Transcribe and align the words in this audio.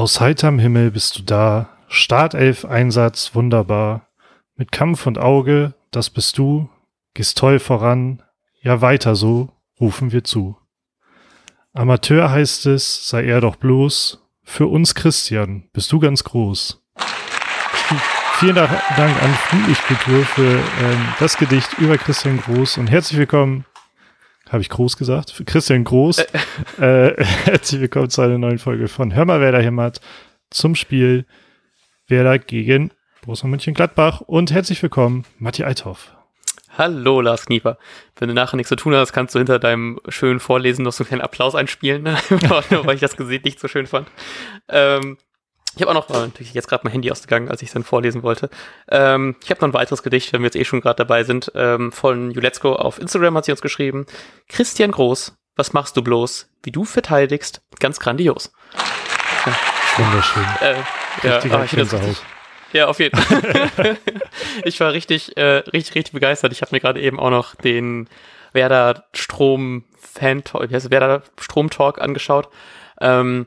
Aus 0.00 0.18
heiterem 0.18 0.58
Himmel 0.58 0.92
bist 0.92 1.18
du 1.18 1.22
da, 1.24 1.76
Startelf-Einsatz 1.88 3.34
wunderbar. 3.34 4.08
Mit 4.56 4.72
Kampf 4.72 5.06
und 5.06 5.18
Auge, 5.18 5.74
das 5.90 6.08
bist 6.08 6.38
du, 6.38 6.70
gehst 7.12 7.36
toll 7.36 7.58
voran, 7.58 8.22
ja 8.62 8.80
weiter 8.80 9.14
so, 9.14 9.50
rufen 9.78 10.10
wir 10.10 10.24
zu. 10.24 10.56
Amateur 11.74 12.30
heißt 12.30 12.64
es, 12.64 13.10
sei 13.10 13.26
er 13.26 13.42
doch 13.42 13.56
bloß, 13.56 14.26
für 14.42 14.68
uns 14.68 14.94
Christian 14.94 15.68
bist 15.74 15.92
du 15.92 15.98
ganz 15.98 16.24
groß. 16.24 16.82
Vielen 18.38 18.54
Dank 18.54 18.70
an 19.22 19.34
Friedlichkultur 19.34 20.24
für 20.24 20.60
ähm, 20.80 21.08
das 21.18 21.36
Gedicht 21.36 21.74
über 21.74 21.98
Christian 21.98 22.40
Groß 22.40 22.78
und 22.78 22.86
herzlich 22.86 23.18
willkommen, 23.18 23.66
habe 24.50 24.62
ich 24.62 24.68
Groß 24.68 24.96
gesagt? 24.96 25.30
Für 25.30 25.44
Christian 25.44 25.84
Groß. 25.84 26.18
Äh. 26.18 26.26
äh, 27.08 27.24
herzlich 27.24 27.80
willkommen 27.80 28.10
zu 28.10 28.20
einer 28.20 28.38
neuen 28.38 28.58
Folge 28.58 28.88
von 28.88 29.14
Hör 29.14 29.24
mal, 29.24 29.40
wer 29.40 29.52
da 29.52 29.58
hämmert 29.58 30.00
zum 30.50 30.74
Spiel 30.74 31.24
Werder 32.08 32.38
gegen 32.38 32.90
Borussia 33.22 33.48
Mönchengladbach 33.48 34.20
und 34.22 34.50
herzlich 34.50 34.82
willkommen, 34.82 35.24
Matti 35.38 35.64
Eithoff. 35.64 36.12
Hallo, 36.76 37.20
Lars 37.20 37.46
Knieper. 37.46 37.78
Wenn 38.16 38.28
du 38.28 38.34
nachher 38.34 38.56
nichts 38.56 38.68
zu 38.68 38.76
tun 38.76 38.94
hast, 38.94 39.12
kannst 39.12 39.34
du 39.34 39.38
hinter 39.38 39.58
deinem 39.58 40.00
schönen 40.08 40.40
Vorlesen 40.40 40.84
noch 40.84 40.92
so 40.92 41.04
einen 41.04 41.08
kleinen 41.08 41.22
Applaus 41.22 41.54
einspielen, 41.54 42.04
weil 42.30 42.94
ich 42.94 43.00
das 43.00 43.16
Gesicht 43.16 43.44
nicht 43.44 43.60
so 43.60 43.68
schön 43.68 43.86
fand. 43.86 44.08
Ähm, 44.68 45.18
ich 45.76 45.82
habe 45.82 45.90
auch 45.90 45.94
noch, 45.94 46.10
war 46.10 46.20
natürlich 46.20 46.52
jetzt 46.52 46.68
gerade 46.68 46.82
mein 46.84 46.92
Handy 46.92 47.10
ausgegangen, 47.10 47.48
als 47.48 47.62
ich 47.62 47.68
es 47.68 47.74
dann 47.74 47.84
vorlesen 47.84 48.22
wollte. 48.22 48.50
Ähm, 48.90 49.36
ich 49.42 49.50
habe 49.50 49.60
noch 49.60 49.68
ein 49.68 49.74
weiteres 49.74 50.02
Gedicht, 50.02 50.32
wenn 50.32 50.42
wir 50.42 50.46
jetzt 50.46 50.56
eh 50.56 50.64
schon 50.64 50.80
gerade 50.80 50.96
dabei 50.96 51.22
sind, 51.22 51.52
ähm, 51.54 51.92
von 51.92 52.30
Juletzko 52.32 52.74
auf 52.74 52.98
Instagram 52.98 53.36
hat 53.36 53.44
sie 53.44 53.52
uns 53.52 53.60
geschrieben. 53.60 54.06
Christian 54.48 54.90
Groß, 54.90 55.36
was 55.56 55.72
machst 55.72 55.96
du 55.96 56.02
bloß? 56.02 56.48
Wie 56.62 56.72
du 56.72 56.84
verteidigst, 56.84 57.62
ganz 57.78 58.00
grandios. 58.00 58.52
Ja. 59.46 59.56
Wunderschön. 59.96 60.44
Äh, 60.60 60.74
ja, 61.26 61.38
aber 61.38 61.64
ich 61.64 61.70
das 61.70 61.92
richtig, 61.92 62.22
ja, 62.72 62.86
auf 62.86 63.00
jeden 63.00 63.20
Fall. 63.20 63.98
ich 64.64 64.78
war 64.80 64.92
richtig, 64.92 65.36
äh, 65.36 65.62
richtig, 65.72 65.94
richtig 65.94 66.12
begeistert. 66.12 66.52
Ich 66.52 66.62
habe 66.62 66.74
mir 66.74 66.80
gerade 66.80 67.00
eben 67.00 67.18
auch 67.18 67.30
noch 67.30 67.54
den 67.54 68.08
Werder 68.52 69.04
Strom 69.12 69.84
Fan, 69.98 70.42
wie 70.68 70.74
heißt 70.74 70.90
Werder 70.90 71.22
Strom 71.38 71.70
Talk 71.70 72.00
angeschaut. 72.00 72.48
Ähm, 73.00 73.46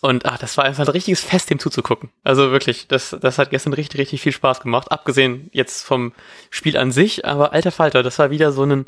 und 0.00 0.26
ach, 0.26 0.38
das 0.38 0.56
war 0.56 0.64
einfach 0.64 0.86
ein 0.86 0.92
richtiges 0.92 1.22
Fest, 1.22 1.50
dem 1.50 1.58
zuzugucken. 1.58 2.10
Also 2.24 2.50
wirklich, 2.50 2.88
das, 2.88 3.16
das 3.20 3.38
hat 3.38 3.50
gestern 3.50 3.72
richtig, 3.72 4.00
richtig 4.00 4.20
viel 4.20 4.32
Spaß 4.32 4.60
gemacht. 4.60 4.90
Abgesehen 4.90 5.50
jetzt 5.52 5.84
vom 5.84 6.12
Spiel 6.50 6.76
an 6.76 6.90
sich, 6.90 7.24
aber 7.24 7.52
alter 7.52 7.70
Falter, 7.70 8.02
das 8.02 8.18
war 8.18 8.30
wieder 8.30 8.52
so 8.52 8.64
ein, 8.64 8.86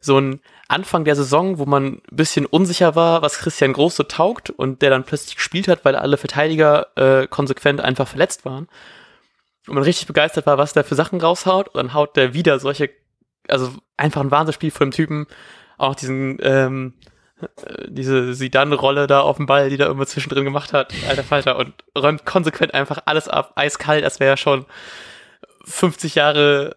so 0.00 0.18
ein 0.18 0.40
Anfang 0.68 1.04
der 1.04 1.16
Saison, 1.16 1.58
wo 1.58 1.66
man 1.66 1.84
ein 1.84 2.02
bisschen 2.10 2.46
unsicher 2.46 2.94
war, 2.94 3.22
was 3.22 3.38
Christian 3.38 3.72
Groß 3.72 3.96
so 3.96 4.02
taugt 4.04 4.50
und 4.50 4.82
der 4.82 4.90
dann 4.90 5.04
plötzlich 5.04 5.36
gespielt 5.36 5.68
hat, 5.68 5.84
weil 5.84 5.96
alle 5.96 6.16
Verteidiger 6.16 6.86
äh, 6.96 7.26
konsequent 7.26 7.80
einfach 7.80 8.08
verletzt 8.08 8.44
waren. 8.44 8.68
Und 9.66 9.74
man 9.74 9.84
richtig 9.84 10.06
begeistert 10.06 10.46
war, 10.46 10.58
was 10.58 10.72
der 10.72 10.84
für 10.84 10.94
Sachen 10.96 11.20
raushaut. 11.20 11.68
Und 11.68 11.76
dann 11.76 11.94
haut 11.94 12.16
der 12.16 12.34
wieder 12.34 12.58
solche, 12.58 12.90
also 13.48 13.72
einfach 13.96 14.20
ein 14.20 14.30
Wahnsinnsspiel 14.30 14.70
von 14.70 14.88
dem 14.88 14.94
Typen. 14.94 15.26
Auch 15.78 15.94
diesen, 15.94 16.38
ähm, 16.42 16.94
äh, 17.00 17.11
diese 17.88 18.34
Sidan-Rolle 18.34 19.06
da 19.06 19.20
auf 19.20 19.36
dem 19.36 19.46
Ball, 19.46 19.70
die 19.70 19.76
da 19.76 19.90
immer 19.90 20.06
zwischendrin 20.06 20.44
gemacht 20.44 20.72
hat, 20.72 20.92
alter 21.08 21.24
Falter, 21.24 21.56
und 21.56 21.74
räumt 21.96 22.24
konsequent 22.24 22.74
einfach 22.74 23.02
alles 23.06 23.28
ab, 23.28 23.52
eiskalt, 23.56 24.04
als 24.04 24.20
wäre 24.20 24.32
er 24.32 24.36
schon 24.36 24.66
50 25.64 26.14
Jahre 26.14 26.76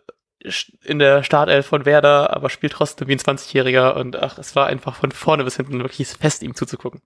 in 0.83 0.99
der 0.99 1.23
Startelf 1.23 1.66
von 1.66 1.86
Werder, 1.86 2.36
aber 2.36 2.49
spielt 2.49 2.73
trotzdem 2.73 3.08
wie 3.08 3.13
ein 3.13 3.19
20-Jähriger 3.19 3.95
und 3.95 4.16
ach, 4.16 4.38
es 4.38 4.55
war 4.55 4.67
einfach 4.67 4.95
von 4.95 5.11
vorne 5.11 5.43
bis 5.43 5.55
hinten 5.55 5.80
wirklich 5.80 6.08
fest, 6.08 6.43
ihm 6.43 6.55
zuzugucken. 6.55 7.02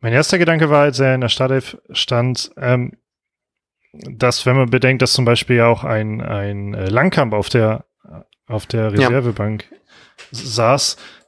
Mein 0.00 0.12
erster 0.12 0.38
Gedanke 0.38 0.70
war, 0.70 0.82
als 0.82 0.98
er 0.98 1.14
in 1.14 1.20
der 1.20 1.28
Startelf 1.28 1.78
stand, 1.92 2.50
ähm, 2.56 2.96
dass, 3.92 4.46
wenn 4.46 4.56
man 4.56 4.70
bedenkt, 4.70 5.02
dass 5.02 5.12
zum 5.12 5.24
Beispiel 5.24 5.56
ja 5.56 5.66
auch 5.66 5.84
ein, 5.84 6.20
ein 6.20 6.74
äh, 6.74 6.88
Langkamp 6.88 7.32
auf 7.32 7.48
der, 7.48 7.84
auf 8.46 8.66
der 8.66 8.92
Reservebank 8.92 9.66
ja. 9.70 9.76
saß, 10.32 10.94
äh, 10.94 11.19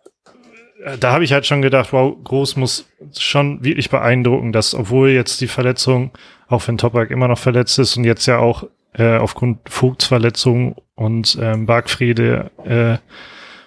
da 0.98 1.12
habe 1.12 1.24
ich 1.24 1.32
halt 1.32 1.46
schon 1.46 1.62
gedacht, 1.62 1.92
wow, 1.92 2.16
Groß 2.24 2.56
muss 2.56 2.88
schon 3.16 3.64
wirklich 3.64 3.90
beeindrucken, 3.90 4.52
dass 4.52 4.74
obwohl 4.74 5.10
jetzt 5.10 5.40
die 5.40 5.46
Verletzung, 5.48 6.10
auch 6.48 6.66
wenn 6.66 6.78
Toprak 6.78 7.10
immer 7.10 7.28
noch 7.28 7.38
verletzt 7.38 7.78
ist 7.78 7.96
und 7.96 8.04
jetzt 8.04 8.26
ja 8.26 8.38
auch 8.38 8.64
äh, 8.94 9.16
aufgrund 9.16 9.60
Vogtsverletzung 9.68 10.76
und 10.94 11.38
ähm, 11.40 11.66
Bargfriede 11.66 12.50
äh, 12.64 12.98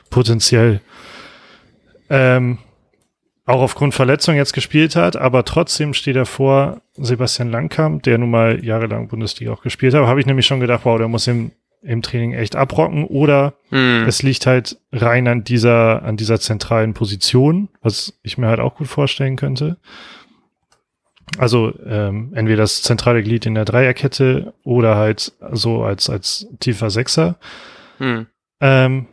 potenziell 0.09 0.81
ähm, 2.09 2.59
auch 3.45 3.61
aufgrund 3.61 3.93
Verletzung 3.93 4.35
jetzt 4.35 4.53
gespielt 4.53 4.95
hat, 4.95 5.15
aber 5.15 5.45
trotzdem 5.45 5.93
steht 5.93 6.15
er 6.15 6.25
vor 6.25 6.81
Sebastian 6.95 7.51
Langkamp, 7.51 8.03
der 8.03 8.17
nun 8.17 8.31
mal 8.31 8.63
jahrelang 8.63 9.07
Bundesliga 9.07 9.51
auch 9.51 9.61
gespielt 9.61 9.93
hat. 9.93 10.05
Habe 10.05 10.19
ich 10.19 10.25
nämlich 10.25 10.47
schon 10.47 10.59
gedacht, 10.59 10.81
wow, 10.83 10.97
der 10.97 11.07
muss 11.07 11.27
im 11.27 11.51
im 11.85 12.01
Training 12.01 12.33
echt 12.33 12.55
abrocken 12.55 13.05
oder 13.05 13.53
mm. 13.69 14.05
es 14.07 14.23
liegt 14.23 14.45
halt 14.45 14.77
rein 14.91 15.27
an 15.27 15.43
dieser, 15.43 16.03
an 16.03 16.17
dieser 16.17 16.39
zentralen 16.39 16.93
Position, 16.93 17.69
was 17.81 18.17
ich 18.23 18.37
mir 18.37 18.47
halt 18.47 18.59
auch 18.59 18.75
gut 18.75 18.87
vorstellen 18.87 19.35
könnte. 19.35 19.77
Also 21.37 21.73
ähm, 21.85 22.31
entweder 22.35 22.63
das 22.63 22.81
zentrale 22.81 23.23
Glied 23.23 23.45
in 23.45 23.55
der 23.55 23.65
Dreierkette 23.65 24.53
oder 24.63 24.95
halt 24.95 25.33
so 25.51 25.83
als, 25.83 26.09
als 26.09 26.47
tiefer 26.59 26.89
Sechser. 26.89 27.37
Mm. 27.99 28.21
Ähm, 28.61 29.07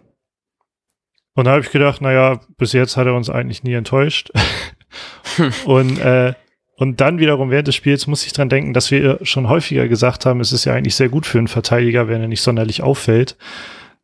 und 1.34 1.47
da 1.47 1.53
habe 1.53 1.62
ich 1.62 1.71
gedacht, 1.71 2.00
naja, 2.00 2.41
bis 2.59 2.72
jetzt 2.72 2.97
hat 2.97 3.06
er 3.06 3.15
uns 3.15 3.31
eigentlich 3.31 3.65
nie 3.65 3.75
enttäuscht. 3.75 4.31
und 5.65 5.99
äh, 5.99 6.34
und 6.77 7.00
dann 7.00 7.19
wiederum 7.19 7.50
während 7.50 7.69
des 7.69 7.75
Spiels 7.75 8.06
muss 8.06 8.27
ich 8.27 8.33
dran 8.33 8.49
denken, 8.49 8.72
dass 8.72 8.91
wir 8.91 9.19
schon 9.22 9.49
häufiger 9.49 9.88
gesagt 9.88 10.27
haben, 10.27 10.41
es 10.41 10.53
ist 10.53 10.65
ja 10.65 10.75
eigentlich 10.75 10.97
sehr 10.97 11.09
gut 11.09 11.27
für 11.27 11.38
einen 11.38 11.49
Verteidiger, 11.49 12.09
wenn 12.09 12.21
er 12.21 12.28
nicht 12.28 12.43
sonderlich 12.43 12.83
auffällt. 12.83 13.37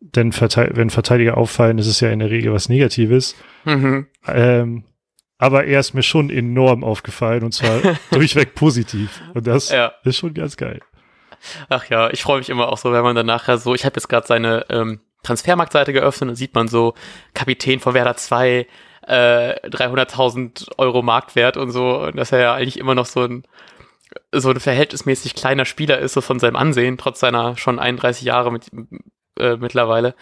Denn 0.00 0.32
Verte 0.32 0.70
wenn 0.74 0.90
Verteidiger 0.90 1.36
auffallen, 1.36 1.78
ist 1.78 1.88
es 1.88 2.00
ja 2.00 2.10
in 2.10 2.20
der 2.20 2.30
Regel 2.30 2.52
was 2.52 2.68
Negatives. 2.68 3.34
Mhm. 3.64 4.06
Ähm, 4.26 4.84
aber 5.38 5.64
er 5.64 5.80
ist 5.80 5.94
mir 5.94 6.02
schon 6.02 6.30
enorm 6.30 6.84
aufgefallen 6.84 7.42
und 7.42 7.52
zwar 7.52 7.80
durchweg 8.10 8.54
positiv. 8.54 9.22
Und 9.34 9.46
das 9.46 9.70
ja. 9.70 9.92
ist 10.04 10.18
schon 10.18 10.34
ganz 10.34 10.56
geil. 10.56 10.80
Ach 11.68 11.88
ja, 11.88 12.10
ich 12.10 12.22
freue 12.22 12.38
mich 12.38 12.50
immer 12.50 12.68
auch 12.68 12.78
so, 12.78 12.92
wenn 12.92 13.02
man 13.02 13.16
dann 13.16 13.26
nachher 13.26 13.58
so, 13.58 13.74
ich 13.74 13.84
habe 13.84 13.96
jetzt 13.96 14.08
gerade 14.08 14.26
seine 14.26 14.66
ähm, 14.68 15.00
Transfermarktseite 15.22 15.92
geöffnet 15.92 16.30
und 16.30 16.36
sieht 16.36 16.54
man 16.54 16.68
so 16.68 16.94
Kapitän 17.34 17.80
von 17.80 17.94
Werder 17.94 18.16
2, 18.16 18.66
äh, 19.08 19.68
300.000 19.68 20.78
Euro 20.78 21.02
Marktwert 21.02 21.56
und 21.56 21.70
so, 21.70 21.98
und 21.98 22.16
dass 22.16 22.32
er 22.32 22.40
ja 22.40 22.54
eigentlich 22.54 22.78
immer 22.78 22.94
noch 22.94 23.06
so 23.06 23.22
ein 23.22 23.44
so 24.32 24.50
ein 24.50 24.60
verhältnismäßig 24.60 25.34
kleiner 25.34 25.64
Spieler 25.64 25.98
ist, 25.98 26.14
so 26.14 26.20
von 26.20 26.38
seinem 26.38 26.56
Ansehen, 26.56 26.98
trotz 26.98 27.20
seiner 27.20 27.56
schon 27.56 27.78
31 27.78 28.24
Jahre 28.24 28.50
mit, 28.50 28.66
äh, 29.38 29.56
mittlerweile. 29.56 30.14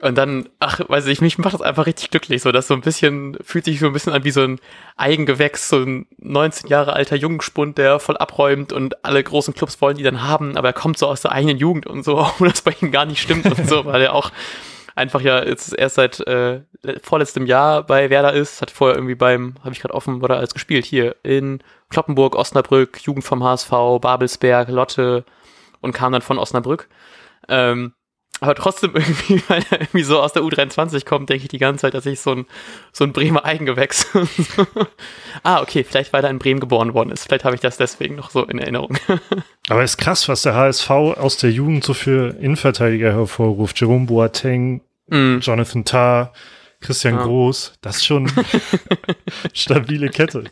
Und 0.00 0.16
dann, 0.16 0.48
ach, 0.60 0.80
weiß 0.86 1.06
ich, 1.06 1.20
mich 1.20 1.38
macht 1.38 1.54
das 1.54 1.60
einfach 1.60 1.86
richtig 1.86 2.10
glücklich, 2.10 2.42
so 2.42 2.52
dass 2.52 2.68
so 2.68 2.74
ein 2.74 2.82
bisschen, 2.82 3.36
fühlt 3.42 3.64
sich 3.64 3.80
so 3.80 3.86
ein 3.86 3.92
bisschen 3.92 4.12
an 4.12 4.22
wie 4.22 4.30
so 4.30 4.42
ein 4.42 4.60
Eigengewächs, 4.96 5.68
so 5.68 5.78
ein 5.78 6.06
19 6.18 6.70
Jahre 6.70 6.92
alter 6.92 7.16
Jungspund, 7.16 7.78
der 7.78 7.98
voll 7.98 8.16
abräumt 8.16 8.72
und 8.72 9.04
alle 9.04 9.22
großen 9.22 9.54
Clubs 9.54 9.80
wollen 9.80 9.96
die 9.96 10.04
dann 10.04 10.22
haben, 10.22 10.56
aber 10.56 10.68
er 10.68 10.74
kommt 10.74 10.98
so 10.98 11.08
aus 11.08 11.22
der 11.22 11.32
eigenen 11.32 11.58
Jugend 11.58 11.86
und 11.86 12.04
so, 12.04 12.18
obwohl 12.18 12.48
das 12.48 12.62
bei 12.62 12.76
ihm 12.80 12.92
gar 12.92 13.06
nicht 13.06 13.20
stimmt 13.20 13.46
und 13.46 13.68
so, 13.68 13.84
weil 13.86 14.02
er 14.02 14.14
auch 14.14 14.30
einfach 14.98 15.20
ja 15.20 15.44
jetzt 15.44 15.76
erst 15.76 15.94
seit 15.96 16.20
äh, 16.26 16.60
vorletztem 17.02 17.46
Jahr 17.46 17.84
bei 17.84 18.10
Werder 18.10 18.32
ist, 18.32 18.60
hat 18.60 18.70
vorher 18.70 18.96
irgendwie 18.96 19.14
beim, 19.14 19.54
habe 19.60 19.72
ich 19.72 19.80
gerade 19.80 19.94
offen 19.94 20.22
oder 20.22 20.36
als 20.36 20.52
gespielt, 20.52 20.84
hier 20.84 21.16
in 21.22 21.62
Kloppenburg, 21.88 22.36
Osnabrück, 22.36 23.00
Jugend 23.02 23.24
vom 23.24 23.42
HSV, 23.42 23.70
Babelsberg, 24.00 24.68
Lotte 24.68 25.24
und 25.80 25.92
kam 25.92 26.12
dann 26.12 26.22
von 26.22 26.38
Osnabrück. 26.38 26.88
Ähm, 27.48 27.94
aber 28.40 28.54
trotzdem 28.54 28.92
irgendwie, 28.94 29.42
weil 29.48 29.64
er 29.70 29.80
irgendwie 29.80 30.02
so 30.02 30.20
aus 30.20 30.32
der 30.32 30.42
U23 30.42 31.04
kommt, 31.04 31.28
denke 31.28 31.44
ich 31.44 31.48
die 31.48 31.58
ganze 31.58 31.82
Zeit, 31.82 31.94
dass 31.94 32.06
ich 32.06 32.20
so 32.20 32.32
ein, 32.32 32.46
so 32.92 33.04
ein 33.04 33.12
Bremer 33.12 33.44
Eigengewächs. 33.44 34.06
ah, 35.42 35.60
okay, 35.60 35.84
vielleicht 35.84 36.12
weil 36.12 36.24
er 36.24 36.30
in 36.30 36.38
Bremen 36.38 36.60
geboren 36.60 36.94
worden 36.94 37.10
ist. 37.10 37.24
Vielleicht 37.24 37.44
habe 37.44 37.54
ich 37.54 37.60
das 37.60 37.76
deswegen 37.76 38.16
noch 38.16 38.30
so 38.30 38.44
in 38.44 38.58
Erinnerung. 38.58 38.96
Aber 39.68 39.82
ist 39.82 39.98
krass, 39.98 40.28
was 40.28 40.42
der 40.42 40.54
HSV 40.54 40.90
aus 40.90 41.36
der 41.38 41.50
Jugend 41.50 41.84
so 41.84 41.94
für 41.94 42.36
Innenverteidiger 42.38 43.12
hervorruft. 43.12 43.80
Jerome 43.80 44.06
Boateng, 44.06 44.82
mm. 45.08 45.38
Jonathan 45.40 45.84
Tarr, 45.84 46.32
Christian 46.80 47.16
ja. 47.16 47.22
Groß, 47.24 47.74
das 47.80 47.96
ist 47.96 48.06
schon 48.06 48.30
stabile 49.52 50.08
Kette. 50.10 50.44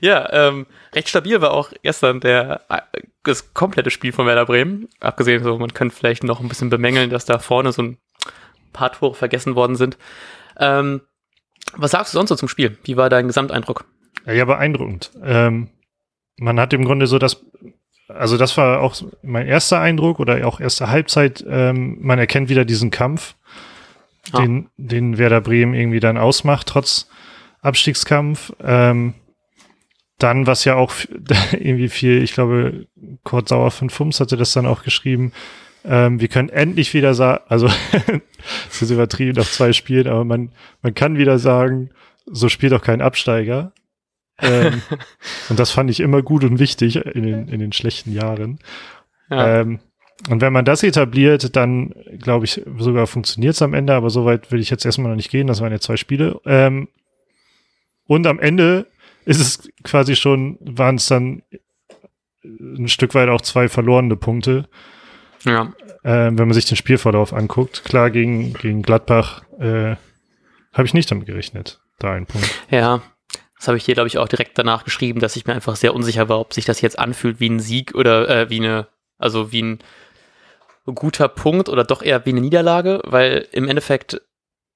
ja, 0.00 0.30
ähm, 0.32 0.66
recht 0.94 1.08
stabil 1.08 1.40
war 1.40 1.52
auch 1.52 1.72
gestern 1.82 2.20
der 2.20 2.62
äh, 2.68 2.80
das 3.22 3.54
komplette 3.54 3.90
Spiel 3.90 4.12
von 4.12 4.26
Werder 4.26 4.44
Bremen. 4.44 4.88
Abgesehen, 5.00 5.42
so 5.42 5.58
man 5.58 5.72
könnte 5.72 5.96
vielleicht 5.96 6.24
noch 6.24 6.40
ein 6.40 6.48
bisschen 6.48 6.70
bemängeln, 6.70 7.10
dass 7.10 7.24
da 7.24 7.38
vorne 7.38 7.72
so 7.72 7.82
ein 7.82 7.98
paar 8.72 8.92
Tore 8.92 9.14
vergessen 9.14 9.54
worden 9.54 9.76
sind. 9.76 9.96
Ähm, 10.58 11.00
was 11.74 11.92
sagst 11.92 12.12
du 12.12 12.18
sonst 12.18 12.28
so 12.28 12.36
zum 12.36 12.48
Spiel? 12.48 12.76
Wie 12.84 12.96
war 12.96 13.08
dein 13.08 13.26
Gesamteindruck? 13.26 13.86
Ja, 14.26 14.34
ja 14.34 14.44
beeindruckend. 14.44 15.12
Ähm, 15.22 15.70
man 16.36 16.60
hat 16.60 16.72
im 16.72 16.84
Grunde 16.84 17.06
so 17.06 17.18
das 17.18 17.44
also 18.08 18.36
das 18.36 18.56
war 18.56 18.80
auch 18.80 18.94
mein 19.22 19.46
erster 19.46 19.80
Eindruck 19.80 20.20
oder 20.20 20.46
auch 20.46 20.60
erste 20.60 20.88
Halbzeit. 20.88 21.44
Ähm, 21.48 21.98
man 22.00 22.18
erkennt 22.18 22.48
wieder 22.48 22.64
diesen 22.64 22.90
Kampf, 22.90 23.34
ah. 24.32 24.40
den, 24.40 24.68
den 24.76 25.18
Werder 25.18 25.40
Bremen 25.40 25.74
irgendwie 25.74 26.00
dann 26.00 26.18
ausmacht, 26.18 26.66
trotz 26.68 27.08
Abstiegskampf. 27.62 28.52
Ähm, 28.62 29.14
dann, 30.18 30.46
was 30.46 30.64
ja 30.64 30.76
auch 30.76 30.92
irgendwie 31.52 31.88
viel, 31.88 32.22
ich 32.22 32.34
glaube, 32.34 32.86
Kurt 33.24 33.48
Sauer 33.48 33.70
von 33.70 33.90
Fums 33.90 34.20
hatte 34.20 34.36
das 34.36 34.52
dann 34.52 34.66
auch 34.66 34.82
geschrieben, 34.82 35.32
ähm, 35.84 36.20
wir 36.20 36.28
können 36.28 36.48
endlich 36.48 36.94
wieder 36.94 37.14
sagen, 37.14 37.44
also 37.48 37.68
es 38.70 38.82
ist 38.82 38.90
übertrieben 38.90 39.36
nach 39.36 39.48
zwei 39.48 39.72
Spielen, 39.72 40.08
aber 40.08 40.24
man, 40.24 40.52
man 40.82 40.94
kann 40.94 41.18
wieder 41.18 41.38
sagen, 41.38 41.90
so 42.26 42.48
spielt 42.48 42.72
auch 42.72 42.82
kein 42.82 43.02
Absteiger. 43.02 43.72
Ähm, 44.40 44.82
und 45.48 45.58
das 45.58 45.70
fand 45.70 45.90
ich 45.90 46.00
immer 46.00 46.22
gut 46.22 46.44
und 46.44 46.58
wichtig 46.58 46.96
in 46.96 47.22
den, 47.22 47.48
in 47.48 47.60
den 47.60 47.72
schlechten 47.72 48.12
Jahren. 48.12 48.58
Ja. 49.30 49.60
Ähm, 49.60 49.80
und 50.28 50.40
wenn 50.40 50.52
man 50.52 50.64
das 50.64 50.82
etabliert, 50.82 51.56
dann 51.56 51.92
glaube 52.18 52.44
ich, 52.44 52.62
sogar 52.78 53.06
funktioniert 53.06 53.54
es 53.54 53.62
am 53.62 53.74
Ende, 53.74 53.94
aber 53.94 54.10
soweit 54.10 54.52
will 54.52 54.60
ich 54.60 54.70
jetzt 54.70 54.84
erstmal 54.84 55.10
noch 55.10 55.16
nicht 55.16 55.30
gehen. 55.30 55.46
Das 55.46 55.60
waren 55.60 55.72
ja 55.72 55.80
zwei 55.80 55.96
Spiele. 55.96 56.40
Ähm, 56.46 56.88
und 58.06 58.26
am 58.26 58.38
Ende 58.38 58.86
ist 59.24 59.40
es 59.40 59.70
quasi 59.82 60.14
schon, 60.16 60.58
waren 60.60 60.96
es 60.96 61.06
dann 61.06 61.42
ein 62.42 62.88
Stück 62.88 63.14
weit 63.14 63.28
auch 63.28 63.40
zwei 63.40 63.68
verlorene 63.68 64.16
Punkte. 64.16 64.68
Ja. 65.44 65.72
Äh, 66.02 66.30
wenn 66.32 66.36
man 66.36 66.52
sich 66.52 66.66
den 66.66 66.76
Spielverlauf 66.76 67.32
anguckt. 67.32 67.84
Klar, 67.84 68.10
gegen, 68.10 68.54
gegen 68.54 68.82
Gladbach 68.82 69.42
äh, 69.58 69.96
habe 70.72 70.86
ich 70.86 70.94
nicht 70.94 71.10
damit 71.10 71.26
gerechnet. 71.26 71.80
Da 71.98 72.12
ein 72.12 72.26
Punkt. 72.26 72.50
Ja, 72.70 73.02
das 73.64 73.68
habe 73.68 73.78
ich 73.78 73.84
hier, 73.86 73.94
glaube 73.94 74.08
ich, 74.08 74.18
auch 74.18 74.28
direkt 74.28 74.58
danach 74.58 74.84
geschrieben, 74.84 75.20
dass 75.20 75.36
ich 75.36 75.46
mir 75.46 75.54
einfach 75.54 75.76
sehr 75.76 75.94
unsicher 75.94 76.28
war, 76.28 76.38
ob 76.38 76.52
sich 76.52 76.66
das 76.66 76.82
jetzt 76.82 76.98
anfühlt 76.98 77.40
wie 77.40 77.48
ein 77.48 77.60
Sieg 77.60 77.94
oder 77.94 78.28
äh, 78.28 78.50
wie 78.50 78.60
eine, 78.60 78.88
also 79.16 79.52
wie 79.52 79.62
ein 79.62 79.78
guter 80.84 81.28
Punkt 81.28 81.70
oder 81.70 81.82
doch 81.82 82.02
eher 82.02 82.26
wie 82.26 82.30
eine 82.30 82.42
Niederlage, 82.42 83.00
weil 83.04 83.48
im 83.52 83.66
Endeffekt 83.66 84.20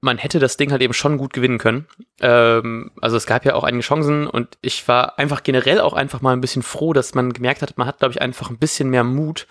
man 0.01 0.17
hätte 0.17 0.39
das 0.39 0.57
Ding 0.57 0.71
halt 0.71 0.81
eben 0.81 0.95
schon 0.95 1.19
gut 1.19 1.35
gewinnen 1.35 1.59
können. 1.59 1.87
Ähm, 2.21 2.93
also 3.03 3.19
es 3.19 3.27
gab 3.27 3.45
ja 3.45 3.55
auch 3.55 3.65
einige 3.65 3.83
Chancen 3.83 4.27
und 4.27 4.57
ich 4.63 4.89
war 4.89 5.19
einfach 5.19 5.43
generell 5.43 5.81
auch 5.81 5.93
einfach 5.93 6.23
mal 6.23 6.33
ein 6.33 6.41
bisschen 6.41 6.63
froh, 6.63 6.95
dass 6.95 7.15
man 7.15 7.35
gemerkt 7.35 7.61
hat, 7.61 7.77
man 7.77 7.87
hat, 7.87 7.99
glaube 7.99 8.13
ich, 8.13 8.23
einfach 8.23 8.49
ein 8.49 8.59
bisschen 8.59 8.89
mehr 8.89 9.05
Mut, 9.05 9.49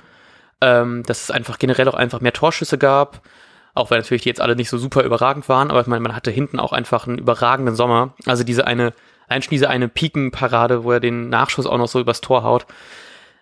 ähm, 0.62 1.04
dass 1.04 1.24
es 1.24 1.32
einfach 1.32 1.60
generell 1.60 1.88
auch 1.90 1.94
einfach 1.94 2.22
mehr 2.22 2.34
Torschüsse 2.34 2.80
gab. 2.80 3.22
Auch 3.76 3.92
wenn 3.92 4.00
natürlich 4.00 4.24
die 4.24 4.30
jetzt 4.30 4.42
alle 4.42 4.56
nicht 4.56 4.70
so 4.70 4.80
super 4.80 5.04
überragend 5.04 5.48
waren, 5.50 5.70
aber 5.70 5.82
ich 5.82 5.88
meine, 5.88 6.02
man 6.02 6.16
hatte 6.16 6.32
hinten 6.32 6.60
auch 6.60 6.74
einfach 6.74 7.06
einen 7.06 7.20
überragenden 7.20 7.76
Sommer. 7.76 8.16
Also 8.26 8.44
diese 8.44 8.66
eine, 8.66 8.94
eigentlich 9.28 9.50
diese 9.50 9.70
eine 9.70 9.88
Pikenparade, 9.88 10.84
wo 10.84 10.92
er 10.92 11.00
den 11.00 11.30
Nachschuss 11.30 11.66
auch 11.66 11.78
noch 11.78 11.88
so 11.88 12.00
übers 12.00 12.22
Tor 12.22 12.44
haut. 12.44 12.66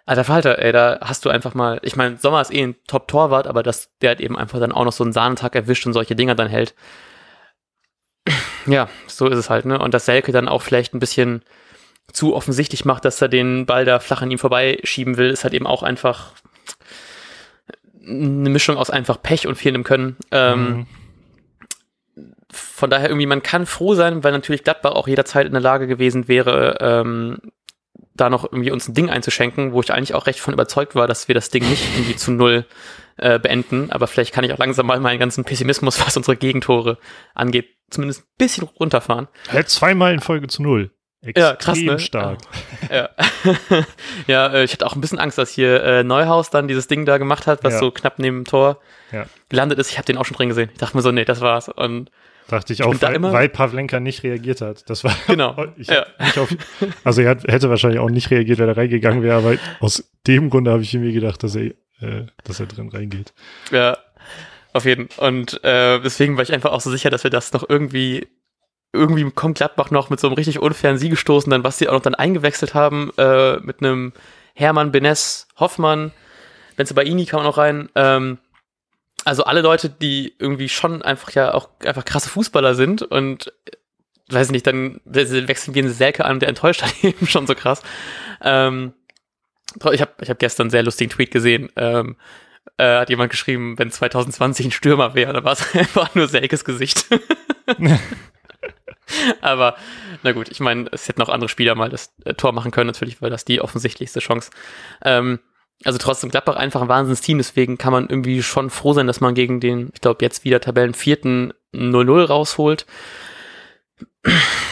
Alter 0.05 0.23
Falter, 0.23 0.59
ey, 0.59 0.71
da 0.71 0.99
hast 1.01 1.25
du 1.25 1.29
einfach 1.29 1.55
mal, 1.55 1.79
ich 1.81 1.95
meine, 1.95 2.17
Sommer 2.17 2.41
ist 2.41 2.53
eh 2.53 2.61
ein 2.61 2.75
Top-Torwart, 2.87 3.47
aber 3.47 3.63
dass 3.63 3.89
der 4.01 4.09
halt 4.09 4.21
eben 4.21 4.37
einfach 4.37 4.59
dann 4.59 4.71
auch 4.71 4.85
noch 4.85 4.93
so 4.93 5.03
einen 5.03 5.13
Sahnentag 5.13 5.55
erwischt 5.55 5.85
und 5.87 5.93
solche 5.93 6.15
Dinger 6.15 6.35
dann 6.35 6.47
hält. 6.47 6.75
Ja, 8.67 8.89
so 9.07 9.27
ist 9.27 9.37
es 9.37 9.49
halt, 9.49 9.65
ne? 9.65 9.79
Und 9.79 9.93
dass 9.93 10.05
Selke 10.05 10.31
dann 10.31 10.47
auch 10.47 10.61
vielleicht 10.61 10.93
ein 10.93 10.99
bisschen 10.99 11.43
zu 12.11 12.35
offensichtlich 12.35 12.85
macht, 12.85 13.05
dass 13.05 13.21
er 13.21 13.29
den 13.29 13.65
Ball 13.65 13.85
da 13.85 13.99
flach 13.99 14.21
an 14.21 14.31
ihm 14.31 14.39
vorbeischieben 14.39 15.17
will, 15.17 15.29
ist 15.29 15.43
halt 15.43 15.53
eben 15.53 15.67
auch 15.67 15.83
einfach 15.83 16.33
eine 18.07 18.49
Mischung 18.49 18.77
aus 18.77 18.89
einfach 18.89 19.21
Pech 19.21 19.47
und 19.47 19.55
fehlendem 19.55 19.83
Können. 19.83 20.17
Ähm, 20.31 20.69
mhm. 20.69 20.87
Von 22.55 22.89
daher 22.89 23.09
irgendwie, 23.09 23.25
man 23.25 23.43
kann 23.43 23.65
froh 23.65 23.95
sein, 23.95 24.23
weil 24.23 24.31
natürlich 24.31 24.63
Gladbach 24.63 24.93
auch 24.93 25.07
jederzeit 25.07 25.45
in 25.45 25.51
der 25.51 25.61
Lage 25.61 25.87
gewesen 25.87 26.27
wäre, 26.27 26.77
ähm, 26.79 27.39
da 28.15 28.29
noch 28.29 28.45
irgendwie 28.45 28.71
uns 28.71 28.87
ein 28.87 28.93
Ding 28.93 29.09
einzuschenken, 29.09 29.73
wo 29.73 29.81
ich 29.81 29.91
eigentlich 29.91 30.13
auch 30.13 30.25
recht 30.25 30.39
von 30.39 30.53
überzeugt 30.53 30.95
war, 30.95 31.07
dass 31.07 31.27
wir 31.27 31.35
das 31.35 31.49
Ding 31.49 31.67
nicht 31.69 31.83
irgendwie 31.95 32.15
zu 32.15 32.31
null 32.31 32.65
äh, 33.17 33.39
beenden. 33.39 33.91
Aber 33.91 34.07
vielleicht 34.07 34.33
kann 34.33 34.43
ich 34.43 34.53
auch 34.53 34.57
langsam 34.57 34.85
mal 34.85 34.99
meinen 34.99 35.19
ganzen 35.19 35.43
Pessimismus, 35.43 35.99
was 36.05 36.15
unsere 36.15 36.37
Gegentore 36.37 36.97
angeht, 37.33 37.67
zumindest 37.89 38.21
ein 38.21 38.37
bisschen 38.37 38.63
runterfahren. 38.79 39.27
Halt 39.49 39.69
zweimal 39.69 40.13
in 40.13 40.21
Folge 40.21 40.47
zu 40.47 40.63
null. 40.63 40.91
Extrem 41.21 41.43
ja, 41.43 41.55
krass, 41.55 41.79
ne? 41.79 41.99
stark. 41.99 42.37
Ja, 42.91 43.09
ja 44.27 44.47
äh, 44.53 44.63
ich 44.63 44.73
hatte 44.73 44.85
auch 44.85 44.93
ein 44.93 45.01
bisschen 45.01 45.17
Angst, 45.17 45.39
dass 45.39 45.49
hier 45.49 45.83
äh, 45.83 46.03
Neuhaus 46.03 46.51
dann 46.51 46.67
dieses 46.67 46.87
Ding 46.87 47.05
da 47.05 47.17
gemacht 47.17 47.47
hat, 47.47 47.63
was 47.63 47.73
ja. 47.73 47.79
so 47.79 47.91
knapp 47.91 48.19
neben 48.19 48.43
dem 48.43 48.45
Tor 48.45 48.79
ja. 49.11 49.25
gelandet 49.49 49.79
ist. 49.79 49.89
Ich 49.89 49.97
habe 49.97 50.05
den 50.05 50.17
auch 50.17 50.25
schon 50.25 50.37
drin 50.37 50.49
gesehen. 50.49 50.69
Ich 50.71 50.77
dachte 50.77 50.95
mir 50.95 51.01
so, 51.01 51.11
nee, 51.11 51.25
das 51.25 51.41
war's. 51.41 51.67
Und 51.67 52.11
Dachte 52.47 52.73
ich 52.73 52.83
auch, 52.83 52.93
ich 52.93 53.01
weil, 53.01 53.21
weil 53.21 53.49
Pavlenka 53.49 53.99
nicht 53.99 54.23
reagiert 54.23 54.61
hat. 54.61 54.89
Das 54.89 55.03
war 55.03 55.15
genau. 55.27 55.55
ich, 55.77 55.87
ja. 55.87 56.05
ich 56.19 56.37
auf, 56.37 56.49
also 57.03 57.21
er 57.21 57.29
hat, 57.29 57.43
hätte 57.43 57.69
wahrscheinlich 57.69 57.99
auch 57.99 58.09
nicht 58.09 58.29
reagiert, 58.31 58.59
wenn 58.59 58.69
er 58.69 58.77
reingegangen 58.77 59.23
wäre, 59.23 59.37
aber 59.37 59.55
aus 59.79 60.09
dem 60.27 60.49
Grunde 60.49 60.71
habe 60.71 60.83
ich 60.83 60.93
irgendwie 60.93 61.13
gedacht, 61.13 61.41
dass 61.43 61.55
er, 61.55 61.65
äh, 62.01 62.25
dass 62.43 62.59
er 62.59 62.67
drin 62.67 62.89
reingeht. 62.89 63.33
Ja, 63.71 63.97
auf 64.73 64.85
jeden. 64.85 65.09
Und 65.17 65.63
äh, 65.63 65.99
deswegen 66.01 66.37
war 66.37 66.43
ich 66.43 66.53
einfach 66.53 66.71
auch 66.71 66.81
so 66.81 66.91
sicher, 66.91 67.09
dass 67.09 67.23
wir 67.23 67.31
das 67.31 67.53
noch 67.53 67.67
irgendwie 67.67 68.27
irgendwie 68.93 69.29
kommt 69.31 69.57
Gladbach 69.57 69.91
noch 69.91 70.09
mit 70.09 70.21
so 70.21 70.27
einem 70.27 70.35
richtig 70.35 70.59
unfairen 70.59 70.97
Sieg 70.97 71.11
gestoßen, 71.11 71.49
dann 71.49 71.65
was 71.65 71.77
sie 71.77 71.89
auch 71.89 71.93
noch 71.93 72.01
dann 72.01 72.15
eingewechselt 72.15 72.73
haben 72.73 73.11
äh, 73.17 73.57
mit 73.57 73.81
einem 73.81 74.13
Hermann, 74.53 74.91
Benes, 74.93 75.47
Hoffmann, 75.57 76.11
Benze 76.77 76.93
kam 76.93 77.41
auch 77.41 77.43
noch 77.43 77.57
rein. 77.57 77.89
Ähm, 77.95 78.37
also 79.25 79.43
alle 79.43 79.61
Leute, 79.61 79.89
die 79.89 80.33
irgendwie 80.39 80.69
schon 80.69 81.01
einfach 81.01 81.31
ja 81.31 81.53
auch 81.53 81.69
einfach 81.83 82.05
krasse 82.05 82.29
Fußballer 82.29 82.75
sind 82.75 83.01
und 83.01 83.51
weiß 84.29 84.51
nicht, 84.51 84.65
dann 84.65 85.01
wechseln 85.03 85.75
wir 85.75 85.83
einen 85.83 85.91
Selke 85.91 86.25
an, 86.25 86.39
der 86.39 86.49
enttäuscht 86.49 86.83
hat 86.83 86.93
eben 87.03 87.27
schon 87.27 87.47
so 87.47 87.55
krass. 87.55 87.81
Ähm, 88.41 88.93
ich 89.91 90.01
habe 90.01 90.13
ich 90.21 90.29
hab 90.29 90.39
gestern 90.39 90.65
einen 90.65 90.71
sehr 90.71 90.83
lustigen 90.83 91.09
Tweet 91.09 91.31
gesehen. 91.31 91.69
Ähm, 91.75 92.15
äh, 92.77 92.99
hat 92.99 93.09
jemand 93.09 93.31
geschrieben, 93.31 93.77
wenn 93.77 93.91
2020 93.91 94.67
ein 94.67 94.71
Stürmer 94.71 95.15
wäre, 95.15 95.33
dann 95.33 95.43
war 95.43 95.53
es 95.53 95.75
einfach 95.75 96.15
nur 96.15 96.27
Selkes 96.27 96.63
Gesicht. 96.63 97.05
Aber 99.41 99.75
na 100.23 100.31
gut, 100.31 100.49
ich 100.49 100.59
meine, 100.59 100.87
es 100.91 101.07
hätten 101.07 101.21
auch 101.21 101.29
andere 101.29 101.49
Spieler 101.49 101.75
mal 101.75 101.89
das 101.89 102.13
äh, 102.25 102.33
Tor 102.33 102.51
machen 102.53 102.71
können, 102.71 102.87
natürlich, 102.87 103.21
weil 103.21 103.29
das 103.29 103.45
die 103.45 103.61
offensichtlichste 103.61 104.19
Chance. 104.19 104.49
Ähm, 105.03 105.39
also 105.83 105.97
trotzdem 105.97 106.29
Gladbach 106.31 106.55
einfach 106.55 106.81
ein 106.81 106.87
Wahnsinnsteam, 106.87 107.37
deswegen 107.37 107.77
kann 107.77 107.91
man 107.91 108.07
irgendwie 108.07 108.41
schon 108.41 108.69
froh 108.69 108.93
sein, 108.93 109.07
dass 109.07 109.21
man 109.21 109.35
gegen 109.35 109.59
den, 109.59 109.89
ich 109.93 110.01
glaube, 110.01 110.23
jetzt 110.23 110.43
wieder 110.43 110.61
Tabellenvierten 110.61 111.53
0-0 111.73 112.25
rausholt. 112.25 112.85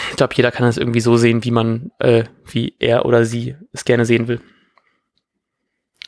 Ich 0.09 0.15
glaube, 0.15 0.33
jeder 0.35 0.51
kann 0.51 0.67
es 0.67 0.77
irgendwie 0.77 1.01
so 1.01 1.17
sehen, 1.17 1.44
wie 1.44 1.51
man, 1.51 1.91
äh, 2.00 2.23
wie 2.45 2.75
er 2.79 3.05
oder 3.05 3.25
sie 3.25 3.55
es 3.71 3.85
gerne 3.85 4.05
sehen 4.05 4.27
will. 4.27 4.41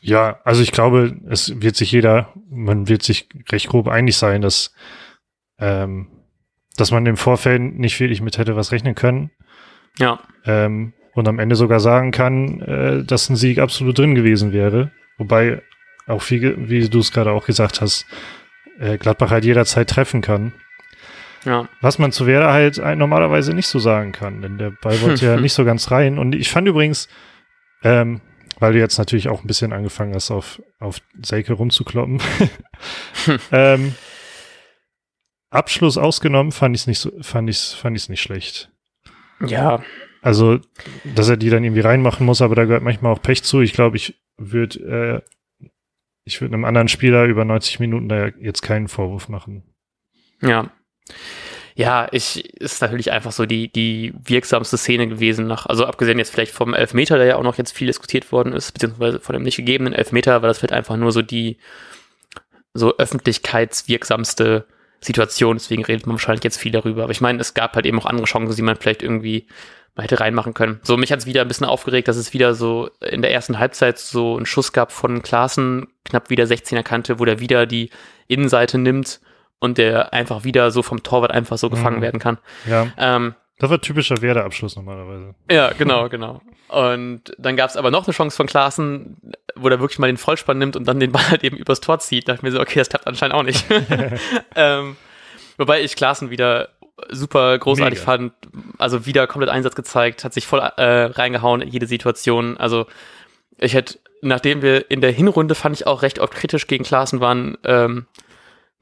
Ja, 0.01 0.39
also 0.43 0.61
ich 0.61 0.71
glaube, 0.71 1.17
es 1.29 1.61
wird 1.61 1.75
sich 1.75 1.91
jeder, 1.91 2.33
man 2.49 2.87
wird 2.87 3.01
sich 3.01 3.27
recht 3.51 3.67
grob 3.67 3.87
einig 3.87 4.17
sein, 4.17 4.41
dass, 4.41 4.73
ähm, 5.57 6.07
dass 6.77 6.91
man 6.91 7.05
im 7.05 7.17
Vorfeld 7.17 7.61
nicht 7.61 7.99
wirklich 7.99 8.21
mit 8.21 8.37
hätte 8.37 8.55
was 8.55 8.71
rechnen 8.71 8.93
können. 8.93 9.31
Ja. 9.97 10.19
Ähm, 10.45 10.93
und 11.15 11.27
am 11.27 11.39
Ende 11.39 11.55
sogar 11.55 11.79
sagen 11.79 12.11
kann, 12.11 12.61
äh, 12.61 13.03
dass 13.03 13.29
ein 13.29 13.37
Sieg 13.37 13.57
absolut 13.59 13.97
drin 13.97 14.15
gewesen 14.15 14.51
wäre. 14.51 14.91
Wobei 15.17 15.61
auch 16.07 16.29
wie, 16.29 16.69
wie 16.69 16.89
du 16.89 16.99
es 16.99 17.11
gerade 17.11 17.31
auch 17.31 17.45
gesagt 17.45 17.81
hast, 17.81 18.05
äh, 18.79 18.97
Gladbach 18.97 19.31
halt 19.31 19.45
jederzeit 19.45 19.89
treffen 19.89 20.21
kann. 20.21 20.51
Ja. 21.45 21.69
Was 21.79 21.99
man 21.99 22.11
zu 22.11 22.27
Werder 22.27 22.51
halt 22.51 22.77
normalerweise 22.97 23.53
nicht 23.53 23.67
so 23.67 23.79
sagen 23.79 24.11
kann, 24.11 24.41
denn 24.41 24.57
der 24.57 24.71
Ball 24.71 25.01
wollte 25.01 25.25
ja 25.25 25.37
nicht 25.39 25.53
so 25.53 25.63
ganz 25.63 25.89
rein. 25.89 26.19
Und 26.19 26.35
ich 26.35 26.49
fand 26.49 26.67
übrigens, 26.67 27.07
ähm, 27.83 28.19
weil 28.59 28.73
du 28.73 28.79
jetzt 28.79 28.97
natürlich 28.97 29.29
auch 29.29 29.41
ein 29.41 29.47
bisschen 29.47 29.71
angefangen 29.71 30.13
hast, 30.13 30.31
auf, 30.31 30.61
auf 30.79 30.97
Selke 31.21 31.53
rumzukloppen. 31.53 32.19
ähm, 33.51 33.95
Abschluss 35.49 35.97
ausgenommen 35.97 36.51
fand 36.51 36.75
ich 36.75 36.81
es 36.81 36.87
nicht 36.87 36.99
so, 36.99 37.11
fand 37.21 37.49
ich 37.49 37.59
fand 37.59 37.95
ich's 37.95 38.09
nicht 38.09 38.21
schlecht. 38.21 38.69
Ja, 39.45 39.81
also, 40.25 40.59
dass 41.03 41.29
er 41.29 41.37
die 41.37 41.51
dann 41.51 41.63
irgendwie 41.63 41.81
reinmachen 41.81 42.25
muss, 42.25 42.41
aber 42.41 42.55
da 42.55 42.65
gehört 42.65 42.81
manchmal 42.81 43.13
auch 43.13 43.21
Pech 43.21 43.43
zu. 43.43 43.61
Ich 43.61 43.73
glaube, 43.73 43.97
ich 43.97 44.19
würde 44.37 45.23
äh, 45.23 45.69
ich 46.23 46.41
würde 46.41 46.55
einem 46.55 46.65
anderen 46.65 46.87
Spieler 46.87 47.25
über 47.25 47.45
90 47.45 47.79
Minuten 47.79 48.09
da 48.09 48.29
jetzt 48.39 48.63
keinen 48.63 48.87
Vorwurf 48.87 49.29
machen. 49.29 49.63
Ja. 50.41 50.71
Ja, 51.75 52.07
ich 52.11 52.55
ist 52.59 52.81
natürlich 52.81 53.11
einfach 53.11 53.33
so 53.33 53.45
die, 53.45 53.71
die 53.71 54.13
wirksamste 54.23 54.77
Szene 54.77 55.07
gewesen 55.07 55.45
nach, 55.45 55.67
also 55.67 55.85
abgesehen 55.85 56.17
jetzt 56.17 56.31
vielleicht 56.31 56.53
vom 56.53 56.73
Elfmeter, 56.73 57.17
der 57.17 57.27
ja 57.27 57.35
auch 57.35 57.43
noch 57.43 57.57
jetzt 57.57 57.73
viel 57.73 57.87
diskutiert 57.87 58.31
worden 58.31 58.53
ist, 58.53 58.71
beziehungsweise 58.71 59.19
von 59.19 59.33
dem 59.33 59.43
nicht 59.43 59.57
gegebenen 59.57 59.93
Elfmeter, 59.93 60.41
weil 60.41 60.47
das 60.47 60.57
vielleicht 60.57 60.73
einfach 60.73 60.95
nur 60.95 61.11
so 61.11 61.21
die 61.21 61.57
so 62.73 62.97
öffentlichkeitswirksamste 62.97 64.65
Situation, 65.01 65.57
deswegen 65.57 65.85
redet 65.85 66.07
man 66.07 66.15
wahrscheinlich 66.15 66.43
jetzt 66.43 66.57
viel 66.57 66.71
darüber. 66.71 67.03
Aber 67.03 67.11
ich 67.11 67.21
meine, 67.21 67.39
es 67.39 67.53
gab 67.53 67.75
halt 67.75 67.85
eben 67.85 67.99
auch 67.99 68.05
andere 68.05 68.25
Chancen, 68.25 68.55
die 68.55 68.61
man 68.61 68.77
vielleicht 68.77 69.03
irgendwie 69.03 69.45
hätte 69.97 70.19
reinmachen 70.19 70.53
können. 70.53 70.79
So, 70.83 70.97
mich 70.97 71.11
hat 71.11 71.19
es 71.19 71.25
wieder 71.25 71.41
ein 71.41 71.47
bisschen 71.47 71.65
aufgeregt, 71.65 72.07
dass 72.07 72.17
es 72.17 72.33
wieder 72.33 72.53
so 72.53 72.89
in 72.99 73.21
der 73.21 73.31
ersten 73.31 73.59
Halbzeit 73.59 73.97
so 73.97 74.35
einen 74.35 74.45
Schuss 74.45 74.73
gab 74.73 74.91
von 74.91 75.21
Klaassen, 75.21 75.87
knapp 76.03 76.29
wieder 76.29 76.43
16er 76.43 76.83
Kante, 76.83 77.19
wo 77.19 77.25
der 77.25 77.39
wieder 77.39 77.65
die 77.65 77.89
Innenseite 78.27 78.77
nimmt 78.77 79.21
und 79.59 79.77
der 79.77 80.13
einfach 80.13 80.43
wieder 80.43 80.71
so 80.71 80.83
vom 80.83 81.03
Torwart 81.03 81.31
einfach 81.31 81.57
so 81.57 81.69
gefangen 81.69 81.97
mhm. 81.97 82.01
werden 82.01 82.19
kann. 82.19 82.37
Ja. 82.65 82.87
Ähm, 82.97 83.35
das 83.57 83.69
war 83.69 83.79
typischer 83.79 84.21
Werder-Abschluss 84.21 84.75
normalerweise. 84.75 85.33
Ja, 85.49 85.71
genau, 85.71 86.09
genau. 86.09 86.41
Und 86.67 87.33
dann 87.37 87.55
gab 87.55 87.69
es 87.69 87.77
aber 87.77 87.89
noch 87.89 88.05
eine 88.05 88.13
Chance 88.13 88.35
von 88.35 88.47
Klaassen, 88.47 89.17
wo 89.55 89.69
der 89.69 89.79
wirklich 89.79 89.99
mal 89.99 90.07
den 90.07 90.17
Vollspann 90.17 90.57
nimmt 90.57 90.75
und 90.75 90.85
dann 90.85 90.99
den 90.99 91.13
Ball 91.13 91.23
halt 91.29 91.43
eben 91.43 91.57
übers 91.57 91.79
Tor 91.79 91.99
zieht. 91.99 92.27
Da 92.27 92.33
dachte 92.33 92.45
ich 92.45 92.51
mir 92.51 92.57
so, 92.57 92.61
okay, 92.61 92.79
das 92.79 92.89
klappt 92.89 93.07
anscheinend 93.07 93.35
auch 93.35 93.43
nicht. 93.43 93.63
ähm, 94.55 94.97
wobei 95.57 95.81
ich 95.81 95.95
Klaassen 95.95 96.31
wieder 96.31 96.69
super 97.09 97.57
großartig 97.57 97.99
Mega. 97.99 98.11
fand. 98.11 98.33
Also 98.77 99.05
wieder 99.05 99.27
komplett 99.27 99.49
Einsatz 99.51 99.75
gezeigt, 99.75 100.23
hat 100.23 100.33
sich 100.33 100.47
voll 100.47 100.59
äh, 100.59 101.05
reingehauen 101.05 101.61
in 101.61 101.69
jede 101.69 101.87
Situation. 101.87 102.57
Also 102.57 102.85
ich 103.57 103.73
hätte, 103.73 103.99
nachdem 104.21 104.61
wir 104.61 104.89
in 104.89 105.01
der 105.01 105.11
Hinrunde 105.11 105.55
fand 105.55 105.75
ich 105.75 105.87
auch 105.87 106.01
recht 106.01 106.19
oft 106.19 106.33
kritisch 106.33 106.67
gegen 106.67 106.83
Klaassen 106.83 107.19
waren, 107.19 107.57
ähm, 107.63 108.05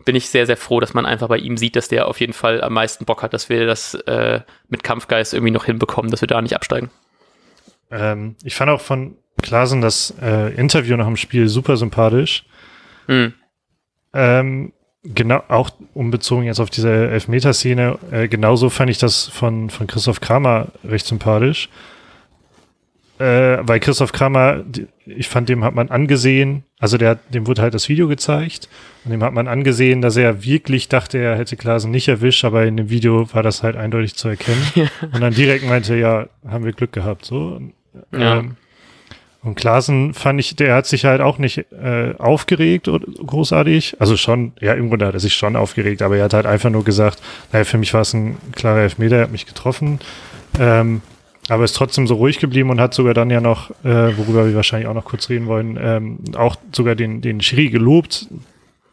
bin 0.05 0.15
ich 0.15 0.29
sehr, 0.29 0.45
sehr 0.45 0.57
froh, 0.57 0.79
dass 0.79 0.93
man 0.93 1.05
einfach 1.05 1.27
bei 1.27 1.37
ihm 1.37 1.57
sieht, 1.57 1.75
dass 1.75 1.87
der 1.87 2.07
auf 2.07 2.19
jeden 2.19 2.33
Fall 2.33 2.61
am 2.61 2.73
meisten 2.73 3.05
Bock 3.05 3.23
hat, 3.23 3.33
dass 3.33 3.49
wir 3.49 3.65
das 3.65 3.93
äh, 3.93 4.41
mit 4.67 4.83
Kampfgeist 4.83 5.33
irgendwie 5.33 5.51
noch 5.51 5.65
hinbekommen, 5.65 6.11
dass 6.11 6.21
wir 6.21 6.27
da 6.27 6.41
nicht 6.41 6.55
absteigen. 6.55 6.89
Ähm, 7.89 8.35
ich 8.43 8.55
fand 8.55 8.69
auch 8.69 8.81
von 8.81 9.17
Klaasen 9.41 9.81
das 9.81 10.13
äh, 10.21 10.53
Interview 10.55 10.97
nach 10.97 11.05
dem 11.05 11.17
Spiel 11.17 11.47
super 11.47 11.77
sympathisch. 11.77 12.45
Mhm. 13.07 13.33
Ähm, 14.13 14.73
genau, 15.03 15.43
auch 15.47 15.71
umbezogen 15.93 16.45
jetzt 16.45 16.59
auf 16.59 16.69
diese 16.69 17.09
Elfmeterszene, 17.09 17.97
äh, 18.11 18.27
genauso 18.27 18.69
fand 18.69 18.89
ich 18.89 18.97
das 18.97 19.27
von, 19.27 19.69
von 19.69 19.87
Christoph 19.87 20.21
Kramer 20.21 20.67
recht 20.83 21.05
sympathisch. 21.05 21.69
Äh, 23.19 23.59
weil 23.61 23.79
Christoph 23.79 24.11
Kramer, 24.11 24.63
ich 25.05 25.27
fand, 25.29 25.47
dem 25.47 25.63
hat 25.63 25.75
man 25.75 25.89
angesehen, 25.89 26.63
also 26.79 26.97
der, 26.97 27.15
dem 27.15 27.45
wurde 27.45 27.61
halt 27.61 27.75
das 27.75 27.87
Video 27.87 28.07
gezeigt 28.07 28.67
und 29.05 29.11
dem 29.11 29.23
hat 29.23 29.33
man 29.33 29.47
angesehen, 29.47 30.01
dass 30.01 30.17
er 30.17 30.43
wirklich 30.43 30.89
dachte, 30.89 31.19
er 31.19 31.37
hätte 31.37 31.55
Klasen 31.55 31.91
nicht 31.91 32.07
erwischt, 32.07 32.43
aber 32.43 32.65
in 32.65 32.75
dem 32.75 32.89
Video 32.89 33.31
war 33.33 33.43
das 33.43 33.61
halt 33.61 33.75
eindeutig 33.75 34.15
zu 34.15 34.29
erkennen. 34.29 34.65
und 35.13 35.21
dann 35.21 35.33
direkt 35.33 35.65
meinte, 35.65 35.95
ja, 35.95 36.27
haben 36.47 36.65
wir 36.65 36.73
Glück 36.73 36.91
gehabt, 36.91 37.23
so. 37.23 37.61
Ja. 38.11 38.39
Ähm, 38.39 38.57
und 39.43 39.55
Klaasen 39.55 40.13
fand 40.13 40.39
ich, 40.39 40.55
der 40.55 40.73
hat 40.73 40.85
sich 40.85 41.03
halt 41.03 41.19
auch 41.19 41.37
nicht 41.37 41.65
äh, 41.71 42.13
aufgeregt 42.17 42.87
oder 42.87 43.05
großartig. 43.05 43.97
Also 43.99 44.15
schon, 44.15 44.53
ja, 44.61 44.73
im 44.73 44.87
Grunde 44.87 45.05
hat 45.05 45.13
er 45.13 45.19
sich 45.19 45.33
schon 45.33 45.57
aufgeregt, 45.57 46.01
aber 46.01 46.15
er 46.15 46.25
hat 46.25 46.33
halt 46.33 46.45
einfach 46.45 46.69
nur 46.69 46.85
gesagt, 46.85 47.21
naja, 47.51 47.65
für 47.65 47.77
mich 47.77 47.93
war 47.93 48.01
es 48.01 48.13
ein 48.13 48.37
klarer 48.53 48.79
Elfmeter, 48.79 49.17
er 49.17 49.23
hat 49.23 49.31
mich 49.31 49.45
getroffen. 49.45 49.99
Ähm, 50.59 51.01
aber 51.49 51.65
ist 51.65 51.75
trotzdem 51.75 52.07
so 52.07 52.15
ruhig 52.15 52.39
geblieben 52.39 52.69
und 52.69 52.79
hat 52.79 52.93
sogar 52.93 53.13
dann 53.13 53.29
ja 53.29 53.41
noch, 53.41 53.71
äh, 53.83 54.17
worüber 54.17 54.47
wir 54.47 54.55
wahrscheinlich 54.55 54.87
auch 54.87 54.93
noch 54.93 55.03
kurz 55.03 55.29
reden 55.29 55.47
wollen, 55.47 55.77
ähm, 55.81 56.19
auch 56.37 56.55
sogar 56.71 56.95
den, 56.95 57.19
den 57.19 57.41
Schiri 57.41 57.69
gelobt, 57.69 58.27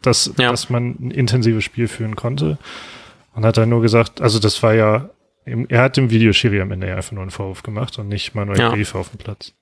dass, 0.01 0.33
ja. 0.37 0.51
dass 0.51 0.69
man 0.69 0.95
ein 0.99 1.11
intensives 1.11 1.63
Spiel 1.63 1.87
führen 1.87 2.17
konnte. 2.17 2.57
Und 3.33 3.45
hat 3.45 3.55
dann 3.55 3.69
nur 3.69 3.81
gesagt, 3.81 4.19
also 4.19 4.39
das 4.39 4.61
war 4.61 4.73
ja, 4.73 5.09
er 5.45 5.81
hat 5.81 5.95
dem 5.95 6.09
Video 6.09 6.33
Schiri 6.33 6.59
am 6.59 6.71
Ende 6.71 6.89
ja 6.89 6.97
einfach 6.97 7.13
nur 7.13 7.21
einen 7.21 7.31
Vorwurf 7.31 7.63
gemacht 7.63 7.97
und 7.97 8.09
nicht 8.09 8.35
Manuel 8.35 8.59
ja. 8.59 8.69
Briefe 8.69 8.97
auf 8.97 9.09
dem 9.09 9.17
Platz. 9.19 9.53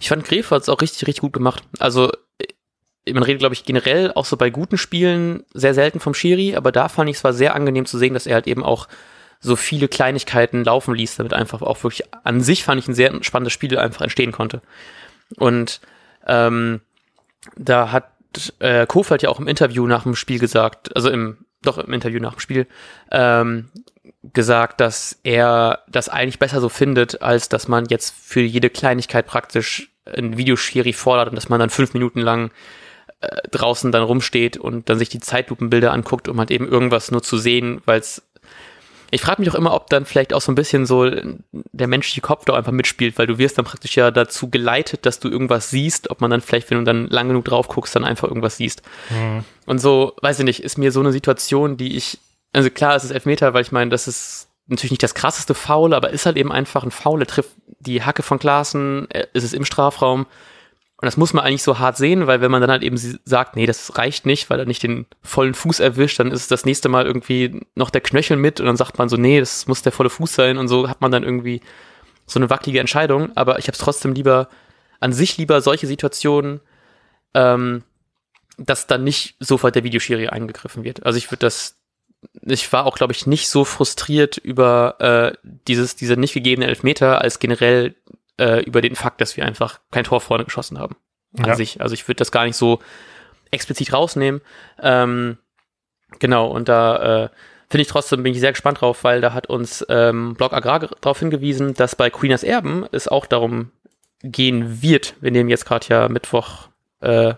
Ich 0.00 0.08
fand 0.08 0.24
Gref 0.24 0.50
hat 0.50 0.62
es 0.62 0.68
auch 0.68 0.80
richtig, 0.80 1.06
richtig 1.06 1.22
gut 1.22 1.32
gemacht. 1.32 1.62
Also 1.78 2.12
äh, 2.38 3.12
man 3.12 3.22
redet, 3.22 3.40
glaube 3.40 3.54
ich, 3.54 3.64
generell 3.64 4.12
auch 4.12 4.24
so 4.24 4.36
bei 4.36 4.50
guten 4.50 4.78
Spielen 4.78 5.44
sehr 5.54 5.74
selten 5.74 6.00
vom 6.00 6.14
Schiri, 6.14 6.56
aber 6.56 6.72
da 6.72 6.88
fand 6.88 7.10
ich 7.10 7.16
es 7.16 7.24
war 7.24 7.32
sehr 7.32 7.54
angenehm 7.54 7.86
zu 7.86 7.98
sehen, 7.98 8.14
dass 8.14 8.26
er 8.26 8.34
halt 8.34 8.46
eben 8.46 8.64
auch 8.64 8.88
so 9.40 9.54
viele 9.54 9.88
Kleinigkeiten 9.88 10.64
laufen 10.64 10.94
ließ, 10.94 11.16
damit 11.16 11.34
einfach 11.34 11.62
auch 11.62 11.82
wirklich 11.84 12.02
an 12.24 12.40
sich 12.40 12.64
fand 12.64 12.80
ich 12.80 12.88
ein 12.88 12.94
sehr 12.94 13.12
spannendes 13.22 13.52
Spiel 13.52 13.78
einfach 13.78 14.00
entstehen 14.00 14.32
konnte. 14.32 14.62
Und 15.36 15.80
ähm, 16.26 16.80
da 17.56 17.92
hat 17.92 18.10
äh, 18.58 18.86
Kofeld 18.86 19.22
ja 19.22 19.28
auch 19.28 19.38
im 19.38 19.48
Interview 19.48 19.86
nach 19.86 20.04
dem 20.04 20.16
Spiel 20.16 20.38
gesagt, 20.38 20.94
also 20.96 21.10
im 21.10 21.38
doch 21.62 21.78
im 21.78 21.92
Interview 21.92 22.20
nach 22.20 22.34
dem 22.34 22.40
Spiel, 22.40 22.66
ähm, 23.10 23.68
gesagt, 24.32 24.80
dass 24.80 25.18
er 25.22 25.80
das 25.88 26.08
eigentlich 26.08 26.38
besser 26.38 26.60
so 26.60 26.68
findet, 26.68 27.22
als 27.22 27.48
dass 27.48 27.68
man 27.68 27.86
jetzt 27.86 28.14
für 28.14 28.40
jede 28.40 28.70
Kleinigkeit 28.70 29.26
praktisch 29.26 29.90
ein 30.04 30.36
Videoschiri 30.36 30.92
fordert 30.92 31.30
und 31.30 31.34
dass 31.34 31.48
man 31.48 31.60
dann 31.60 31.70
fünf 31.70 31.94
Minuten 31.94 32.20
lang 32.20 32.50
äh, 33.20 33.48
draußen 33.50 33.92
dann 33.92 34.02
rumsteht 34.02 34.56
und 34.56 34.88
dann 34.88 34.98
sich 34.98 35.08
die 35.08 35.20
Zeitlupenbilder 35.20 35.92
anguckt, 35.92 36.28
um 36.28 36.38
halt 36.38 36.50
eben 36.50 36.68
irgendwas 36.68 37.10
nur 37.10 37.22
zu 37.22 37.38
sehen, 37.38 37.80
weil 37.84 38.00
es 38.00 38.22
ich 39.10 39.20
frage 39.20 39.40
mich 39.40 39.50
auch 39.50 39.54
immer, 39.54 39.72
ob 39.72 39.88
dann 39.88 40.04
vielleicht 40.04 40.32
auch 40.32 40.40
so 40.40 40.50
ein 40.50 40.56
bisschen 40.56 40.84
so 40.84 41.08
der 41.52 41.86
menschliche 41.86 42.20
Kopf 42.20 42.44
da 42.44 42.54
einfach 42.54 42.72
mitspielt, 42.72 43.18
weil 43.18 43.26
du 43.26 43.38
wirst 43.38 43.56
dann 43.56 43.64
praktisch 43.64 43.96
ja 43.96 44.10
dazu 44.10 44.50
geleitet, 44.50 45.06
dass 45.06 45.20
du 45.20 45.28
irgendwas 45.28 45.70
siehst, 45.70 46.10
ob 46.10 46.20
man 46.20 46.30
dann 46.30 46.40
vielleicht, 46.40 46.70
wenn 46.70 46.78
du 46.78 46.84
dann 46.84 47.06
lang 47.06 47.28
genug 47.28 47.44
drauf 47.44 47.68
guckst, 47.68 47.94
dann 47.94 48.04
einfach 48.04 48.28
irgendwas 48.28 48.56
siehst. 48.56 48.82
Mhm. 49.10 49.44
Und 49.64 49.78
so, 49.78 50.14
weiß 50.22 50.40
ich 50.40 50.44
nicht, 50.44 50.62
ist 50.62 50.76
mir 50.76 50.90
so 50.90 51.00
eine 51.00 51.12
Situation, 51.12 51.76
die 51.76 51.96
ich 51.96 52.18
also 52.56 52.70
klar, 52.70 52.96
es 52.96 53.04
ist 53.04 53.10
Elfmeter, 53.10 53.52
weil 53.52 53.60
ich 53.60 53.70
meine, 53.70 53.90
das 53.90 54.08
ist 54.08 54.48
natürlich 54.66 54.92
nicht 54.92 55.02
das 55.02 55.14
krasseste 55.14 55.52
Foul, 55.54 55.92
aber 55.92 56.10
ist 56.10 56.24
halt 56.24 56.38
eben 56.38 56.50
einfach 56.50 56.84
ein 56.84 56.90
Foul. 56.90 57.20
Er 57.20 57.26
trifft 57.26 57.50
die 57.80 58.02
Hacke 58.02 58.22
von 58.22 58.38
Klaassen, 58.38 59.06
ist 59.34 59.44
es 59.44 59.52
im 59.52 59.66
Strafraum. 59.66 60.20
Und 60.22 61.04
das 61.04 61.18
muss 61.18 61.34
man 61.34 61.44
eigentlich 61.44 61.62
so 61.62 61.78
hart 61.78 61.98
sehen, 61.98 62.26
weil 62.26 62.40
wenn 62.40 62.50
man 62.50 62.62
dann 62.62 62.70
halt 62.70 62.82
eben 62.82 62.96
sagt, 62.96 63.56
nee, 63.56 63.66
das 63.66 63.98
reicht 63.98 64.24
nicht, 64.24 64.48
weil 64.48 64.58
er 64.58 64.64
nicht 64.64 64.82
den 64.82 65.04
vollen 65.22 65.52
Fuß 65.52 65.80
erwischt, 65.80 66.18
dann 66.18 66.32
ist 66.32 66.50
das 66.50 66.64
nächste 66.64 66.88
Mal 66.88 67.04
irgendwie 67.04 67.60
noch 67.74 67.90
der 67.90 68.00
Knöchel 68.00 68.38
mit 68.38 68.58
und 68.58 68.64
dann 68.64 68.78
sagt 68.78 68.96
man 68.96 69.10
so, 69.10 69.18
nee, 69.18 69.38
das 69.38 69.66
muss 69.66 69.82
der 69.82 69.92
volle 69.92 70.08
Fuß 70.08 70.34
sein 70.34 70.56
und 70.56 70.68
so 70.68 70.88
hat 70.88 71.02
man 71.02 71.12
dann 71.12 71.24
irgendwie 71.24 71.60
so 72.24 72.38
eine 72.38 72.48
wackelige 72.48 72.80
Entscheidung. 72.80 73.36
Aber 73.36 73.58
ich 73.58 73.66
habe 73.66 73.74
es 73.74 73.78
trotzdem 73.78 74.14
lieber, 74.14 74.48
an 74.98 75.12
sich 75.12 75.36
lieber 75.36 75.60
solche 75.60 75.86
Situationen, 75.86 76.60
ähm, 77.34 77.82
dass 78.56 78.86
dann 78.86 79.04
nicht 79.04 79.36
sofort 79.40 79.74
der 79.74 79.84
Videoschiri 79.84 80.28
eingegriffen 80.28 80.82
wird. 80.84 81.04
Also 81.04 81.18
ich 81.18 81.30
würde 81.30 81.40
das 81.40 81.76
ich 82.42 82.72
war 82.72 82.86
auch, 82.86 82.96
glaube 82.96 83.12
ich, 83.12 83.26
nicht 83.26 83.48
so 83.48 83.64
frustriert 83.64 84.36
über 84.36 84.96
äh, 85.00 85.48
dieses, 85.66 85.96
diese 85.96 86.16
nicht 86.16 86.34
gegebene 86.34 86.66
Elfmeter 86.66 87.20
als 87.20 87.38
generell 87.38 87.94
äh, 88.38 88.62
über 88.64 88.80
den 88.80 88.96
Fakt, 88.96 89.20
dass 89.20 89.36
wir 89.36 89.44
einfach 89.44 89.80
kein 89.90 90.04
Tor 90.04 90.20
vorne 90.20 90.44
geschossen 90.44 90.78
haben. 90.78 90.96
An 91.38 91.46
ja. 91.46 91.54
sich. 91.54 91.80
Also 91.80 91.94
ich 91.94 92.06
würde 92.08 92.18
das 92.18 92.32
gar 92.32 92.44
nicht 92.44 92.56
so 92.56 92.80
explizit 93.50 93.92
rausnehmen. 93.92 94.40
Ähm, 94.80 95.38
genau, 96.18 96.48
und 96.48 96.68
da 96.68 97.24
äh, 97.24 97.28
finde 97.68 97.82
ich 97.82 97.88
trotzdem, 97.88 98.22
bin 98.22 98.32
ich 98.32 98.40
sehr 98.40 98.52
gespannt 98.52 98.80
drauf, 98.80 99.04
weil 99.04 99.20
da 99.20 99.32
hat 99.32 99.48
uns 99.48 99.84
ähm, 99.88 100.34
Blog 100.34 100.52
Agrar 100.52 100.80
darauf 101.00 101.18
hingewiesen, 101.18 101.74
dass 101.74 101.96
bei 101.96 102.10
Queeners 102.10 102.42
Erben 102.42 102.86
es 102.92 103.08
auch 103.08 103.26
darum 103.26 103.70
gehen 104.22 104.82
wird. 104.82 105.14
Wir 105.20 105.30
nehmen 105.30 105.50
jetzt 105.50 105.66
gerade 105.66 105.86
ja 105.88 106.08
Mittwoch 106.08 106.68
äh, 107.00 107.34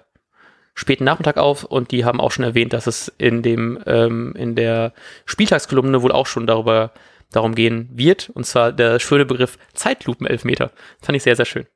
späten 0.79 1.03
Nachmittag 1.03 1.39
auf 1.39 1.65
und 1.65 1.91
die 1.91 2.05
haben 2.05 2.21
auch 2.21 2.31
schon 2.31 2.45
erwähnt, 2.45 2.73
dass 2.73 2.87
es 2.87 3.13
in 3.19 3.43
dem 3.43 3.81
ähm, 3.85 4.33
in 4.37 4.55
der 4.55 4.93
Spieltagskolumne 5.25 6.03
wohl 6.03 6.13
auch 6.13 6.27
schon 6.27 6.47
darüber 6.47 6.93
darum 7.33 7.57
gehen 7.57 7.89
wird 7.93 8.31
und 8.31 8.45
zwar 8.45 8.71
der 8.73 9.01
schöne 9.01 9.27
Begriff 9.27 9.59
Zeitlupenelfmeter. 9.75 10.71
Fand 11.03 11.17
ich 11.17 11.25
sehr 11.25 11.35
sehr 11.35 11.47
schön. 11.47 11.67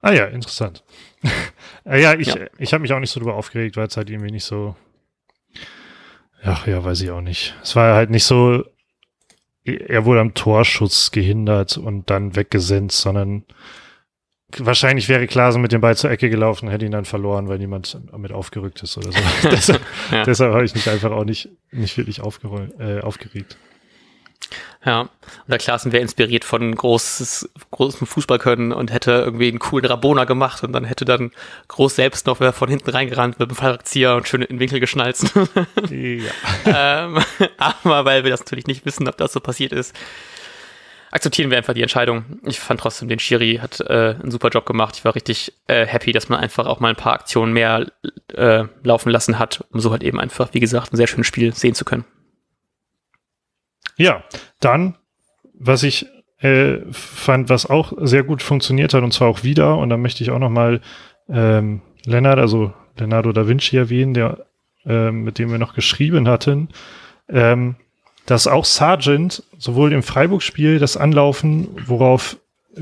Ah 0.00 0.12
ja, 0.12 0.26
interessant. 0.26 0.84
Äh, 1.84 2.00
ja, 2.02 2.14
ich, 2.14 2.28
ja. 2.28 2.46
ich 2.58 2.72
habe 2.72 2.82
mich 2.82 2.92
auch 2.92 3.00
nicht 3.00 3.10
so 3.10 3.18
drüber 3.18 3.34
aufgeregt, 3.34 3.76
weil 3.76 3.88
es 3.88 3.96
halt 3.96 4.10
irgendwie 4.10 4.30
nicht 4.30 4.44
so. 4.44 4.76
Ach 6.44 6.68
ja, 6.68 6.84
weiß 6.84 7.00
ich 7.00 7.10
auch 7.10 7.20
nicht. 7.20 7.56
Es 7.64 7.74
war 7.74 7.96
halt 7.96 8.10
nicht 8.10 8.24
so. 8.24 8.62
Er 9.64 10.04
wurde 10.04 10.20
am 10.20 10.34
Torschutz 10.34 11.10
gehindert 11.10 11.76
und 11.76 12.08
dann 12.08 12.36
weggesenzt, 12.36 13.00
sondern 13.00 13.44
wahrscheinlich 14.58 15.08
wäre 15.08 15.26
Klaasen 15.26 15.62
mit 15.62 15.72
dem 15.72 15.80
Ball 15.80 15.96
zur 15.96 16.10
Ecke 16.10 16.30
gelaufen, 16.30 16.68
hätte 16.68 16.84
ihn 16.84 16.92
dann 16.92 17.04
verloren, 17.04 17.48
weil 17.48 17.58
niemand 17.58 17.98
mit 18.16 18.32
aufgerückt 18.32 18.82
ist 18.82 18.96
oder 18.96 19.12
so. 19.12 19.18
deshalb, 19.50 19.80
ja. 20.10 20.24
deshalb 20.24 20.52
habe 20.52 20.64
ich 20.64 20.74
mich 20.74 20.88
einfach 20.88 21.10
auch 21.10 21.24
nicht, 21.24 21.48
nicht 21.70 21.96
wirklich 21.96 22.20
äh, 22.20 23.00
aufgeregt. 23.00 23.56
Ja, 24.84 25.00
und 25.00 25.10
der 25.48 25.58
Klaassen 25.58 25.90
wäre 25.90 26.02
inspiriert 26.02 26.44
von 26.44 26.72
großes, 26.72 27.50
großem 27.72 28.06
Fußballkönnen 28.06 28.72
und 28.72 28.92
hätte 28.92 29.10
irgendwie 29.10 29.48
einen 29.48 29.58
coolen 29.58 29.84
Rabona 29.84 30.24
gemacht 30.24 30.62
und 30.62 30.72
dann 30.72 30.84
hätte 30.84 31.04
dann 31.04 31.32
groß 31.66 31.96
selbst 31.96 32.28
noch 32.28 32.36
von 32.54 32.68
hinten 32.68 32.90
reingerannt 32.90 33.40
mit 33.40 33.50
dem 33.50 33.56
Fallrückzieher 33.56 34.14
und 34.14 34.28
schön 34.28 34.42
in 34.42 34.56
den 34.56 34.60
Winkel 34.60 34.78
geschnallt. 34.78 35.18
ja. 35.90 36.30
ähm, 37.04 37.18
aber 37.56 38.04
weil 38.04 38.22
wir 38.22 38.30
das 38.30 38.40
natürlich 38.40 38.68
nicht 38.68 38.86
wissen, 38.86 39.08
ob 39.08 39.16
das 39.16 39.32
so 39.32 39.40
passiert 39.40 39.72
ist, 39.72 39.92
akzeptieren 41.10 41.50
wir 41.50 41.56
einfach 41.56 41.74
die 41.74 41.82
Entscheidung. 41.82 42.40
Ich 42.44 42.60
fand 42.60 42.80
trotzdem, 42.80 43.08
den 43.08 43.18
Schiri 43.18 43.58
hat 43.60 43.80
äh, 43.80 44.16
einen 44.20 44.30
super 44.30 44.48
Job 44.48 44.66
gemacht. 44.66 44.96
Ich 44.96 45.04
war 45.04 45.14
richtig 45.14 45.52
äh, 45.66 45.86
happy, 45.86 46.12
dass 46.12 46.28
man 46.28 46.40
einfach 46.40 46.66
auch 46.66 46.80
mal 46.80 46.90
ein 46.90 46.96
paar 46.96 47.14
Aktionen 47.14 47.52
mehr 47.52 47.86
äh, 48.34 48.64
laufen 48.82 49.10
lassen 49.10 49.38
hat, 49.38 49.64
um 49.70 49.80
so 49.80 49.90
halt 49.90 50.02
eben 50.02 50.20
einfach, 50.20 50.52
wie 50.52 50.60
gesagt, 50.60 50.92
ein 50.92 50.96
sehr 50.96 51.06
schönes 51.06 51.26
Spiel 51.26 51.54
sehen 51.54 51.74
zu 51.74 51.84
können. 51.84 52.04
Ja, 53.96 54.24
dann, 54.60 54.96
was 55.54 55.82
ich 55.82 56.06
äh, 56.40 56.78
fand, 56.90 57.48
was 57.48 57.66
auch 57.66 57.92
sehr 57.98 58.22
gut 58.22 58.42
funktioniert 58.42 58.92
hat, 58.92 59.02
und 59.02 59.12
zwar 59.12 59.28
auch 59.28 59.42
wieder, 59.42 59.78
und 59.78 59.88
da 59.88 59.96
möchte 59.96 60.22
ich 60.22 60.30
auch 60.30 60.38
nochmal 60.38 60.80
ähm, 61.28 61.80
Lennart, 62.04 62.38
also 62.38 62.74
Leonardo 62.98 63.32
da 63.32 63.48
Vinci 63.48 63.76
erwähnen, 63.76 64.14
der, 64.14 64.46
äh, 64.84 65.10
mit 65.10 65.38
dem 65.38 65.50
wir 65.50 65.58
noch 65.58 65.74
geschrieben 65.74 66.28
hatten, 66.28 66.68
ähm, 67.28 67.76
dass 68.26 68.46
auch 68.46 68.64
Sargent 68.64 69.42
sowohl 69.56 69.92
im 69.92 70.02
Freiburg-Spiel 70.02 70.78
das 70.78 70.96
Anlaufen, 70.96 71.68
worauf 71.86 72.36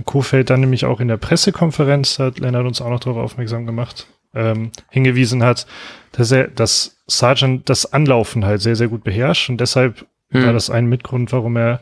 Kofeld 0.05 0.51
dann 0.51 0.61
nämlich 0.61 0.85
auch 0.87 1.01
in 1.01 1.09
der 1.09 1.19
Pressekonferenz, 1.19 2.19
hat 2.19 2.39
Lennart 2.39 2.67
uns 2.67 2.81
auch 2.81 2.91
noch 2.91 3.01
darauf 3.01 3.19
aufmerksam 3.19 3.67
gemacht, 3.67 4.07
ähm, 4.35 4.73
hingewiesen 4.91 5.45
hat, 5.45 5.67
dass 6.13 6.33
er, 6.33 6.49
dass 6.49 6.97
Sargent 7.07 7.69
das 7.69 7.93
Anlaufen 7.93 8.45
halt 8.45 8.61
sehr, 8.61 8.75
sehr 8.75 8.89
gut 8.89 9.05
beherrscht 9.05 9.51
und 9.51 9.61
deshalb 9.61 10.07
hm. 10.31 10.47
war 10.47 10.53
das 10.53 10.71
ein 10.71 10.87
Mitgrund, 10.87 11.31
warum 11.31 11.57
er, 11.57 11.81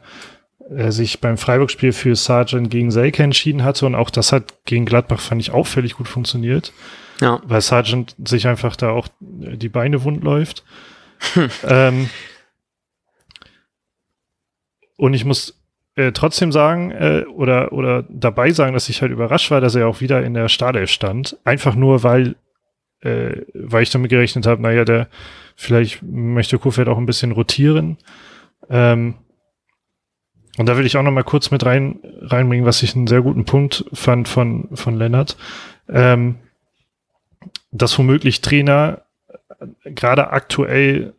er 0.69 0.93
sich 0.93 1.21
beim 1.21 1.39
Freiburg-Spiel 1.39 1.93
für 1.93 2.17
Sargent 2.17 2.71
gegen 2.71 2.91
Selke 2.91 3.23
entschieden 3.23 3.65
hatte 3.65 3.87
und 3.87 3.95
auch 3.95 4.11
das 4.11 4.33
hat 4.33 4.65
gegen 4.65 4.85
Gladbach, 4.85 5.21
fand 5.21 5.41
ich, 5.41 5.53
auch 5.53 5.67
völlig 5.67 5.95
gut 5.95 6.09
funktioniert. 6.09 6.73
Ja. 7.21 7.41
Weil 7.45 7.61
Sargent 7.61 8.17
sich 8.25 8.49
einfach 8.49 8.75
da 8.75 8.91
auch 8.91 9.07
die 9.21 9.69
Beine 9.69 10.03
wund 10.03 10.25
läuft. 10.25 10.65
Hm. 11.35 11.51
Ähm, 11.69 12.11
und 14.97 15.15
ich 15.15 15.25
muss 15.25 15.63
äh, 15.95 16.13
trotzdem 16.13 16.53
sagen 16.53 16.91
äh, 16.91 17.25
oder, 17.35 17.73
oder 17.73 18.05
dabei 18.09 18.51
sagen, 18.51 18.75
dass 18.75 18.89
ich 18.89 19.03
halt 19.03 19.13
überrascht 19.13 19.51
war, 19.51 19.61
dass 19.61 19.75
er 19.75 19.89
auch 19.89 20.01
wieder 20.01 20.25
in 20.25 20.35
der 20.35 20.49
Startelf 20.49 20.91
stand. 20.91 21.37
Einfach 21.45 21.75
nur, 21.75 22.03
weil, 22.03 22.37
äh, 23.01 23.43
weil 23.55 23.83
ich 23.83 23.91
damit 23.91 24.11
gerechnet 24.11 24.47
habe, 24.47 24.63
naja, 24.63 24.85
der 24.85 25.09
vielleicht 25.55 26.03
möchte 26.03 26.59
Kofeld 26.59 26.89
auch 26.89 26.99
ein 26.99 27.07
bisschen 27.07 27.33
rotieren. 27.33 27.99
Ähm, 28.71 29.17
und 30.59 30.67
da 30.69 30.77
will 30.77 30.87
ich 30.87 30.97
auch 30.97 31.03
noch 31.03 31.13
mal 31.13 31.25
kurz 31.25 31.51
mit 31.51 31.65
rein, 31.65 32.01
reinbringen, 32.21 32.67
was 32.67 32.83
ich 32.83 32.95
einen 32.95 33.07
sehr 33.07 33.23
guten 33.23 33.45
Punkt 33.45 33.85
fand 33.93 34.29
von, 34.29 34.69
von 34.75 34.97
Lennart. 34.97 35.37
Ähm, 35.89 36.37
dass 37.71 37.99
womöglich 37.99 38.41
Trainer 38.41 39.03
gerade 39.85 40.31
aktuell 40.31 41.15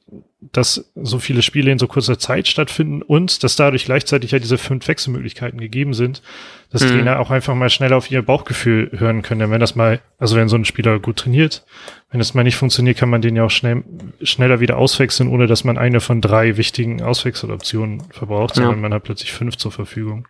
dass 0.52 0.92
so 0.96 1.20
viele 1.20 1.42
Spiele 1.42 1.72
in 1.72 1.80
so 1.80 1.88
kurzer 1.88 2.20
Zeit 2.20 2.48
stattfinden 2.48 3.02
und 3.02 3.44
dass 3.44 3.56
dadurch 3.56 3.86
gleichzeitig 3.86 4.32
ja 4.32 4.40
diese 4.40 4.58
fünf 4.58 4.88
Wechselmöglichkeiten 4.88 5.60
gegeben 5.60 5.94
sind, 5.94 6.22
dass 6.70 6.84
mhm. 6.84 6.90
Trainer 6.90 7.20
auch 7.20 7.32
einfach 7.32 7.56
mal 7.56 7.70
schneller 7.70 7.98
auf 7.98 8.12
ihr 8.12 8.22
Bauchgefühl 8.22 8.92
hören 8.94 9.22
können. 9.22 9.40
Denn 9.40 9.52
wenn 9.52 9.60
das 9.60 9.76
mal, 9.76 10.02
also 10.18 10.36
wenn 10.36 10.50
so 10.50 10.56
ein 10.56 10.66
Spieler 10.66 11.00
gut 11.00 11.18
trainiert, 11.18 11.66
wenn 12.12 12.20
das 12.20 12.34
mal 12.34 12.44
nicht 12.44 12.58
funktioniert, 12.58 12.98
kann 12.98 13.10
man 13.10 13.22
den 13.22 13.36
ja 13.36 13.44
auch 13.46 13.52
schnell, 13.52 13.84
schneller 14.22 14.60
wieder 14.60 14.78
auswechseln, 14.78 15.30
ohne 15.30 15.48
dass 15.48 15.64
man 15.64 15.78
eine 15.78 16.02
von 16.02 16.20
drei 16.20 16.58
wichtigen 16.58 17.02
Auswechseloptionen 17.02 18.04
verbraucht, 18.12 18.58
ja. 18.58 18.64
sondern 18.64 18.82
man 18.82 18.94
hat 18.94 19.04
plötzlich 19.04 19.32
fünf 19.32 19.58
zur 19.58 19.72
Verfügung. 19.72 20.28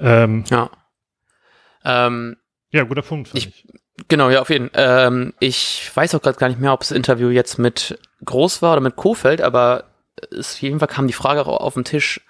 Ähm, 0.00 0.44
ja. 0.50 0.70
Ähm, 1.84 2.36
ja, 2.70 2.84
guter 2.84 3.02
Punkt. 3.02 3.30
Ich, 3.34 3.48
ich. 3.48 3.66
Genau, 4.08 4.30
ja, 4.30 4.40
auf 4.40 4.50
jeden 4.50 4.70
Fall. 4.70 5.06
Ähm, 5.06 5.34
ich 5.38 5.90
weiß 5.94 6.14
auch 6.14 6.22
gerade 6.22 6.38
gar 6.38 6.48
nicht 6.48 6.60
mehr, 6.60 6.72
ob 6.72 6.80
das 6.80 6.90
Interview 6.90 7.28
jetzt 7.28 7.58
mit 7.58 7.98
Groß 8.24 8.62
war 8.62 8.72
oder 8.72 8.80
mit 8.80 8.96
Kofeld, 8.96 9.40
aber 9.40 9.84
es, 10.30 10.54
auf 10.54 10.62
jeden 10.62 10.78
Fall 10.78 10.88
kam 10.88 11.06
die 11.06 11.12
Frage 11.12 11.46
auch 11.46 11.60
auf 11.60 11.74
den 11.74 11.84
Tisch, 11.84 12.20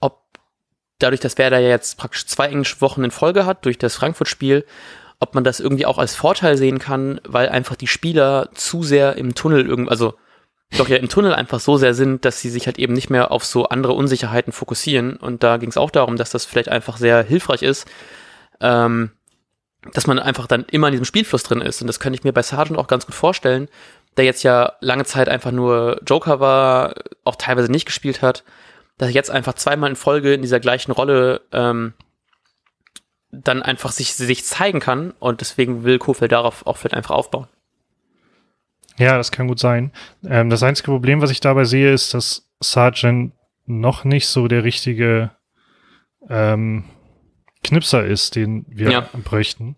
ob 0.00 0.22
dadurch, 0.98 1.20
dass 1.20 1.38
Werder 1.38 1.58
ja 1.58 1.68
jetzt 1.68 1.98
praktisch 1.98 2.26
zwei 2.26 2.46
englische 2.46 2.80
Wochen 2.80 3.04
in 3.04 3.10
Folge 3.10 3.46
hat, 3.46 3.64
durch 3.64 3.78
das 3.78 3.96
Frankfurt-Spiel, 3.96 4.64
ob 5.20 5.34
man 5.34 5.44
das 5.44 5.60
irgendwie 5.60 5.86
auch 5.86 5.98
als 5.98 6.14
Vorteil 6.14 6.56
sehen 6.56 6.78
kann, 6.78 7.20
weil 7.26 7.48
einfach 7.48 7.76
die 7.76 7.86
Spieler 7.86 8.48
zu 8.54 8.82
sehr 8.82 9.16
im 9.16 9.34
Tunnel 9.34 9.66
irgendwie, 9.66 9.90
also 9.90 10.14
doch 10.76 10.88
ja 10.88 10.96
im 10.96 11.08
Tunnel 11.08 11.34
einfach 11.34 11.60
so 11.60 11.76
sehr 11.76 11.94
sind, 11.94 12.24
dass 12.24 12.40
sie 12.40 12.50
sich 12.50 12.66
halt 12.66 12.78
eben 12.78 12.94
nicht 12.94 13.10
mehr 13.10 13.30
auf 13.30 13.44
so 13.44 13.68
andere 13.68 13.92
Unsicherheiten 13.92 14.52
fokussieren. 14.52 15.16
Und 15.16 15.42
da 15.42 15.58
ging 15.58 15.68
es 15.68 15.76
auch 15.76 15.90
darum, 15.90 16.16
dass 16.16 16.30
das 16.30 16.46
vielleicht 16.46 16.68
einfach 16.68 16.96
sehr 16.96 17.22
hilfreich 17.22 17.62
ist, 17.62 17.86
ähm, 18.60 19.12
dass 19.92 20.06
man 20.06 20.18
einfach 20.18 20.46
dann 20.46 20.64
immer 20.70 20.88
in 20.88 20.92
diesem 20.92 21.04
Spielfluss 21.04 21.42
drin 21.42 21.60
ist. 21.60 21.80
Und 21.80 21.86
das 21.86 22.00
könnte 22.00 22.18
ich 22.18 22.24
mir 22.24 22.32
bei 22.32 22.42
Sargent 22.42 22.78
auch 22.78 22.86
ganz 22.86 23.06
gut 23.06 23.14
vorstellen, 23.14 23.68
der 24.16 24.24
jetzt 24.24 24.42
ja 24.42 24.72
lange 24.80 25.04
Zeit 25.04 25.28
einfach 25.28 25.50
nur 25.50 26.00
Joker 26.06 26.40
war, 26.40 26.94
auch 27.24 27.36
teilweise 27.36 27.70
nicht 27.70 27.86
gespielt 27.86 28.22
hat, 28.22 28.44
dass 28.98 29.08
er 29.08 29.14
jetzt 29.14 29.30
einfach 29.30 29.54
zweimal 29.54 29.90
in 29.90 29.96
Folge 29.96 30.34
in 30.34 30.42
dieser 30.42 30.60
gleichen 30.60 30.92
Rolle 30.92 31.42
ähm, 31.52 31.94
dann 33.30 33.62
einfach 33.62 33.90
sich, 33.90 34.14
sich 34.14 34.44
zeigen 34.44 34.80
kann 34.80 35.12
und 35.18 35.40
deswegen 35.40 35.84
will 35.84 35.98
Kofeld 35.98 36.32
darauf 36.32 36.66
auch 36.66 36.76
vielleicht 36.76 36.94
einfach 36.94 37.14
aufbauen. 37.14 37.48
Ja, 38.96 39.16
das 39.16 39.32
kann 39.32 39.48
gut 39.48 39.58
sein. 39.58 39.90
Ähm, 40.24 40.50
das 40.50 40.62
einzige 40.62 40.92
Problem, 40.92 41.20
was 41.20 41.30
ich 41.30 41.40
dabei 41.40 41.64
sehe, 41.64 41.92
ist, 41.92 42.14
dass 42.14 42.48
Sargent 42.60 43.32
noch 43.66 44.04
nicht 44.04 44.28
so 44.28 44.46
der 44.46 44.62
richtige 44.62 45.32
ähm, 46.28 46.84
Knipser 47.64 48.04
ist, 48.04 48.36
den 48.36 48.64
wir 48.68 48.90
ja. 48.90 49.08
bräuchten. 49.24 49.76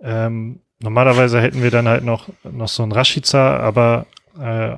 Ähm, 0.00 0.60
normalerweise 0.80 1.40
hätten 1.40 1.62
wir 1.62 1.70
dann 1.70 1.88
halt 1.88 2.04
noch, 2.04 2.28
noch 2.44 2.68
so 2.68 2.82
einen 2.82 2.92
Rashica, 2.92 3.58
aber 3.58 4.06
äh, 4.38 4.76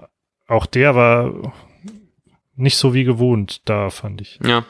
auch 0.49 0.67
der 0.67 0.97
war 0.97 1.53
nicht 2.57 2.77
so 2.77 2.95
wie 2.95 3.05
gewohnt 3.05 3.63
da, 3.69 3.91
fand 3.91 4.21
ich. 4.21 4.41
Ja. 4.45 4.65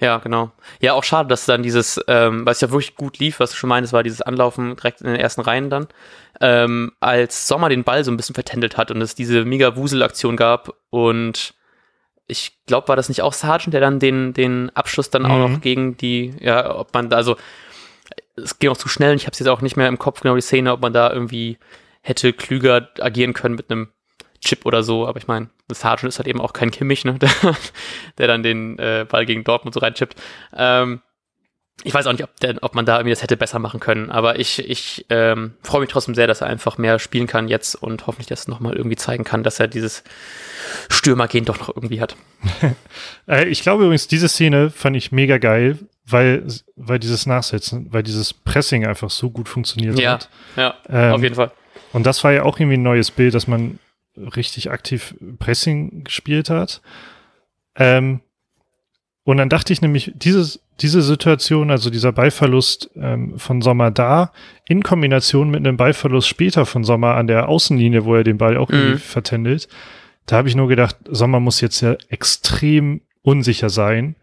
Ja, 0.00 0.18
genau. 0.18 0.52
Ja, 0.80 0.92
auch 0.92 1.04
schade, 1.04 1.28
dass 1.28 1.46
dann 1.46 1.62
dieses, 1.62 1.98
ähm, 2.08 2.44
was 2.44 2.60
ja 2.60 2.70
wirklich 2.70 2.96
gut 2.96 3.18
lief, 3.18 3.40
was 3.40 3.50
du 3.50 3.56
schon 3.56 3.68
meinst, 3.68 3.94
war 3.94 4.02
dieses 4.02 4.20
Anlaufen 4.20 4.76
direkt 4.76 5.00
in 5.00 5.06
den 5.06 5.16
ersten 5.16 5.40
Reihen 5.40 5.70
dann, 5.70 5.88
ähm, 6.40 6.92
als 7.00 7.48
Sommer 7.48 7.70
den 7.70 7.84
Ball 7.84 8.04
so 8.04 8.10
ein 8.10 8.16
bisschen 8.18 8.34
vertändelt 8.34 8.76
hat 8.76 8.90
und 8.90 9.00
es 9.00 9.14
diese 9.14 9.44
mega 9.46 9.76
Wusel-Aktion 9.76 10.36
gab 10.36 10.74
und 10.90 11.54
ich 12.26 12.58
glaube, 12.66 12.88
war 12.88 12.96
das 12.96 13.08
nicht 13.08 13.22
auch 13.22 13.32
Sargent, 13.32 13.74
der 13.74 13.80
dann 13.80 13.98
den, 13.98 14.32
den 14.32 14.70
Abschluss 14.70 15.10
dann 15.10 15.22
mhm. 15.22 15.30
auch 15.30 15.48
noch 15.48 15.60
gegen 15.60 15.96
die, 15.96 16.34
ja, 16.40 16.74
ob 16.76 16.94
man 16.94 17.10
da, 17.10 17.16
also 17.16 17.36
es 18.36 18.58
ging 18.58 18.70
auch 18.70 18.76
zu 18.76 18.88
schnell 18.88 19.12
und 19.12 19.16
ich 19.16 19.26
habe 19.26 19.32
es 19.32 19.38
jetzt 19.38 19.48
auch 19.48 19.60
nicht 19.60 19.76
mehr 19.76 19.88
im 19.88 19.98
Kopf 19.98 20.20
genau 20.20 20.34
die 20.34 20.40
Szene, 20.40 20.72
ob 20.72 20.80
man 20.80 20.92
da 20.92 21.12
irgendwie 21.12 21.58
hätte 22.00 22.32
klüger 22.32 22.90
agieren 23.00 23.32
können 23.32 23.54
mit 23.54 23.70
einem 23.70 23.88
Chip 24.40 24.66
oder 24.66 24.82
so, 24.82 25.06
aber 25.06 25.18
ich 25.18 25.26
meine, 25.26 25.48
Sargent 25.72 26.08
ist 26.08 26.18
halt 26.18 26.28
eben 26.28 26.40
auch 26.40 26.52
kein 26.52 26.70
Kimmich, 26.70 27.04
ne, 27.04 27.14
der, 27.18 27.30
der 28.18 28.26
dann 28.26 28.42
den 28.42 28.78
äh, 28.78 29.06
Ball 29.08 29.26
gegen 29.26 29.44
Dortmund 29.44 29.74
so 29.74 29.80
reinchippt. 29.80 30.20
Ähm, 30.54 31.00
ich 31.82 31.92
weiß 31.92 32.06
auch 32.06 32.12
nicht, 32.12 32.22
ob, 32.22 32.38
der, 32.40 32.56
ob 32.62 32.74
man 32.74 32.86
da 32.86 32.96
irgendwie 32.96 33.10
das 33.10 33.22
hätte 33.22 33.36
besser 33.36 33.58
machen 33.58 33.80
können, 33.80 34.10
aber 34.10 34.38
ich, 34.38 34.70
ich 34.70 35.06
ähm, 35.10 35.54
freue 35.62 35.80
mich 35.80 35.90
trotzdem 35.90 36.14
sehr, 36.14 36.26
dass 36.26 36.40
er 36.40 36.46
einfach 36.46 36.78
mehr 36.78 36.98
spielen 36.98 37.26
kann 37.26 37.48
jetzt 37.48 37.74
und 37.74 38.06
hoffentlich 38.06 38.28
das 38.28 38.46
nochmal 38.46 38.74
irgendwie 38.74 38.96
zeigen 38.96 39.24
kann, 39.24 39.42
dass 39.42 39.58
er 39.58 39.66
dieses 39.66 40.04
Stürmergehen 40.88 41.44
doch 41.44 41.58
noch 41.58 41.68
irgendwie 41.68 42.00
hat. 42.00 42.16
Äh, 43.26 43.46
ich 43.46 43.62
glaube 43.62 43.84
übrigens, 43.84 44.06
diese 44.06 44.28
Szene 44.28 44.68
fand 44.68 44.96
ich 44.96 45.10
mega 45.10 45.38
geil, 45.38 45.78
weil, 46.04 46.46
weil 46.76 46.98
dieses 46.98 47.24
Nachsetzen, 47.24 47.90
weil 47.90 48.02
dieses 48.02 48.34
Pressing 48.34 48.86
einfach 48.86 49.08
so 49.08 49.30
gut 49.30 49.48
funktioniert 49.48 49.98
ja, 49.98 50.12
hat. 50.12 50.28
Ja, 50.54 50.74
ähm, 50.90 51.14
auf 51.14 51.22
jeden 51.22 51.34
Fall. 51.34 51.50
Und 51.94 52.04
das 52.04 52.22
war 52.22 52.32
ja 52.32 52.42
auch 52.42 52.58
irgendwie 52.58 52.76
ein 52.76 52.82
neues 52.82 53.10
Bild, 53.10 53.32
dass 53.32 53.46
man 53.46 53.78
richtig 54.16 54.70
aktiv 54.70 55.14
Pressing 55.38 56.04
gespielt 56.04 56.50
hat. 56.50 56.82
Ähm, 57.76 58.20
und 59.24 59.38
dann 59.38 59.48
dachte 59.48 59.72
ich 59.72 59.80
nämlich, 59.80 60.12
dieses, 60.14 60.60
diese 60.80 61.00
Situation, 61.00 61.70
also 61.70 61.88
dieser 61.88 62.12
Ballverlust 62.12 62.90
ähm, 62.96 63.38
von 63.38 63.62
Sommer 63.62 63.90
da, 63.90 64.32
in 64.68 64.82
Kombination 64.82 65.50
mit 65.50 65.60
einem 65.60 65.78
Ballverlust 65.78 66.28
später 66.28 66.66
von 66.66 66.84
Sommer 66.84 67.14
an 67.14 67.26
der 67.26 67.48
Außenlinie, 67.48 68.04
wo 68.04 68.14
er 68.14 68.24
den 68.24 68.38
Ball 68.38 68.58
auch 68.58 68.68
mhm. 68.68 68.74
irgendwie 68.76 68.98
vertändelt, 68.98 69.68
da 70.26 70.36
habe 70.36 70.48
ich 70.48 70.56
nur 70.56 70.68
gedacht, 70.68 70.96
Sommer 71.08 71.40
muss 71.40 71.60
jetzt 71.60 71.80
ja 71.80 71.96
extrem 72.08 73.00
unsicher 73.22 73.70
sein. 73.70 74.16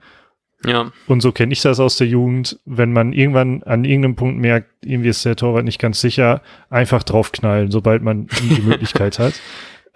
Ja. 0.66 0.92
Und 1.08 1.22
so 1.22 1.32
kenne 1.32 1.54
ich 1.54 1.62
das 1.62 1.80
aus 1.80 1.98
der 1.98 2.08
Jugend, 2.08 2.60
wenn 2.66 2.94
man 2.94 3.14
irgendwann 3.14 3.64
an 3.64 3.84
irgendeinem 3.84 4.16
Punkt 4.16 4.40
merkt, 4.40 4.70
irgendwie 4.84 5.10
ist 5.10 5.26
der 5.26 5.36
Torwart 5.36 5.66
nicht 5.66 5.80
ganz 5.80 6.00
sicher, 6.00 6.42
einfach 6.70 7.02
draufknallen, 7.02 7.72
sobald 7.72 8.04
man 8.04 8.28
die 8.28 8.62
Möglichkeit 8.68 9.18
hat. 9.18 9.34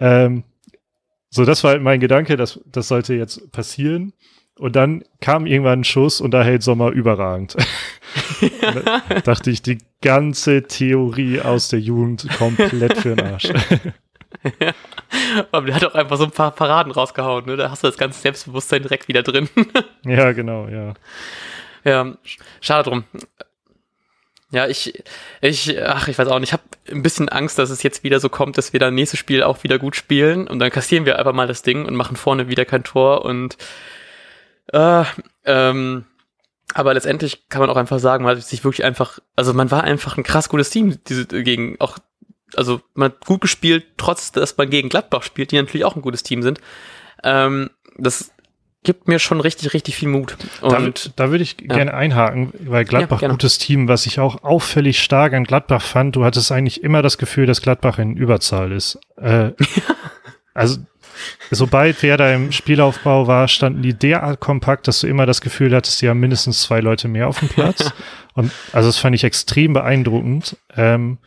Ähm, 0.00 0.42
so, 1.30 1.44
das 1.44 1.62
war 1.62 1.72
halt 1.72 1.82
mein 1.82 2.00
Gedanke, 2.00 2.36
das, 2.36 2.60
das 2.66 2.88
sollte 2.88 3.14
jetzt 3.14 3.52
passieren. 3.52 4.12
Und 4.58 4.74
dann 4.74 5.04
kam 5.20 5.46
irgendwann 5.46 5.80
ein 5.80 5.84
Schuss 5.84 6.20
und 6.20 6.30
da 6.30 6.42
hält 6.42 6.62
Sommer 6.62 6.90
überragend. 6.90 7.56
dachte 9.24 9.50
ich, 9.50 9.60
die 9.60 9.78
ganze 10.00 10.62
Theorie 10.62 11.40
aus 11.40 11.68
der 11.68 11.80
Jugend 11.80 12.26
komplett 12.38 12.96
für 12.98 13.14
den 13.14 13.26
Arsch. 13.26 13.52
ja. 14.60 14.72
Aber 15.52 15.66
der 15.66 15.76
hat 15.76 15.84
auch 15.84 15.94
einfach 15.94 16.16
so 16.16 16.24
ein 16.24 16.30
paar 16.30 16.50
Paraden 16.52 16.92
rausgehauen, 16.92 17.46
ne? 17.46 17.56
Da 17.56 17.70
hast 17.70 17.82
du 17.82 17.88
das 17.88 17.98
ganze 17.98 18.20
Selbstbewusstsein 18.20 18.82
direkt 18.82 19.08
wieder 19.08 19.22
drin. 19.22 19.48
ja, 20.04 20.32
genau, 20.32 20.68
ja. 20.68 20.94
Ja, 21.84 22.14
schade 22.60 22.88
drum. 22.88 23.04
Ja, 24.50 24.68
ich, 24.68 25.02
ich, 25.40 25.82
ach, 25.82 26.08
ich 26.08 26.18
weiß 26.18 26.28
auch 26.28 26.38
nicht, 26.38 26.50
ich 26.50 26.52
habe 26.52 26.62
ein 26.90 27.02
bisschen 27.02 27.28
Angst, 27.28 27.58
dass 27.58 27.70
es 27.70 27.82
jetzt 27.82 28.04
wieder 28.04 28.20
so 28.20 28.28
kommt, 28.28 28.58
dass 28.58 28.72
wir 28.72 28.80
dann 28.80 28.94
nächstes 28.94 29.20
Spiel 29.20 29.42
auch 29.42 29.64
wieder 29.64 29.78
gut 29.78 29.96
spielen 29.96 30.46
und 30.46 30.60
dann 30.60 30.70
kassieren 30.70 31.04
wir 31.04 31.18
einfach 31.18 31.32
mal 31.32 31.48
das 31.48 31.62
Ding 31.62 31.84
und 31.84 31.94
machen 31.94 32.16
vorne 32.16 32.48
wieder 32.48 32.64
kein 32.64 32.84
Tor 32.84 33.24
und 33.24 33.56
äh, 34.72 35.04
ähm, 35.44 36.04
aber 36.74 36.94
letztendlich 36.94 37.48
kann 37.48 37.60
man 37.60 37.70
auch 37.70 37.76
einfach 37.76 37.98
sagen, 37.98 38.24
man 38.24 38.36
hat 38.36 38.42
sich 38.42 38.64
wirklich 38.64 38.84
einfach, 38.84 39.18
also 39.34 39.54
man 39.54 39.70
war 39.70 39.84
einfach 39.84 40.16
ein 40.16 40.24
krass 40.24 40.48
gutes 40.48 40.70
Team 40.70 40.98
diese, 41.08 41.26
gegen 41.26 41.76
auch, 41.80 41.98
also 42.54 42.80
man 42.94 43.12
hat 43.12 43.24
gut 43.24 43.40
gespielt, 43.40 43.84
trotz 43.96 44.32
dass 44.32 44.56
man 44.56 44.68
gegen 44.68 44.88
Gladbach 44.88 45.22
spielt, 45.22 45.52
die 45.52 45.56
natürlich 45.56 45.84
auch 45.84 45.96
ein 45.96 46.02
gutes 46.02 46.22
Team 46.22 46.42
sind. 46.42 46.60
Ähm, 47.22 47.70
das 47.96 48.32
gibt 48.86 49.08
mir 49.08 49.18
schon 49.18 49.40
richtig, 49.40 49.74
richtig 49.74 49.96
viel 49.96 50.08
Mut. 50.08 50.36
Und, 50.60 51.06
da, 51.16 51.24
da 51.24 51.30
würde 51.30 51.42
ich 51.42 51.56
ja. 51.60 51.74
gerne 51.74 51.92
einhaken, 51.92 52.52
weil 52.60 52.84
Gladbach 52.84 53.20
ja, 53.20 53.28
gutes 53.28 53.58
Team, 53.58 53.88
was 53.88 54.06
ich 54.06 54.20
auch 54.20 54.44
auffällig 54.44 55.02
stark 55.02 55.32
an 55.34 55.44
Gladbach 55.44 55.82
fand, 55.82 56.14
du 56.14 56.24
hattest 56.24 56.52
eigentlich 56.52 56.84
immer 56.84 57.02
das 57.02 57.18
Gefühl, 57.18 57.46
dass 57.46 57.62
Gladbach 57.62 57.98
in 57.98 58.16
Überzahl 58.16 58.70
ist. 58.70 58.98
Äh, 59.16 59.52
also 60.54 60.78
sobald 61.50 62.02
Werder 62.02 62.34
im 62.34 62.52
Spielaufbau 62.52 63.26
war, 63.26 63.48
standen 63.48 63.82
die 63.82 63.94
derart 63.94 64.40
kompakt, 64.40 64.88
dass 64.88 65.00
du 65.00 65.06
immer 65.06 65.26
das 65.26 65.40
Gefühl 65.40 65.74
hattest, 65.74 66.00
die 66.02 66.08
haben 66.08 66.20
mindestens 66.20 66.62
zwei 66.62 66.80
Leute 66.80 67.08
mehr 67.08 67.28
auf 67.28 67.40
dem 67.40 67.48
Platz. 67.48 67.92
und 68.34 68.52
also 68.72 68.88
das 68.88 68.98
fand 68.98 69.14
ich 69.14 69.24
extrem 69.24 69.72
beeindruckend. 69.72 70.56
Ähm, 70.76 71.18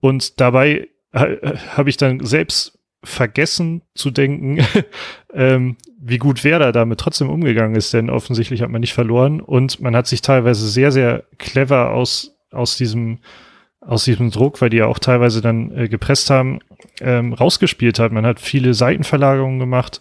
und 0.00 0.40
dabei 0.40 0.88
äh, 1.12 1.36
habe 1.76 1.90
ich 1.90 1.96
dann 1.96 2.24
selbst 2.24 2.78
vergessen 3.04 3.82
zu 3.94 4.10
denken, 4.10 4.64
ähm, 5.34 5.76
wie 6.00 6.18
gut 6.18 6.44
Werder 6.44 6.72
damit 6.72 7.00
trotzdem 7.00 7.30
umgegangen 7.30 7.76
ist, 7.76 7.92
denn 7.92 8.10
offensichtlich 8.10 8.62
hat 8.62 8.70
man 8.70 8.80
nicht 8.80 8.94
verloren 8.94 9.40
und 9.40 9.80
man 9.80 9.94
hat 9.96 10.06
sich 10.06 10.22
teilweise 10.22 10.68
sehr, 10.68 10.92
sehr 10.92 11.24
clever 11.38 11.90
aus, 11.90 12.36
aus 12.50 12.76
diesem 12.76 13.18
aus 13.84 14.04
diesem 14.04 14.30
Druck, 14.30 14.60
weil 14.60 14.70
die 14.70 14.78
ja 14.78 14.86
auch 14.86 14.98
teilweise 14.98 15.40
dann 15.40 15.76
äh, 15.76 15.88
gepresst 15.88 16.30
haben, 16.30 16.60
ähm, 17.00 17.32
rausgespielt 17.32 17.98
hat. 17.98 18.12
Man 18.12 18.26
hat 18.26 18.40
viele 18.40 18.74
Seitenverlagerungen 18.74 19.58
gemacht, 19.58 20.00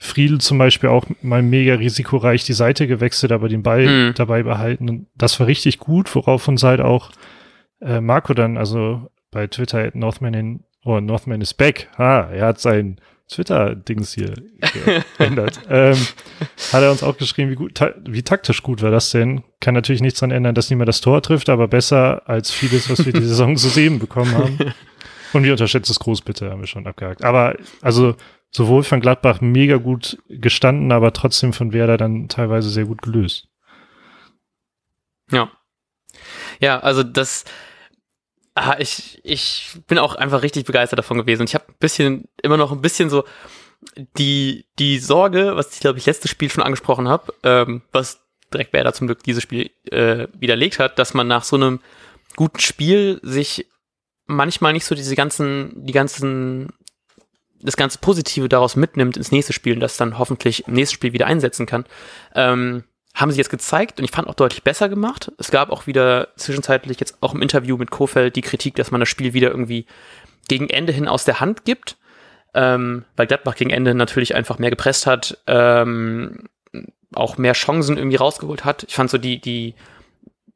Friedel 0.00 0.40
zum 0.40 0.58
Beispiel 0.58 0.90
auch 0.90 1.06
mal 1.22 1.42
mega 1.42 1.74
risikoreich 1.74 2.44
die 2.44 2.52
Seite 2.52 2.86
gewechselt, 2.86 3.32
aber 3.32 3.48
den 3.48 3.64
Ball 3.64 3.86
mhm. 3.86 4.14
dabei 4.14 4.44
behalten. 4.44 4.88
Und 4.88 5.06
das 5.16 5.38
war 5.40 5.48
richtig 5.48 5.78
gut, 5.78 6.14
worauf 6.14 6.46
uns 6.46 6.62
halt 6.62 6.80
auch 6.80 7.10
äh, 7.80 8.00
Marco 8.00 8.32
dann, 8.32 8.56
also 8.56 9.10
bei 9.32 9.48
Twitter 9.48 9.90
Northman 9.94 10.34
in, 10.34 10.60
oh, 10.84 11.00
Northman 11.00 11.40
is 11.40 11.52
back. 11.52 11.88
Ah, 11.96 12.28
er 12.32 12.46
hat 12.46 12.60
sein 12.60 13.00
Twitter-Dings 13.28 14.14
hier 14.14 14.34
geändert. 15.18 15.60
ähm, 15.68 15.96
hat 16.72 16.82
er 16.82 16.90
uns 16.90 17.02
auch 17.02 17.18
geschrieben, 17.18 17.50
wie 17.50 17.56
gut, 17.56 17.74
ta 17.74 17.90
wie 18.06 18.22
taktisch 18.22 18.62
gut 18.62 18.82
war 18.82 18.90
das 18.90 19.10
denn? 19.10 19.42
Kann 19.60 19.74
natürlich 19.74 20.00
nichts 20.00 20.20
daran 20.20 20.30
ändern, 20.30 20.54
dass 20.54 20.70
niemand 20.70 20.88
das 20.88 21.00
Tor 21.00 21.22
trifft, 21.22 21.48
aber 21.48 21.68
besser 21.68 22.22
als 22.26 22.50
vieles, 22.50 22.88
was 22.88 23.04
wir 23.04 23.12
die 23.12 23.20
Saison 23.20 23.56
zu 23.56 23.68
sehen 23.68 23.98
bekommen 23.98 24.32
haben. 24.34 24.58
Und 25.32 25.44
wie 25.44 25.50
unterschätzt 25.50 25.90
es 25.90 25.98
groß, 25.98 26.22
bitte, 26.22 26.50
haben 26.50 26.60
wir 26.60 26.66
schon 26.66 26.86
abgehakt. 26.86 27.24
Aber 27.24 27.56
also 27.80 28.16
sowohl 28.50 28.82
von 28.82 29.00
Gladbach 29.00 29.40
mega 29.40 29.76
gut 29.76 30.18
gestanden, 30.28 30.92
aber 30.92 31.12
trotzdem 31.12 31.52
von 31.52 31.72
Werder 31.72 31.96
dann 31.96 32.28
teilweise 32.28 32.70
sehr 32.70 32.86
gut 32.86 33.02
gelöst. 33.02 33.48
Ja. 35.30 35.50
Ja, 36.60 36.80
also 36.80 37.02
das, 37.02 37.44
ah, 38.54 38.76
ich, 38.78 39.20
ich 39.22 39.76
bin 39.86 39.98
auch 39.98 40.14
einfach 40.14 40.42
richtig 40.42 40.64
begeistert 40.64 40.98
davon 40.98 41.18
gewesen. 41.18 41.44
Ich 41.44 41.54
habe 41.54 41.66
ein 41.68 41.76
bisschen, 41.78 42.28
immer 42.42 42.56
noch 42.56 42.72
ein 42.72 42.80
bisschen 42.80 43.10
so 43.10 43.24
die, 44.16 44.66
die 44.78 44.98
Sorge, 44.98 45.56
was 45.56 45.74
ich 45.74 45.80
glaube 45.80 45.98
ich 45.98 46.06
letztes 46.06 46.30
Spiel 46.30 46.50
schon 46.50 46.64
angesprochen 46.64 47.08
habe, 47.08 47.32
ähm, 47.44 47.82
was 47.92 48.20
direkt 48.52 48.72
Werder 48.72 48.92
zum 48.92 49.06
Glück 49.06 49.22
dieses 49.22 49.42
Spiel 49.42 49.70
äh, 49.90 50.26
widerlegt 50.38 50.78
hat, 50.78 50.98
dass 50.98 51.14
man 51.14 51.28
nach 51.28 51.44
so 51.44 51.56
einem 51.56 51.80
guten 52.34 52.60
Spiel 52.60 53.20
sich 53.22 53.66
manchmal 54.28 54.72
nicht 54.72 54.84
so 54.84 54.94
diese 54.94 55.16
ganzen, 55.16 55.72
die 55.74 55.92
ganzen, 55.92 56.68
das 57.60 57.76
ganze 57.76 57.98
Positive 57.98 58.48
daraus 58.48 58.76
mitnimmt 58.76 59.16
ins 59.16 59.32
nächste 59.32 59.52
Spiel 59.52 59.74
und 59.74 59.80
das 59.80 59.96
dann 59.96 60.18
hoffentlich 60.18 60.68
im 60.68 60.74
nächsten 60.74 60.94
Spiel 60.94 61.12
wieder 61.12 61.26
einsetzen 61.26 61.66
kann. 61.66 61.84
Ähm, 62.36 62.84
haben 63.14 63.32
sie 63.32 63.38
jetzt 63.38 63.50
gezeigt 63.50 63.98
und 63.98 64.04
ich 64.04 64.12
fand 64.12 64.28
auch 64.28 64.34
deutlich 64.34 64.62
besser 64.62 64.88
gemacht. 64.88 65.32
Es 65.38 65.50
gab 65.50 65.70
auch 65.70 65.88
wieder 65.88 66.28
zwischenzeitlich 66.36 67.00
jetzt 67.00 67.16
auch 67.20 67.34
im 67.34 67.42
Interview 67.42 67.76
mit 67.76 67.90
Kofeld 67.90 68.36
die 68.36 68.42
Kritik, 68.42 68.76
dass 68.76 68.92
man 68.92 69.00
das 69.00 69.08
Spiel 69.08 69.32
wieder 69.32 69.50
irgendwie 69.50 69.86
gegen 70.46 70.70
Ende 70.70 70.92
hin 70.92 71.08
aus 71.08 71.24
der 71.24 71.40
Hand 71.40 71.64
gibt, 71.64 71.96
ähm, 72.54 73.04
weil 73.16 73.26
Gladbach 73.26 73.56
gegen 73.56 73.70
Ende 73.70 73.94
natürlich 73.94 74.36
einfach 74.36 74.58
mehr 74.58 74.70
gepresst 74.70 75.06
hat, 75.06 75.38
ähm, 75.48 76.44
auch 77.14 77.38
mehr 77.38 77.54
Chancen 77.54 77.96
irgendwie 77.96 78.16
rausgeholt 78.16 78.64
hat. 78.64 78.84
Ich 78.84 78.94
fand 78.94 79.10
so 79.10 79.18
die, 79.18 79.40
die 79.40 79.74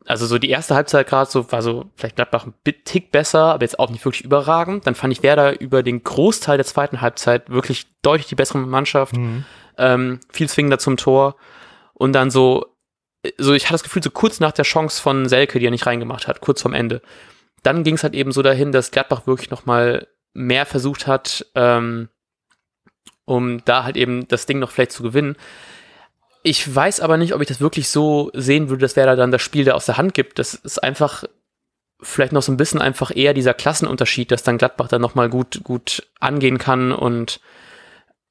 also 0.07 0.27
so 0.27 0.39
die 0.39 0.51
erste 0.51 0.75
Halbzeit 0.75 1.07
gerade 1.07 1.31
so 1.31 1.51
war 1.53 1.63
so 1.63 1.91
vielleicht 1.97 2.17
Gladbach 2.17 2.47
ein 2.47 2.55
Tick 2.85 3.13
besser, 3.13 3.55
aber 3.55 3.65
jetzt 3.65 3.79
auch 3.79 3.91
nicht 3.91 4.05
wirklich 4.05 4.25
überragend. 4.25 4.87
Dann 4.87 4.95
fand 4.95 5.13
ich 5.13 5.23
Werder 5.23 5.61
über 5.61 5.83
den 5.83 6.03
Großteil 6.03 6.57
der 6.57 6.67
zweiten 6.67 7.01
Halbzeit 7.01 7.51
wirklich 7.51 7.87
deutlich 8.03 8.27
die 8.27 8.35
bessere 8.35 8.59
Mannschaft, 8.59 9.17
mhm. 9.17 9.45
ähm, 9.79 10.21
viel 10.33 10.49
zwingender 10.49 10.79
zum 10.79 10.97
Tor 10.97 11.37
und 11.95 12.13
dann 12.13 12.31
so 12.31 12.67
so 13.39 13.53
ich 13.55 13.65
hatte 13.65 13.75
das 13.75 13.85
Gefühl 13.85 14.03
so 14.03 14.11
kurz 14.11 14.41
nach 14.41 14.53
der 14.53 14.65
Chance 14.65 15.01
von 15.01 15.29
Selke, 15.29 15.59
die 15.59 15.67
er 15.67 15.71
nicht 15.71 15.87
reingemacht 15.87 16.27
hat, 16.27 16.41
kurz 16.41 16.63
vorm 16.63 16.75
Ende. 16.75 17.03
Dann 17.63 17.85
ging 17.85 17.95
es 17.95 18.03
halt 18.03 18.15
eben 18.15 18.33
so 18.33 18.43
dahin, 18.43 18.73
dass 18.73 18.91
Gladbach 18.91 19.27
wirklich 19.27 19.51
noch 19.51 19.67
mal 19.67 20.09
mehr 20.35 20.67
versucht 20.67 21.07
hat, 21.07 21.47
ähm, 21.55 22.09
um 23.25 23.65
da 23.65 23.85
halt 23.85 23.97
eben 23.97 24.27
das 24.27 24.47
Ding 24.47 24.59
noch 24.59 24.71
vielleicht 24.71 24.93
zu 24.93 25.03
gewinnen. 25.05 25.37
Ich 26.43 26.75
weiß 26.75 27.01
aber 27.01 27.17
nicht, 27.17 27.35
ob 27.35 27.41
ich 27.41 27.49
das 27.49 27.61
wirklich 27.61 27.89
so 27.89 28.31
sehen 28.35 28.69
würde, 28.69 28.83
dass 28.83 28.97
wer 28.97 29.07
da 29.07 29.15
dann 29.15 29.31
das 29.31 29.43
Spiel 29.43 29.65
da 29.65 29.73
aus 29.73 29.87
der 29.87 29.97
Hand 29.97 30.15
gibt. 30.15 30.39
Das 30.39 30.55
ist 30.55 30.83
einfach 30.83 31.25
vielleicht 32.01 32.33
noch 32.33 32.43
so 32.43 32.51
ein 32.51 32.57
bisschen 32.57 32.81
einfach 32.81 33.15
eher 33.15 33.33
dieser 33.33 33.55
Klassenunterschied, 33.55 34.31
dass 34.33 34.43
dann 34.43 34.59
Gladbach 34.59 34.89
dann 34.89 35.01
nochmal 35.01 35.29
gut, 35.29 35.61
gut 35.63 36.09
angehen 36.19 36.59
kann 36.59 36.91
und 36.91 37.41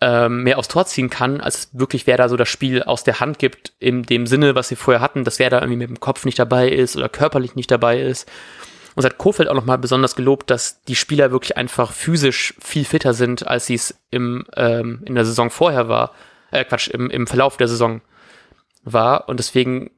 ähm, 0.01 0.43
mehr 0.43 0.57
aufs 0.57 0.67
Tor 0.67 0.85
ziehen 0.87 1.09
kann, 1.09 1.39
als 1.39 1.69
wirklich 1.71 2.05
wer 2.05 2.17
da 2.17 2.27
so 2.27 2.35
das 2.35 2.49
Spiel 2.49 2.83
aus 2.83 3.03
der 3.03 3.21
Hand 3.21 3.39
gibt, 3.39 3.71
in 3.79 4.03
dem 4.03 4.27
Sinne, 4.27 4.55
was 4.55 4.67
sie 4.67 4.75
vorher 4.75 4.99
hatten, 4.99 5.23
dass 5.23 5.39
wer 5.39 5.49
da 5.49 5.59
irgendwie 5.59 5.77
mit 5.77 5.89
dem 5.89 5.99
Kopf 6.01 6.25
nicht 6.25 6.39
dabei 6.39 6.69
ist 6.69 6.97
oder 6.97 7.07
körperlich 7.07 7.55
nicht 7.55 7.71
dabei 7.71 8.01
ist. 8.01 8.29
Und 8.93 9.05
hat 9.05 9.17
Kofeld 9.17 9.47
auch 9.47 9.55
nochmal 9.55 9.77
besonders 9.77 10.17
gelobt, 10.17 10.49
dass 10.49 10.83
die 10.83 10.95
Spieler 10.95 11.31
wirklich 11.31 11.55
einfach 11.55 11.93
physisch 11.93 12.55
viel 12.59 12.83
fitter 12.83 13.13
sind, 13.13 13.47
als 13.47 13.67
sie 13.67 13.75
es 13.75 13.95
im, 14.09 14.45
ähm, 14.57 15.01
in 15.05 15.15
der 15.15 15.23
Saison 15.23 15.49
vorher 15.49 15.87
war 15.87 16.11
äh, 16.51 16.63
Quatsch, 16.63 16.89
im, 16.89 17.09
im 17.09 17.27
Verlauf 17.27 17.57
der 17.57 17.67
Saison 17.67 18.01
war. 18.83 19.29
Und 19.29 19.37
deswegen, 19.39 19.91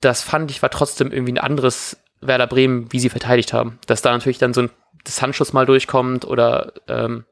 das 0.00 0.22
fand 0.22 0.50
ich, 0.50 0.62
war 0.62 0.70
trotzdem 0.70 1.12
irgendwie 1.12 1.32
ein 1.32 1.38
anderes 1.38 1.98
Werder 2.20 2.46
Bremen, 2.46 2.92
wie 2.92 3.00
sie 3.00 3.10
verteidigt 3.10 3.52
haben. 3.52 3.78
Dass 3.86 4.02
da 4.02 4.12
natürlich 4.12 4.38
dann 4.38 4.54
so 4.54 4.62
ein 4.62 4.70
Distanzschuss 5.06 5.52
mal 5.52 5.66
durchkommt 5.66 6.24
oder 6.24 6.72
ähm, 6.88 7.24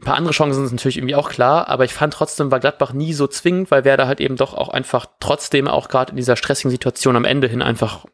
ein 0.00 0.04
paar 0.04 0.16
andere 0.16 0.32
Chancen 0.32 0.66
sind 0.66 0.76
natürlich 0.76 0.98
irgendwie 0.98 1.16
auch 1.16 1.28
klar, 1.28 1.68
aber 1.68 1.84
ich 1.84 1.92
fand 1.92 2.14
trotzdem 2.14 2.52
war 2.52 2.60
Gladbach 2.60 2.92
nie 2.92 3.12
so 3.12 3.26
zwingend, 3.26 3.70
weil 3.70 3.84
Werder 3.84 4.06
halt 4.06 4.20
eben 4.20 4.36
doch 4.36 4.54
auch 4.54 4.68
einfach 4.68 5.06
trotzdem 5.18 5.66
auch 5.66 5.88
gerade 5.88 6.10
in 6.10 6.16
dieser 6.16 6.36
stressigen 6.36 6.70
Situation 6.70 7.16
am 7.16 7.24
Ende 7.24 7.48
hin 7.48 7.62
einfach 7.62 8.04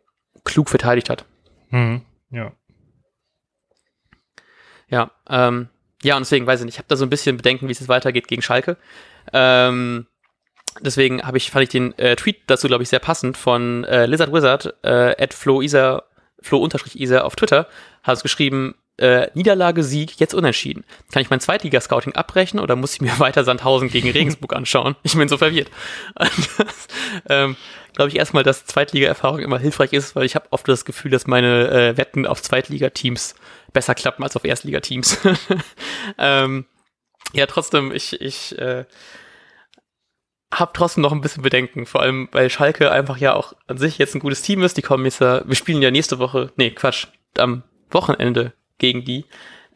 klug 0.45 0.71
verteidigt 0.71 1.11
hat. 1.11 1.27
Mhm. 1.69 2.03
Ja. 2.31 2.53
Ja, 4.89 5.11
ähm, 5.29 5.69
ja, 6.05 6.17
und 6.17 6.23
deswegen 6.23 6.47
weiß 6.47 6.61
ich 6.61 6.67
nicht, 6.67 6.75
ich 6.75 6.79
habe 6.79 6.89
da 6.89 6.97
so 6.97 7.05
ein 7.05 7.11
bisschen 7.11 7.37
Bedenken, 7.37 7.69
wie 7.69 7.73
es 7.73 7.81
jetzt 7.81 7.89
weitergeht 7.89 8.29
gegen 8.29 8.43
Schalke. 8.43 8.77
Ähm, 9.33 10.07
deswegen 10.81 11.23
habe 11.23 11.39
ich, 11.39 11.51
fand 11.51 11.65
ich 11.65 11.71
den 11.71 11.99
äh, 11.99 12.17
Tweet 12.17 12.43
dazu, 12.47 12.69
glaube 12.69 12.83
ich, 12.83 12.89
sehr 12.89 12.99
passend 12.99 13.37
von 13.37 13.85
äh, 13.85 14.07
Lizard 14.07 14.33
Wizard, 14.33 14.75
äh, 14.83 15.23
at 15.23 15.35
Flo 15.35 15.63
Isa, 15.63 16.05
Flo 16.41 16.69
Isa 16.95 17.23
auf 17.23 17.37
Twitter, 17.37 17.69
hat 18.03 18.17
es 18.17 18.23
geschrieben, 18.23 18.75
äh, 18.99 19.29
Niederlage, 19.35 19.83
Sieg, 19.83 20.21
jetzt 20.21 20.35
unentschieden. 20.35 20.85
Kann 21.13 21.23
ich 21.23 21.31
mein 21.31 21.41
Zweitliga-Scouting 21.41 22.15
abbrechen 22.15 22.61
oder 22.61 22.77
muss 22.77 22.95
ich 22.95 23.01
mir 23.01 23.19
weiter 23.19 23.45
Sandhausen 23.45 23.89
gegen 23.89 24.11
Regensburg 24.11 24.55
anschauen? 24.55 24.95
Ich 25.03 25.17
bin 25.17 25.29
so 25.29 25.37
verwirrt. 25.37 25.71
ähm, 27.29 27.57
Glaube 27.95 28.11
ich 28.11 28.17
erstmal, 28.17 28.43
dass 28.43 28.67
Zweitliga-Erfahrung 28.67 29.39
immer 29.39 29.59
hilfreich 29.59 29.93
ist, 29.93 30.17
weil 30.17 30.25
ich 30.25 30.35
habe 30.35 30.49
oft 30.51 30.67
das 30.67 30.85
Gefühl, 30.85 31.13
dass 31.13 31.29
meine 31.29 31.71
äh, 31.71 31.97
Wetten 31.97 32.27
auf 32.27 32.43
Zweitliga-Teams 32.43 33.37
besser 33.73 33.95
klappen 33.95 34.25
als 34.25 34.37
auf 34.37 34.45
Erstligateams. 34.45 35.19
ähm, 36.19 36.67
ja, 37.33 37.47
trotzdem, 37.47 37.93
ich, 37.93 38.21
ich 38.21 38.59
äh, 38.59 38.85
habe 40.53 40.73
trotzdem 40.75 41.03
noch 41.03 41.13
ein 41.13 41.21
bisschen 41.21 41.43
Bedenken, 41.43 41.87
vor 41.87 42.03
allem 42.03 42.29
weil 42.33 42.51
Schalke 42.51 42.91
einfach 42.91 43.17
ja 43.19 43.35
auch 43.35 43.55
an 43.67 43.79
sich 43.79 43.99
jetzt 43.99 44.15
ein 44.15 44.21
gutes 44.21 44.43
Team 44.43 44.63
ist. 44.63 44.77
Die 44.77 44.83
kommen 44.83 45.05
jetzt 45.05 45.21
wir 45.21 45.55
spielen 45.55 45.83
ja 45.83 45.91
nächste 45.91 46.19
Woche, 46.19 46.53
nee, 46.57 46.71
Quatsch, 46.71 47.07
am 47.39 47.63
Wochenende 47.91 48.55
gegen 48.79 49.05
die. 49.05 49.25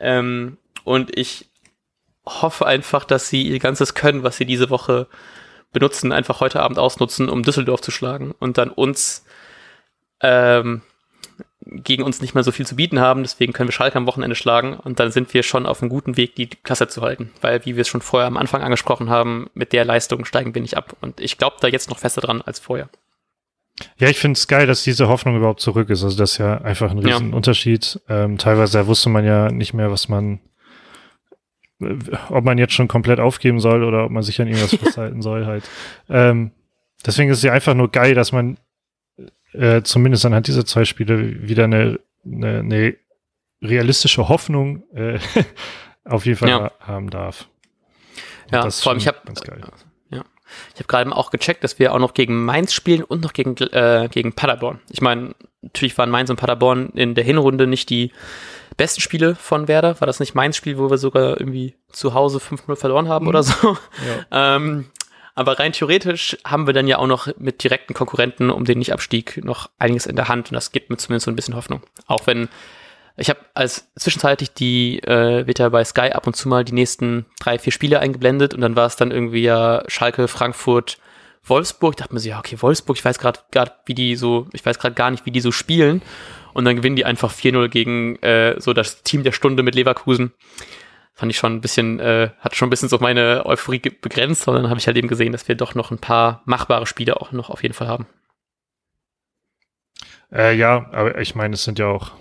Ähm, 0.01 0.59
und 0.85 1.17
ich 1.17 1.47
hoffe 2.27 2.67
einfach, 2.67 3.05
dass 3.05 3.29
sie 3.29 3.43
ihr 3.43 3.59
ganzes 3.59 3.95
Können, 3.95 4.23
was 4.23 4.37
sie 4.37 4.47
diese 4.47 4.71
Woche 4.71 5.07
benutzen, 5.73 6.13
einfach 6.13 6.41
heute 6.41 6.61
Abend 6.61 6.79
ausnutzen, 6.79 7.29
um 7.29 7.43
Düsseldorf 7.43 7.81
zu 7.81 7.91
schlagen 7.91 8.35
und 8.39 8.59
dann 8.59 8.71
uns 8.71 9.25
ähm, 10.23 10.83
gegen 11.71 12.03
uns 12.03 12.21
nicht 12.21 12.35
mehr 12.35 12.45
so 12.45 12.53
viel 12.53 12.67
zu 12.67 12.77
bieten 12.77 13.01
haben. 13.01 13.23
Deswegen 13.23 13.53
können 13.53 13.69
wir 13.69 13.73
Schalke 13.73 13.99
am 13.99 14.07
Wochenende 14.07 14.37
schlagen 14.37 14.75
und 14.75 15.01
dann 15.01 15.11
sind 15.11 15.33
wir 15.35 15.43
schon 15.43 15.67
auf 15.67 15.83
einem 15.83 15.91
guten 15.91 16.17
Weg, 16.17 16.35
die 16.37 16.49
Klasse 16.49 16.89
zu 16.89 17.03
halten. 17.03 17.33
Weil, 17.41 17.65
wie 17.67 17.77
wir 17.77 17.83
es 17.83 17.89
schon 17.89 18.01
vorher 18.01 18.27
am 18.27 18.37
Anfang 18.37 18.63
angesprochen 18.63 19.11
haben, 19.11 19.51
mit 19.55 19.73
der 19.73 19.85
Leistung 19.85 20.25
steigen 20.25 20.55
wir 20.55 20.63
nicht 20.63 20.77
ab. 20.77 20.97
Und 21.01 21.21
ich 21.21 21.37
glaube 21.37 21.57
da 21.61 21.69
jetzt 21.69 21.91
noch 21.91 21.99
fester 21.99 22.21
dran 22.21 22.43
als 22.43 22.59
vorher. 22.59 22.89
Ja, 23.99 24.09
ich 24.09 24.19
finde 24.19 24.37
es 24.37 24.49
geil, 24.49 24.67
dass 24.67 24.83
diese 24.83 25.09
Hoffnung 25.09 25.37
überhaupt 25.37 25.61
zurück 25.61 25.91
ist. 25.91 26.05
Also 26.05 26.17
das 26.17 26.33
ist 26.33 26.39
ja 26.39 26.61
einfach 26.61 26.91
ein 26.91 26.99
riesen 26.99 27.31
ja. 27.31 27.37
Unterschied. 27.37 28.01
Ähm, 28.09 28.39
teilweise 28.39 28.87
wusste 28.87 29.09
man 29.09 29.25
ja 29.25 29.51
nicht 29.51 29.75
mehr, 29.75 29.91
was 29.91 30.09
man, 30.09 30.41
äh, 31.81 31.97
ob 32.29 32.45
man 32.45 32.59
jetzt 32.59 32.75
schon 32.75 32.89
komplett 32.89 33.21
aufgeben 33.21 33.61
soll 33.61 33.85
oder 33.85 34.05
ob 34.05 34.11
man 34.11 34.23
sich 34.23 34.41
an 34.41 34.49
irgendwas 34.49 34.75
festhalten 34.83 35.23
soll 35.23 35.47
halt. 35.47 35.69
Ähm, 36.09 36.53
deswegen 37.05 37.31
ist 37.31 37.39
es 37.39 37.45
ja 37.45 37.53
einfach 37.53 37.75
nur 37.75 37.91
geil, 37.91 38.15
dass 38.15 38.33
man 38.33 38.59
äh, 39.53 39.83
zumindest 39.83 40.27
anhand 40.27 40.47
dieser 40.47 40.67
zwei 40.67 40.85
Spiele 40.85 41.49
wieder 41.49 41.65
eine, 41.65 42.01
eine, 42.25 42.59
eine 42.59 42.97
realistische 43.63 44.29
Hoffnung 44.29 44.83
äh, 44.93 45.19
auf 46.05 46.27
jeden 46.27 46.39
Fall 46.39 46.49
ja. 46.49 46.73
haben 46.81 47.11
darf. 47.11 47.49
Und 48.47 48.55
ja, 48.55 48.71
vor 48.71 48.93
allem 48.93 48.99
ich 48.99 49.07
habe 49.07 49.19
ich 50.75 50.81
habe 50.81 50.89
gerade 50.89 51.15
auch 51.15 51.31
gecheckt, 51.31 51.65
dass 51.65 51.79
wir 51.79 51.95
auch 51.95 51.99
noch 51.99 52.15
gegen 52.15 52.45
Mainz 52.45 52.73
spielen 52.73 53.03
und 53.03 53.23
noch 53.23 53.33
gegen 53.33 53.57
äh, 53.57 54.09
gegen 54.11 54.33
Paderborn. 54.33 54.81
Ich 54.91 55.01
meine, 55.01 55.35
natürlich 55.63 55.97
waren 55.99 56.11
Mainz 56.11 56.31
und 56.31 56.37
Paderborn 56.37 56.91
in 56.95 57.15
der 57.15 57.25
Hinrunde 57.25 57.67
nicht 57.67 57.91
die 57.91 58.13
besten 58.77 59.01
Spiele 59.01 59.35
von 59.35 59.69
Werder. 59.69 60.01
War 60.01 60.07
das 60.07 60.21
nicht 60.21 60.35
Mainz 60.35 60.57
Spiel, 60.57 60.79
wo 60.79 60.91
wir 60.91 60.99
sogar 60.99 61.39
irgendwie 61.41 61.75
zu 61.91 62.15
Hause 62.15 62.39
5-0 62.39 62.77
verloren 62.77 63.09
haben 63.09 63.25
mhm. 63.25 63.29
oder 63.29 63.43
so? 63.43 63.77
Ja. 64.31 64.57
ähm, 64.57 64.87
aber 65.35 65.59
rein 65.61 65.73
theoretisch 65.73 66.37
haben 66.45 66.67
wir 66.67 66.75
dann 66.75 66.89
ja 66.89 66.99
auch 66.99 67.07
noch 67.07 67.29
mit 67.39 67.63
direkten 67.63 67.95
Konkurrenten 67.95 68.51
um 68.51 68.65
den 68.65 68.79
Nicht-Abstieg 68.79 69.45
noch 69.45 69.71
einiges 69.79 70.07
in 70.07 70.17
der 70.17 70.27
Hand 70.27 70.51
und 70.51 70.55
das 70.55 70.73
gibt 70.73 70.91
mir 70.91 70.97
zumindest 70.97 71.27
so 71.27 71.31
ein 71.31 71.37
bisschen 71.37 71.55
Hoffnung. 71.55 71.81
Auch 72.09 72.27
wenn 72.27 72.49
ich 73.19 73.31
habe 73.31 73.41
als 73.55 73.91
zwischenzeitlich 73.97 74.53
die, 74.53 75.01
äh, 75.03 75.47
wird 75.47 75.59
ja 75.59 75.69
bei 75.69 75.85
Sky 75.85 76.13
ab 76.13 76.27
und 76.27 76.35
zu 76.35 76.49
mal 76.49 76.65
die 76.65 76.73
nächsten 76.73 77.27
drei, 77.41 77.59
vier 77.59 77.73
Spiele 77.73 78.01
eingeblendet 78.01 78.55
und 78.55 78.61
dann 78.61 78.77
war 78.77 78.87
es 78.87 78.97
dann 78.97 79.11
irgendwie 79.11 79.43
ja 79.43 79.83
Schalke, 79.89 80.29
Frankfurt, 80.29 80.99
Wolfsburg. 81.45 81.95
Ich 81.95 81.97
dachte 81.97 82.15
mir 82.15 82.21
so, 82.21 82.29
ja, 82.29 82.39
okay, 82.39 82.57
Wolfsburg, 82.61 82.97
ich 82.97 83.05
weiß 83.05 83.19
gerade 83.19 83.41
wie 83.87 83.95
die 83.95 84.17
so, 84.17 84.47
ich 84.53 84.65
weiß 84.65 84.79
gerade 84.79 84.95
gar 84.95 85.11
nicht, 85.11 85.27
wie 85.27 85.31
die 85.31 85.41
so 85.41 85.53
spielen. 85.53 86.03
Und 86.55 86.65
dann 86.65 86.77
gewinnen 86.77 86.97
die 86.97 87.05
einfach 87.05 87.33
4-0 87.33 87.69
gegen 87.69 88.17
äh, 88.17 88.57
so 88.59 88.73
das 88.73 89.03
Team 89.03 89.23
der 89.23 89.33
Stunde 89.33 89.63
mit 89.63 89.75
Leverkusen. 89.75 90.33
fand 91.13 91.31
ich 91.31 91.39
schon 91.39 91.55
ein 91.55 91.61
bisschen, 91.61 92.01
äh, 92.01 92.31
hat 92.41 92.57
schon 92.57 92.69
ein 92.69 92.71
bisschen 92.71 92.89
so 92.89 92.99
meine 92.99 93.45
Euphorie 93.47 93.79
begrenzt, 93.79 94.43
sondern 94.43 94.69
habe 94.69 94.81
ich 94.81 94.87
halt 94.87 94.97
eben 94.97 95.09
gesehen, 95.09 95.33
dass 95.33 95.47
wir 95.47 95.55
doch 95.55 95.75
noch 95.75 95.91
ein 95.91 95.99
paar 95.99 96.43
machbare 96.47 96.87
Spiele 96.87 97.21
auch 97.21 97.33
noch 97.33 97.51
auf 97.51 97.63
jeden 97.63 97.75
Fall 97.75 97.89
haben. 97.89 98.07
Äh, 100.33 100.57
ja, 100.57 100.89
aber 100.93 101.19
ich 101.21 101.35
meine, 101.35 101.55
es 101.55 101.65
sind 101.65 101.79
ja 101.79 101.87
auch, 101.87 102.13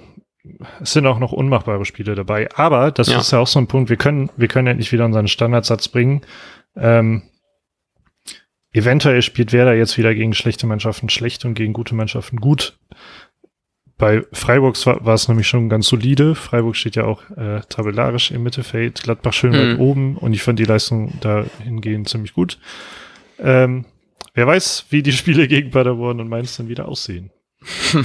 es 0.81 0.93
sind 0.93 1.05
auch 1.05 1.19
noch 1.19 1.31
unmachbare 1.31 1.85
Spiele 1.85 2.15
dabei. 2.15 2.49
Aber 2.55 2.91
das 2.91 3.09
ja. 3.09 3.19
ist 3.19 3.31
ja 3.31 3.39
auch 3.39 3.47
so 3.47 3.59
ein 3.59 3.67
Punkt, 3.67 3.89
wir 3.89 3.97
können, 3.97 4.29
wir 4.37 4.47
können 4.47 4.67
endlich 4.67 4.91
wieder 4.91 5.05
unseren 5.05 5.27
Standardsatz 5.27 5.87
bringen. 5.87 6.21
Ähm, 6.75 7.23
eventuell 8.71 9.21
spielt 9.21 9.53
Werder 9.53 9.73
jetzt 9.73 9.97
wieder 9.97 10.13
gegen 10.13 10.33
schlechte 10.33 10.67
Mannschaften 10.67 11.09
schlecht 11.09 11.45
und 11.45 11.53
gegen 11.53 11.73
gute 11.73 11.95
Mannschaften 11.95 12.37
gut. 12.37 12.77
Bei 13.97 14.23
Freiburg 14.31 14.83
war, 14.85 15.03
war 15.03 15.15
es 15.15 15.27
nämlich 15.27 15.47
schon 15.47 15.69
ganz 15.69 15.87
solide. 15.87 16.35
Freiburg 16.35 16.75
steht 16.75 16.95
ja 16.95 17.05
auch 17.05 17.23
äh, 17.31 17.61
tabellarisch 17.67 18.29
im 18.29 18.43
Mittelfeld, 18.43 19.01
Gladbach 19.01 19.33
schön 19.33 19.51
mhm. 19.51 19.55
weit 19.55 19.79
oben 19.79 20.17
und 20.17 20.33
ich 20.33 20.43
fand 20.43 20.59
die 20.59 20.65
Leistung 20.65 21.19
dahingehend 21.19 22.07
ziemlich 22.07 22.33
gut. 22.33 22.59
Ähm, 23.39 23.85
wer 24.35 24.45
weiß, 24.45 24.85
wie 24.89 25.01
die 25.01 25.11
Spiele 25.11 25.47
gegen 25.47 25.71
Paderborn 25.71 26.19
und 26.19 26.29
Mainz 26.29 26.57
dann 26.57 26.69
wieder 26.69 26.87
aussehen. 26.87 27.31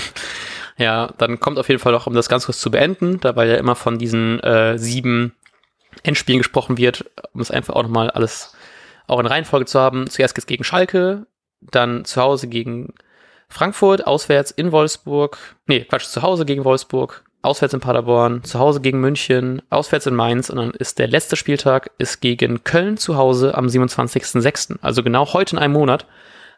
ja, 0.77 1.13
dann 1.19 1.41
kommt 1.41 1.59
auf 1.59 1.69
jeden 1.69 1.81
Fall 1.81 1.93
noch, 1.93 2.07
um 2.07 2.15
das 2.15 2.29
ganz 2.29 2.47
kurz 2.47 2.61
zu 2.61 2.71
beenden, 2.71 3.21
da 3.21 3.37
weil 3.37 3.49
ja 3.49 3.57
immer 3.57 3.77
von 3.77 3.99
diesen 3.99 4.41
äh, 4.41 4.79
sieben 4.79 5.35
Endspielen 6.03 6.39
gesprochen 6.39 6.79
wird, 6.79 7.05
um 7.33 7.41
es 7.41 7.51
einfach 7.51 7.75
auch 7.75 7.83
nochmal 7.83 8.11
alles 8.11 8.55
auch 9.07 9.21
in 9.21 9.27
Reihenfolge 9.27 9.67
zu 9.67 9.79
haben. 9.79 10.09
Zuerst 10.09 10.35
geht's 10.35 10.47
gegen 10.47 10.65
Schalke, 10.65 11.27
dann 11.61 12.05
zu 12.05 12.21
Hause 12.21 12.49
gegen 12.49 12.95
Frankfurt, 13.49 14.07
auswärts 14.07 14.51
in 14.51 14.73
Wolfsburg, 14.73 15.39
nee, 15.67 15.85
Quatsch, 15.85 16.07
zu 16.07 16.23
Hause 16.23 16.47
gegen 16.47 16.65
Wolfsburg, 16.65 17.23
auswärts 17.43 17.75
in 17.75 17.81
Paderborn, 17.81 18.43
zu 18.45 18.59
Hause 18.59 18.81
gegen 18.81 19.01
München, 19.01 19.61
auswärts 19.69 20.07
in 20.07 20.15
Mainz 20.15 20.49
und 20.49 20.57
dann 20.57 20.71
ist 20.71 20.99
der 20.99 21.09
letzte 21.09 21.37
Spieltag 21.37 21.91
ist 21.99 22.21
gegen 22.21 22.65
Köln 22.65 22.97
zu 22.97 23.17
Hause 23.17 23.57
am 23.57 23.67
27.06., 23.67 24.79
also 24.81 25.03
genau 25.03 25.33
heute 25.35 25.57
in 25.57 25.63
einem 25.63 25.75
Monat. 25.75 26.07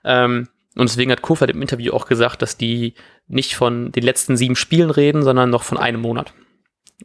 Ähm, 0.05 0.48
und 0.77 0.89
deswegen 0.89 1.13
hat 1.13 1.23
Kofeld 1.23 1.51
im 1.51 1.63
Interview 1.63 1.93
auch 1.93 2.07
gesagt, 2.07 2.43
dass 2.43 2.57
die 2.57 2.95
nicht 3.29 3.55
von 3.55 3.93
den 3.93 4.03
letzten 4.03 4.37
sieben 4.37 4.57
Spielen 4.57 4.91
reden, 4.91 5.23
sondern 5.23 5.51
noch 5.51 5.63
von 5.63 5.79
einem 5.79 6.01
Monat. 6.01 6.35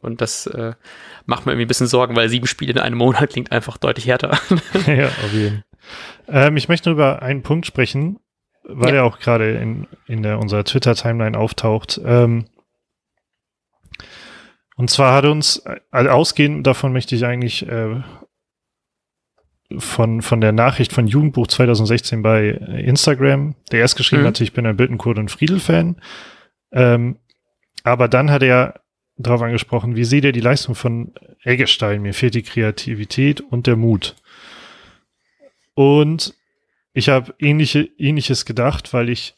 Und 0.02 0.22
das 0.22 0.48
äh, 0.48 0.74
macht 1.26 1.46
mir 1.46 1.52
irgendwie 1.52 1.66
ein 1.66 1.68
bisschen 1.68 1.88
Sorgen, 1.88 2.16
weil 2.16 2.30
sieben 2.30 2.48
Spiele 2.48 2.74
in 2.74 2.80
einem 2.80 2.98
Monat 2.98 3.30
klingt 3.34 3.52
einfach 3.52 3.78
deutlich 3.78 4.08
härter. 4.08 4.40
ja, 4.88 5.08
auf 5.08 5.34
jeden 5.34 5.64
Fall. 6.28 6.48
Ähm, 6.48 6.58
ich 6.58 6.68
möchte 6.68 6.90
nur 6.90 6.96
über 6.96 7.22
einen 7.22 7.44
Punkt 7.44 7.66
sprechen, 7.66 8.20
weil 8.64 8.94
ja. 8.94 9.02
er 9.02 9.06
auch 9.06 9.20
gerade 9.20 9.52
in, 9.58 9.88
in 10.08 10.24
der, 10.24 10.40
unserer 10.40 10.64
Twitter-Timeline 10.64 11.38
auftaucht. 11.38 12.00
Ähm, 12.04 12.46
und 14.76 14.90
zwar 14.90 15.14
hat 15.14 15.26
uns, 15.26 15.64
also 15.92 16.10
ausgehend 16.10 16.66
davon 16.66 16.94
möchte 16.94 17.16
ich 17.16 17.26
eigentlich 17.26 17.68
äh, 17.68 18.02
von, 19.78 20.22
von 20.22 20.42
der 20.42 20.52
Nachricht 20.52 20.94
von 20.94 21.08
Jugendbuch 21.08 21.48
2016 21.48 22.22
bei 22.22 22.50
Instagram, 22.50 23.56
der 23.72 23.82
erst 23.82 23.98
geschrieben 23.98 24.24
mhm. 24.24 24.28
hatte, 24.28 24.44
ich 24.44 24.54
bin 24.54 24.66
ein 24.66 24.78
Bittenkurt 24.78 25.20
und 25.20 25.30
Friedel-Fan. 25.30 25.98
Ähm, 26.72 27.18
aber 27.84 28.08
dann 28.08 28.32
hat 28.32 28.44
er 28.44 28.82
darauf 29.18 29.42
angesprochen, 29.42 29.96
wie 29.96 30.06
seht 30.06 30.24
ihr 30.24 30.32
die 30.32 30.40
Leistung 30.40 30.76
von 30.76 31.14
Eggestein? 31.44 32.02
Mir 32.02 32.14
fehlt 32.14 32.36
die 32.36 32.44
Kreativität 32.44 33.42
und 33.42 33.68
der 33.68 33.76
Mut. 33.76 34.16
Und 35.76 36.34
ich 36.94 37.10
habe 37.10 37.34
ähnliche, 37.40 37.90
ähnliches 37.98 38.46
gedacht, 38.46 38.94
weil 38.94 39.10
ich 39.10 39.36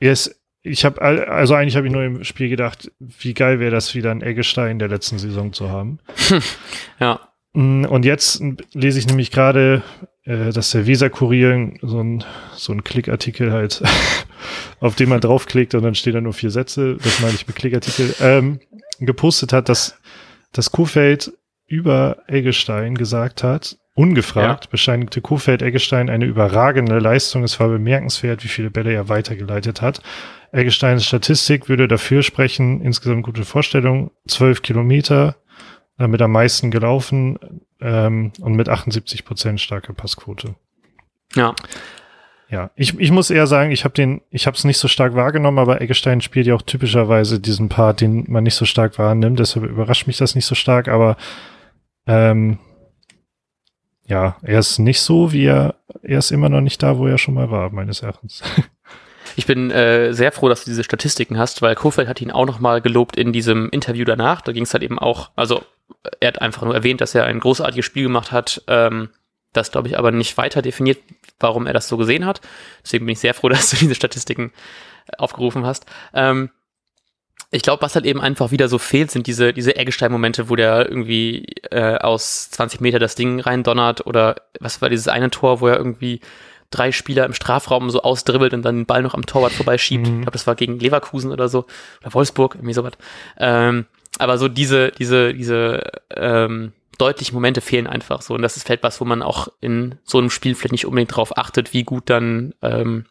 erst, 0.00 0.40
ich 0.62 0.84
habe, 0.84 1.02
also 1.02 1.54
eigentlich 1.54 1.76
habe 1.76 1.86
ich 1.86 1.92
nur 1.92 2.04
im 2.04 2.24
Spiel 2.24 2.48
gedacht, 2.48 2.90
wie 2.98 3.34
geil 3.34 3.60
wäre 3.60 3.70
das 3.70 3.94
wieder 3.94 4.10
ein 4.10 4.22
Eggestein 4.22 4.78
der 4.78 4.88
letzten 4.88 5.18
Saison 5.18 5.52
zu 5.52 5.70
haben. 5.70 5.98
ja. 7.00 7.20
Mm, 7.54 7.84
und 7.84 8.04
jetzt 8.04 8.42
lese 8.72 8.98
ich 8.98 9.06
nämlich 9.06 9.30
gerade, 9.30 9.82
äh, 10.24 10.50
dass 10.50 10.70
der 10.70 10.86
Visa-Kurier 10.86 11.72
so 11.82 12.00
ein, 12.00 12.24
so 12.54 12.72
ein 12.72 12.84
Klickartikel 12.84 13.52
halt, 13.52 13.82
auf 14.80 14.94
den 14.96 15.08
man 15.08 15.20
draufklickt 15.20 15.74
und 15.74 15.82
dann 15.82 15.94
stehen 15.94 16.14
da 16.14 16.20
nur 16.20 16.34
vier 16.34 16.50
Sätze, 16.50 16.96
das 17.02 17.20
meine 17.20 17.34
ich 17.34 17.46
mit 17.46 17.56
Klickartikel, 17.56 18.14
ähm, 18.20 18.60
gepostet 19.00 19.52
hat, 19.52 19.68
dass 19.68 19.98
das 20.52 20.70
Kuhfeld 20.70 21.32
über 21.66 22.18
Eggestein 22.26 22.94
gesagt 22.94 23.42
hat, 23.42 23.78
ungefragt, 23.94 24.64
ja. 24.64 24.70
bescheinigte 24.70 25.20
Kuhfeld 25.20 25.62
Eggestein 25.62 26.10
eine 26.10 26.24
überragende 26.24 26.98
Leistung. 26.98 27.44
Es 27.44 27.58
war 27.60 27.68
bemerkenswert, 27.68 28.44
wie 28.44 28.48
viele 28.48 28.70
Bälle 28.70 28.92
er 28.92 29.08
weitergeleitet 29.08 29.80
hat. 29.80 30.02
Eggesteins 30.52 31.04
Statistik 31.06 31.68
würde 31.68 31.88
dafür 31.88 32.22
sprechen, 32.22 32.80
insgesamt 32.80 33.24
gute 33.24 33.44
Vorstellung, 33.44 34.10
zwölf 34.26 34.62
Kilometer, 34.62 35.36
damit 35.96 36.20
am 36.22 36.32
meisten 36.32 36.70
gelaufen 36.70 37.38
ähm, 37.80 38.32
und 38.40 38.54
mit 38.54 38.68
78 38.68 39.24
Prozent 39.24 39.60
starke 39.60 39.92
Passquote. 39.92 40.54
Ja. 41.34 41.54
Ja, 42.50 42.70
ich, 42.76 42.98
ich 43.00 43.10
muss 43.10 43.30
eher 43.30 43.46
sagen, 43.46 43.72
ich 43.72 43.84
habe 43.84 43.94
den, 43.94 44.20
ich 44.30 44.46
habe 44.46 44.56
es 44.56 44.64
nicht 44.64 44.78
so 44.78 44.86
stark 44.86 45.14
wahrgenommen, 45.14 45.58
aber 45.58 45.80
Eggestein 45.80 46.20
spielt 46.20 46.46
ja 46.46 46.54
auch 46.54 46.62
typischerweise 46.62 47.40
diesen 47.40 47.68
Part, 47.68 48.00
den 48.00 48.30
man 48.30 48.44
nicht 48.44 48.54
so 48.54 48.64
stark 48.64 48.98
wahrnimmt. 48.98 49.38
Deshalb 49.38 49.64
überrascht 49.64 50.06
mich 50.06 50.18
das 50.18 50.34
nicht 50.34 50.46
so 50.46 50.54
stark, 50.54 50.88
aber 50.88 51.16
ähm, 52.06 52.58
ja, 54.06 54.36
er 54.42 54.58
ist 54.58 54.78
nicht 54.78 55.00
so, 55.00 55.32
wie 55.32 55.46
er, 55.46 55.76
er 56.02 56.18
ist 56.18 56.30
immer 56.30 56.48
noch 56.48 56.60
nicht 56.60 56.82
da, 56.82 56.98
wo 56.98 57.06
er 57.06 57.18
schon 57.18 57.34
mal 57.34 57.50
war, 57.50 57.70
meines 57.70 58.02
Erachtens. 58.02 58.42
Ich 59.36 59.46
bin 59.46 59.70
äh, 59.70 60.12
sehr 60.12 60.30
froh, 60.30 60.48
dass 60.48 60.64
du 60.64 60.70
diese 60.70 60.84
Statistiken 60.84 61.38
hast, 61.38 61.60
weil 61.60 61.74
Kofeld 61.74 62.08
hat 62.08 62.20
ihn 62.20 62.30
auch 62.30 62.46
nochmal 62.46 62.80
gelobt 62.80 63.16
in 63.16 63.32
diesem 63.32 63.68
Interview 63.70 64.04
danach. 64.04 64.42
Da 64.42 64.52
ging 64.52 64.62
es 64.62 64.72
halt 64.72 64.84
eben 64.84 64.98
auch, 64.98 65.30
also 65.34 65.62
er 66.20 66.28
hat 66.28 66.40
einfach 66.40 66.62
nur 66.62 66.74
erwähnt, 66.74 67.00
dass 67.00 67.14
er 67.14 67.24
ein 67.24 67.40
großartiges 67.40 67.84
Spiel 67.84 68.04
gemacht 68.04 68.32
hat. 68.32 68.62
Ähm, 68.66 69.10
das 69.52 69.70
glaube 69.70 69.88
ich 69.88 69.98
aber 69.98 70.10
nicht 70.10 70.36
weiter 70.36 70.62
definiert, 70.62 70.98
warum 71.38 71.66
er 71.66 71.72
das 71.72 71.88
so 71.88 71.96
gesehen 71.96 72.26
hat. 72.26 72.40
Deswegen 72.82 73.06
bin 73.06 73.12
ich 73.12 73.20
sehr 73.20 73.34
froh, 73.34 73.48
dass 73.50 73.70
du 73.70 73.76
diese 73.76 73.94
Statistiken 73.94 74.52
aufgerufen 75.18 75.64
hast. 75.64 75.86
Ähm, 76.12 76.50
ich 77.50 77.62
glaube, 77.62 77.82
was 77.82 77.94
halt 77.94 78.04
eben 78.04 78.20
einfach 78.20 78.50
wieder 78.50 78.68
so 78.68 78.78
fehlt, 78.78 79.12
sind 79.12 79.28
diese, 79.28 79.52
diese 79.52 79.76
Eggestein-Momente, 79.76 80.48
wo 80.48 80.56
der 80.56 80.88
irgendwie 80.88 81.46
äh, 81.70 81.96
aus 81.98 82.50
20 82.50 82.80
Meter 82.80 82.98
das 82.98 83.14
Ding 83.14 83.38
reindonnert 83.38 84.06
oder 84.06 84.36
was 84.58 84.82
war 84.82 84.90
dieses 84.90 85.06
eine 85.06 85.30
Tor, 85.30 85.60
wo 85.60 85.68
er 85.68 85.76
irgendwie 85.76 86.20
drei 86.70 86.90
Spieler 86.90 87.24
im 87.24 87.32
Strafraum 87.32 87.90
so 87.90 88.02
ausdribbelt 88.02 88.54
und 88.54 88.62
dann 88.62 88.78
den 88.78 88.86
Ball 88.86 89.02
noch 89.02 89.14
am 89.14 89.26
Torwart 89.26 89.52
vorbeischiebt. 89.52 90.06
Mhm. 90.06 90.14
Ich 90.14 90.20
glaube, 90.22 90.32
das 90.32 90.46
war 90.46 90.56
gegen 90.56 90.80
Leverkusen 90.80 91.30
oder 91.30 91.48
so 91.48 91.66
oder 92.02 92.14
Wolfsburg, 92.14 92.56
irgendwie 92.56 92.74
sowas. 92.74 92.94
Ähm, 93.38 93.86
aber 94.18 94.38
so 94.38 94.48
diese, 94.48 94.90
diese, 94.92 95.34
diese 95.34 95.82
ähm, 96.10 96.72
deutlichen 96.98 97.34
Momente 97.34 97.60
fehlen 97.60 97.86
einfach 97.86 98.22
so. 98.22 98.34
Und 98.34 98.42
das 98.42 98.56
ist 98.56 98.64
vielleicht 98.64 98.82
was, 98.82 99.00
wo 99.00 99.04
man 99.04 99.22
auch 99.22 99.48
in 99.60 99.96
so 100.04 100.18
einem 100.18 100.30
Spiel 100.30 100.54
vielleicht 100.54 100.72
nicht 100.72 100.86
unbedingt 100.86 101.12
darauf 101.12 101.36
achtet, 101.36 101.72
wie 101.72 101.84
gut 101.84 102.10
dann 102.10 102.54
ähm, 102.62 103.06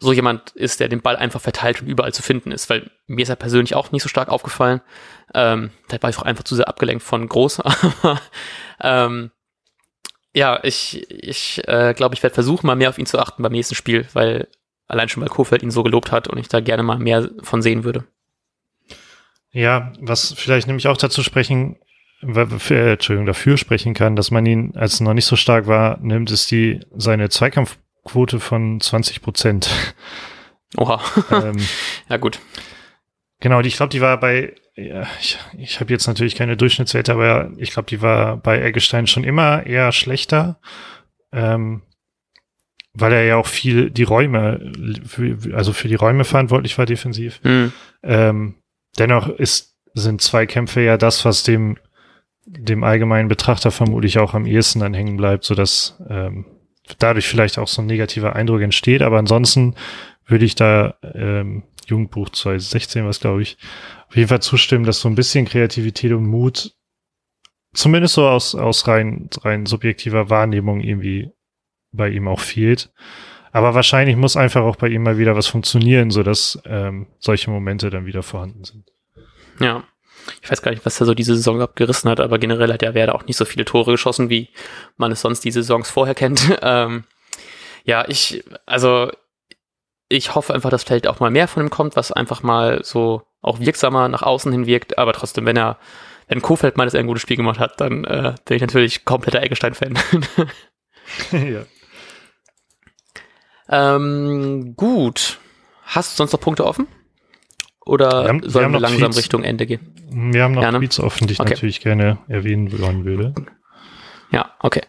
so 0.00 0.12
jemand 0.12 0.50
ist, 0.50 0.80
der 0.80 0.88
den 0.88 1.02
Ball 1.02 1.16
einfach 1.16 1.40
verteilt 1.40 1.80
und 1.80 1.88
überall 1.88 2.12
zu 2.12 2.22
finden 2.22 2.50
ist. 2.50 2.68
Weil 2.70 2.90
mir 3.06 3.22
ist 3.22 3.28
er 3.28 3.36
persönlich 3.36 3.74
auch 3.74 3.92
nicht 3.92 4.02
so 4.02 4.08
stark 4.08 4.28
aufgefallen. 4.28 4.80
Ähm, 5.34 5.70
da 5.88 6.02
war 6.02 6.10
ich 6.10 6.18
auch 6.18 6.22
einfach 6.22 6.44
zu 6.44 6.56
sehr 6.56 6.68
abgelenkt 6.68 7.02
von 7.02 7.28
groß. 7.28 7.60
Aber 7.60 8.20
ähm, 8.80 9.30
ja, 10.34 10.60
ich, 10.62 11.08
ich 11.10 11.62
äh, 11.68 11.94
glaube, 11.94 12.14
ich 12.14 12.22
werde 12.22 12.34
versuchen, 12.34 12.66
mal 12.66 12.76
mehr 12.76 12.88
auf 12.88 12.98
ihn 12.98 13.06
zu 13.06 13.18
achten 13.18 13.42
beim 13.42 13.52
nächsten 13.52 13.74
Spiel, 13.74 14.06
weil 14.12 14.48
allein 14.88 15.08
schon 15.08 15.22
weil 15.22 15.28
Kofeld 15.28 15.62
ihn 15.62 15.70
so 15.70 15.82
gelobt 15.82 16.10
hat 16.10 16.28
und 16.28 16.38
ich 16.38 16.48
da 16.48 16.60
gerne 16.60 16.82
mal 16.82 16.98
mehr 16.98 17.30
von 17.42 17.62
sehen 17.62 17.84
würde. 17.84 18.04
Ja, 19.52 19.92
was 20.00 20.34
vielleicht 20.36 20.66
nämlich 20.66 20.88
auch 20.88 20.96
dazu 20.96 21.22
sprechen 21.22 21.76
für, 22.58 22.92
Entschuldigung, 22.92 23.26
dafür 23.26 23.56
sprechen 23.56 23.94
kann, 23.94 24.16
dass 24.16 24.30
man 24.30 24.46
ihn, 24.46 24.76
als 24.76 25.00
er 25.00 25.04
noch 25.04 25.14
nicht 25.14 25.26
so 25.26 25.36
stark 25.36 25.66
war, 25.66 25.98
nimmt, 26.00 26.30
ist 26.30 26.50
die 26.50 26.80
seine 26.96 27.28
Zweikampfquote 27.28 28.40
von 28.40 28.80
20 28.80 29.22
Prozent. 29.22 29.70
Oha. 30.76 31.00
ähm, 31.30 31.56
ja, 32.08 32.16
gut. 32.16 32.38
Genau, 33.40 33.60
ich 33.60 33.76
glaube, 33.76 33.90
die 33.90 34.00
war 34.00 34.20
bei, 34.20 34.54
ja, 34.76 35.06
ich, 35.20 35.38
ich 35.58 35.80
habe 35.80 35.92
jetzt 35.92 36.06
natürlich 36.06 36.36
keine 36.36 36.56
Durchschnittswerte, 36.56 37.12
aber 37.12 37.50
ich 37.56 37.72
glaube, 37.72 37.88
die 37.88 38.00
war 38.00 38.36
bei 38.36 38.62
Eggestein 38.62 39.08
schon 39.08 39.24
immer 39.24 39.66
eher 39.66 39.90
schlechter. 39.90 40.60
Ähm, 41.32 41.82
weil 42.94 43.12
er 43.12 43.24
ja 43.24 43.36
auch 43.36 43.46
viel 43.46 43.90
die 43.90 44.02
Räume, 44.02 44.72
also 45.54 45.72
für 45.72 45.88
die 45.88 45.94
Räume 45.94 46.24
verantwortlich 46.24 46.76
war 46.76 46.86
defensiv. 46.86 47.40
Mhm. 47.42 47.72
Ähm, 48.02 48.54
dennoch 48.98 49.28
ist, 49.28 49.76
sind 49.94 50.22
zwei 50.22 50.46
Kämpfe 50.46 50.80
ja 50.80 50.96
das, 50.96 51.24
was 51.24 51.42
dem 51.42 51.78
dem 52.44 52.82
allgemeinen 52.82 53.28
Betrachter 53.28 53.70
vermutlich 53.70 54.18
auch 54.18 54.34
am 54.34 54.46
ehesten 54.46 54.80
dann 54.80 54.94
hängen 54.94 55.16
bleibt, 55.16 55.44
so 55.44 55.54
dass 55.54 55.96
ähm, 56.08 56.44
dadurch 56.98 57.28
vielleicht 57.28 57.58
auch 57.58 57.68
so 57.68 57.82
ein 57.82 57.86
negativer 57.86 58.34
Eindruck 58.34 58.62
entsteht. 58.62 59.02
Aber 59.02 59.18
ansonsten 59.18 59.74
würde 60.26 60.44
ich 60.44 60.54
da 60.54 60.94
ähm, 61.02 61.62
Jugendbuch 61.86 62.30
2016, 62.30 63.06
was 63.06 63.20
glaube 63.20 63.42
ich, 63.42 63.58
auf 64.08 64.16
jeden 64.16 64.28
Fall 64.28 64.42
zustimmen, 64.42 64.84
dass 64.84 65.00
so 65.00 65.08
ein 65.08 65.14
bisschen 65.14 65.46
Kreativität 65.46 66.12
und 66.12 66.26
Mut, 66.26 66.74
zumindest 67.74 68.14
so 68.14 68.26
aus, 68.26 68.54
aus 68.54 68.86
rein, 68.88 69.30
rein 69.42 69.66
subjektiver 69.66 70.28
Wahrnehmung 70.28 70.80
irgendwie 70.80 71.30
bei 71.92 72.08
ihm 72.08 72.28
auch 72.28 72.40
fehlt. 72.40 72.92
Aber 73.52 73.74
wahrscheinlich 73.74 74.16
muss 74.16 74.36
einfach 74.36 74.62
auch 74.62 74.76
bei 74.76 74.88
ihm 74.88 75.02
mal 75.02 75.18
wieder 75.18 75.36
was 75.36 75.46
funktionieren, 75.46 76.10
so 76.10 76.22
dass 76.22 76.58
ähm, 76.64 77.06
solche 77.18 77.50
Momente 77.50 77.90
dann 77.90 78.06
wieder 78.06 78.22
vorhanden 78.22 78.64
sind. 78.64 78.90
Ja, 79.60 79.84
Ich 80.42 80.50
weiß 80.50 80.62
gar 80.62 80.70
nicht, 80.70 80.86
was 80.86 80.98
er 81.00 81.06
so 81.06 81.14
diese 81.14 81.36
Saison 81.36 81.60
abgerissen 81.60 82.10
hat, 82.10 82.18
aber 82.18 82.38
generell 82.38 82.72
hat 82.72 82.82
er 82.82 82.94
Werder 82.94 83.14
auch 83.14 83.26
nicht 83.26 83.36
so 83.36 83.44
viele 83.44 83.64
Tore 83.64 83.92
geschossen, 83.92 84.30
wie 84.30 84.48
man 84.96 85.12
es 85.12 85.20
sonst 85.20 85.44
die 85.44 85.50
Saisons 85.50 85.90
vorher 85.90 86.14
kennt. 86.14 86.58
Ähm, 86.62 87.04
ja, 87.84 88.08
ich, 88.08 88.44
also 88.64 89.10
ich 90.08 90.34
hoffe 90.36 90.54
einfach, 90.54 90.70
dass 90.70 90.84
vielleicht 90.84 91.08
auch 91.08 91.18
mal 91.18 91.30
mehr 91.30 91.48
von 91.48 91.64
ihm 91.64 91.70
kommt, 91.70 91.96
was 91.96 92.12
einfach 92.12 92.42
mal 92.44 92.84
so 92.84 93.22
auch 93.40 93.58
wirksamer 93.58 94.08
nach 94.08 94.22
außen 94.22 94.52
hin 94.52 94.66
wirkt, 94.66 94.98
aber 94.98 95.12
trotzdem, 95.12 95.44
wenn 95.46 95.56
er, 95.56 95.78
wenn 96.28 96.40
Kofeld 96.40 96.76
mal 96.76 96.84
das 96.84 96.94
ein 96.94 97.08
gutes 97.08 97.22
Spiel 97.22 97.36
gemacht 97.36 97.58
hat, 97.58 97.80
dann 97.80 98.04
äh, 98.04 98.34
bin 98.44 98.56
ich 98.56 98.60
natürlich 98.60 99.04
kompletter 99.04 99.42
Eggestein-Fan. 99.42 99.98
ja. 101.32 101.64
Ähm, 103.68 104.74
gut. 104.76 105.38
Hast 105.84 106.12
du 106.12 106.16
sonst 106.16 106.32
noch 106.32 106.40
Punkte 106.40 106.64
offen? 106.64 106.86
Oder 107.84 108.24
wir 108.24 108.50
sollen 108.50 108.72
wir, 108.72 108.78
wir 108.78 108.80
langsam 108.80 109.10
Tweets, 109.10 109.18
Richtung 109.18 109.42
Ende 109.42 109.66
gehen? 109.66 109.80
Wir 110.10 110.44
haben 110.44 110.52
noch 110.52 110.62
ja, 110.62 110.70
Tweets 110.70 111.00
offen, 111.00 111.26
die 111.26 111.34
ich 111.34 111.40
okay. 111.40 111.50
natürlich 111.50 111.80
gerne 111.80 112.18
erwähnen 112.28 112.78
wollen 112.78 113.04
würde. 113.04 113.34
Ja, 114.30 114.54
okay. 114.60 114.82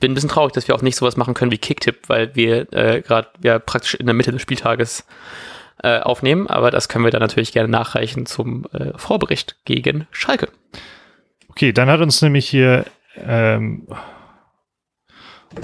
Bin 0.00 0.10
ein 0.10 0.14
bisschen 0.14 0.30
traurig, 0.30 0.52
dass 0.52 0.66
wir 0.66 0.74
auch 0.74 0.82
nicht 0.82 0.96
sowas 0.96 1.16
machen 1.16 1.34
können 1.34 1.52
wie 1.52 1.58
Kicktipp, 1.58 2.08
weil 2.08 2.34
wir 2.34 2.72
äh, 2.72 3.02
gerade 3.02 3.28
ja 3.42 3.58
praktisch 3.60 3.94
in 3.94 4.06
der 4.06 4.14
Mitte 4.14 4.32
des 4.32 4.42
Spieltages 4.42 5.06
äh, 5.82 6.00
aufnehmen, 6.00 6.48
aber 6.48 6.70
das 6.70 6.88
können 6.88 7.04
wir 7.04 7.12
dann 7.12 7.20
natürlich 7.20 7.52
gerne 7.52 7.68
nachreichen 7.68 8.26
zum 8.26 8.66
äh, 8.72 8.96
Vorbericht 8.96 9.56
gegen 9.64 10.08
Schalke. 10.10 10.48
Okay, 11.48 11.72
dann 11.72 11.88
hat 11.88 12.00
uns 12.00 12.20
nämlich 12.20 12.48
hier 12.48 12.84
ähm, 13.16 13.86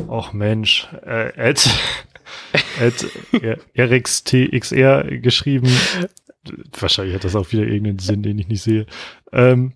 Och 0.06 0.32
Mensch, 0.32 0.88
äh, 1.04 1.34
Ed, 1.36 1.68
Ed 2.80 3.10
RXTXR 3.76 5.18
geschrieben. 5.18 5.70
Wahrscheinlich 6.78 7.14
hat 7.14 7.24
das 7.24 7.36
auch 7.36 7.52
wieder 7.52 7.64
irgendeinen 7.64 7.98
Sinn, 7.98 8.22
den 8.22 8.38
ich 8.38 8.48
nicht 8.48 8.62
sehe. 8.62 8.86
Ähm, 9.32 9.74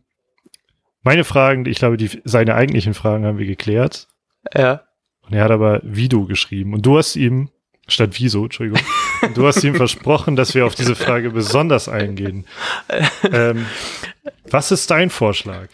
meine 1.03 1.25
Fragen, 1.25 1.66
ich 1.66 1.79
glaube, 1.79 1.96
die, 1.96 2.11
seine 2.25 2.55
eigentlichen 2.55 2.94
Fragen 2.94 3.27
haben 3.27 3.38
wir 3.38 3.46
geklärt. 3.46 4.09
Ja. 4.55 4.83
Und 5.22 5.35
er 5.35 5.44
hat 5.44 5.51
aber 5.51 5.81
Vido 5.83 6.27
geschrieben. 6.27 6.75
Und 6.75 6.87
du 6.87 6.98
hast 6.98 7.16
ihm, 7.16 7.51
statt 7.88 8.11
Wieso, 8.18 8.44
Entschuldigung, 8.44 8.81
du 9.35 9.46
hast 9.46 9.62
ihm 9.64 9.75
versprochen, 9.75 10.37
dass 10.37 10.55
wir 10.55 10.66
auf 10.66 10.75
diese 10.75 10.94
Frage 10.94 11.31
besonders 11.31 11.88
eingehen. 11.88 12.46
Ähm, 13.33 13.66
was 14.51 14.72
ist 14.72 14.90
dein 14.90 15.09
Vorschlag? 15.09 15.68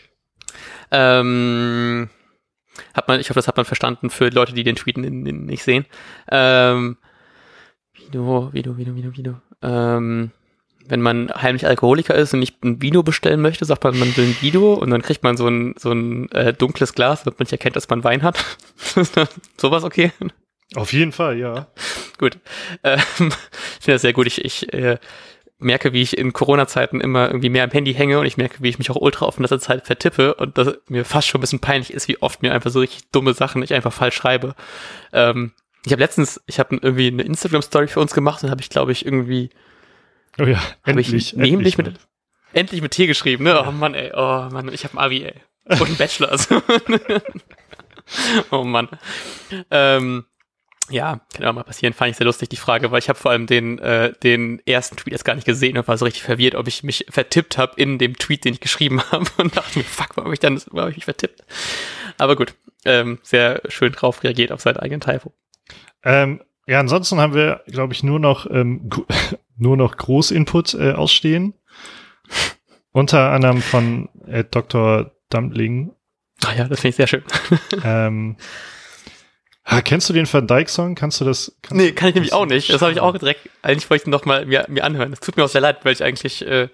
Ähm, 0.90 2.09
hat 2.95 3.09
man, 3.09 3.21
ich 3.21 3.29
hoffe, 3.29 3.38
das 3.38 3.49
hat 3.49 3.57
man 3.57 3.67
verstanden 3.67 4.11
für 4.11 4.29
Leute, 4.29 4.53
die 4.53 4.64
den 4.64 4.77
Tweet 4.77 4.97
nicht 4.99 5.62
sehen. 5.62 5.87
Ähm, 6.31 6.97
Vino, 7.95 8.53
Vino, 8.53 8.77
Vino, 8.77 8.95
Vino, 8.95 9.17
Vino. 9.17 9.41
Ähm, 9.62 10.31
wenn 10.88 11.03
man 11.03 11.31
heimlich 11.31 11.67
Alkoholiker 11.67 12.14
ist 12.14 12.33
und 12.33 12.41
nicht 12.41 12.64
ein 12.64 12.81
Vino 12.81 13.03
bestellen 13.03 13.43
möchte, 13.43 13.64
sagt 13.64 13.85
man, 13.85 13.99
man 13.99 14.17
will 14.17 14.25
ein 14.25 14.37
Vino 14.41 14.73
und 14.75 14.91
dann 14.91 15.03
kriegt 15.03 15.23
man 15.23 15.37
so 15.37 15.47
ein, 15.47 15.75
so 15.79 15.93
ein 15.93 16.31
äh, 16.33 16.55
dunkles 16.55 16.95
Glas, 16.95 17.25
damit 17.25 17.38
man 17.38 17.45
nicht 17.45 17.53
erkennt, 17.53 17.77
dass 17.77 17.88
man 17.88 18.05
Wein 18.05 18.23
hat. 18.23 18.43
Sowas 19.57 19.85
okay? 19.85 20.12
Auf 20.75 20.93
jeden 20.93 21.12
Fall, 21.12 21.38
ja. 21.38 21.67
gut. 22.19 22.38
Ähm, 22.85 22.99
ich 23.79 23.85
finde 23.85 23.95
das 23.95 24.03
sehr 24.03 24.12
gut. 24.12 24.27
Ich, 24.27 24.45
ich 24.45 24.73
äh, 24.73 24.99
merke, 25.59 25.92
wie 25.92 26.03
ich 26.03 26.16
in 26.16 26.33
Corona-Zeiten 26.33 27.01
immer 27.01 27.29
irgendwie 27.29 27.49
mehr 27.49 27.64
am 27.64 27.71
Handy 27.71 27.92
hänge 27.94 28.18
und 28.21 28.27
ich 28.27 28.37
merke, 28.37 28.59
wie 28.61 28.68
ich 28.68 28.79
mich 28.79 28.90
auch 28.90 28.97
ultra 28.97 29.27
oft 29.27 29.38
in 29.38 29.42
letzter 29.42 29.59
Zeit 29.59 29.87
vertippe 29.87 30.35
und 30.35 30.57
dass 30.57 30.79
mir 30.88 31.05
fast 31.05 31.29
schon 31.29 31.38
ein 31.38 31.42
bisschen 31.42 31.61
peinlich 31.61 31.92
ist, 31.92 32.07
wie 32.09 32.23
oft 32.23 32.42
mir 32.42 32.53
einfach 32.53 32.71
so 32.71 32.81
richtig 32.81 33.11
dumme 33.11 33.35
Sachen 33.35 33.62
ich 33.62 33.75
einfach 33.75 33.92
falsch 33.92 34.14
schreibe. 34.14 34.55
Ähm, 35.12 35.53
ich 35.85 35.92
habe 35.92 36.03
letztens, 36.03 36.40
ich 36.47 36.59
habe 36.59 36.77
irgendwie 36.81 37.09
eine 37.09 37.23
Instagram-Story 37.23 37.88
für 37.88 38.01
uns 38.01 38.14
gemacht 38.14 38.42
und 38.42 38.51
habe 38.51 38.61
ich, 38.61 38.71
glaube 38.71 38.92
ich, 38.92 39.05
irgendwie 39.05 39.51
Oh 40.38 40.44
ja, 40.44 40.61
endlich. 40.85 41.12
Ich 41.12 41.33
nämlich 41.35 41.79
mit, 41.79 41.94
endlich 42.53 42.81
mit 42.81 42.92
T 42.92 43.07
geschrieben, 43.07 43.44
ne? 43.44 43.64
Oh 43.66 43.73
Mann, 43.73 43.94
ey, 43.94 44.12
oh 44.14 44.49
Mann, 44.51 44.73
ich 44.73 44.85
habe 44.85 44.94
ein 44.94 44.99
Abi, 44.99 45.25
ey. 45.25 45.35
Und 45.64 45.83
einen 45.83 45.97
Bachelor. 45.97 46.31
Also. 46.31 46.62
oh 48.51 48.62
Mann. 48.64 48.88
Ähm, 49.71 50.25
ja, 50.90 51.20
kann 51.35 51.46
auch 51.46 51.55
mal 51.55 51.64
passieren. 51.64 51.92
Fand 51.92 52.11
ich 52.11 52.16
sehr 52.16 52.27
lustig, 52.27 52.48
die 52.48 52.57
Frage, 52.57 52.90
weil 52.90 52.98
ich 52.98 53.09
habe 53.09 53.18
vor 53.18 53.31
allem 53.31 53.46
den, 53.46 53.79
äh, 53.79 54.12
den 54.22 54.61
ersten 54.66 54.96
Tweet 54.96 55.12
jetzt 55.12 55.24
gar 55.24 55.35
nicht 55.35 55.46
gesehen 55.46 55.77
und 55.77 55.87
war 55.88 55.98
so 55.98 56.05
richtig 56.05 56.22
verwirrt, 56.22 56.55
ob 56.55 56.66
ich 56.66 56.83
mich 56.83 57.07
vertippt 57.09 57.59
habe 57.59 57.72
in 57.77 57.98
dem 57.98 58.16
Tweet, 58.16 58.44
den 58.44 58.55
ich 58.55 58.61
geschrieben 58.61 59.03
habe 59.12 59.27
und 59.38 59.57
dachte 59.57 59.79
mir, 59.79 59.85
fuck, 59.85 60.16
warum 60.16 60.27
habe 60.27 60.35
ich 60.35 60.40
dann 60.40 60.61
warum 60.66 60.81
hab 60.83 60.90
ich 60.90 60.96
mich 60.96 61.05
vertippt? 61.05 61.44
Aber 62.16 62.37
gut, 62.37 62.55
ähm, 62.85 63.18
sehr 63.22 63.62
schön 63.68 63.92
drauf 63.92 64.22
reagiert 64.24 64.53
auf 64.53 64.61
seinen 64.61 64.79
eigenen 64.79 65.01
Typo. 65.01 65.33
Ähm, 66.03 66.40
ja, 66.66 66.81
ansonsten 66.81 67.18
haben 67.18 67.35
wir, 67.35 67.62
glaube 67.66 67.92
ich, 67.92 68.03
nur 68.03 68.18
noch 68.18 68.48
ähm, 68.51 68.90
nur 69.57 69.77
noch 69.77 69.96
Großinput 69.96 70.74
äh, 70.74 70.92
ausstehen. 70.92 71.55
Unter 72.92 73.31
anderem 73.31 73.62
von 73.62 74.09
äh, 74.27 74.44
Dr. 74.44 75.12
Dumpling. 75.31 75.92
Ah 76.44 76.55
ja, 76.55 76.68
das 76.68 76.81
finde 76.81 76.90
ich 76.90 76.96
sehr 76.96 77.07
schön. 77.07 77.24
ähm, 77.85 78.37
Ah, 79.70 79.83
kennst 79.83 80.09
du 80.09 80.14
den 80.14 80.33
Van 80.33 80.46
Dyke 80.46 80.70
Song? 80.70 80.94
Kannst 80.94 81.20
du 81.20 81.26
das? 81.26 81.52
Kannst 81.61 81.76
nee, 81.76 81.92
kann 81.92 82.09
ich 82.09 82.14
nämlich 82.14 82.33
auch 82.33 82.46
nicht. 82.46 82.72
Das 82.72 82.81
habe 82.81 82.90
ich 82.90 83.00
auch 83.00 83.18
direkt. 83.18 83.50
Eigentlich 83.61 83.90
wollte 83.90 84.02
ich 84.02 84.07
ihn 84.07 84.11
noch 84.12 84.24
mal 84.24 84.46
mir, 84.46 84.64
mir 84.68 84.83
anhören. 84.83 85.11
Das 85.11 85.20
tut 85.20 85.37
mir 85.37 85.44
auch 85.44 85.48
sehr 85.48 85.61
leid, 85.61 85.85
weil 85.85 85.92
ich 85.92 86.02
eigentlich 86.02 86.40
äh, 86.46 86.68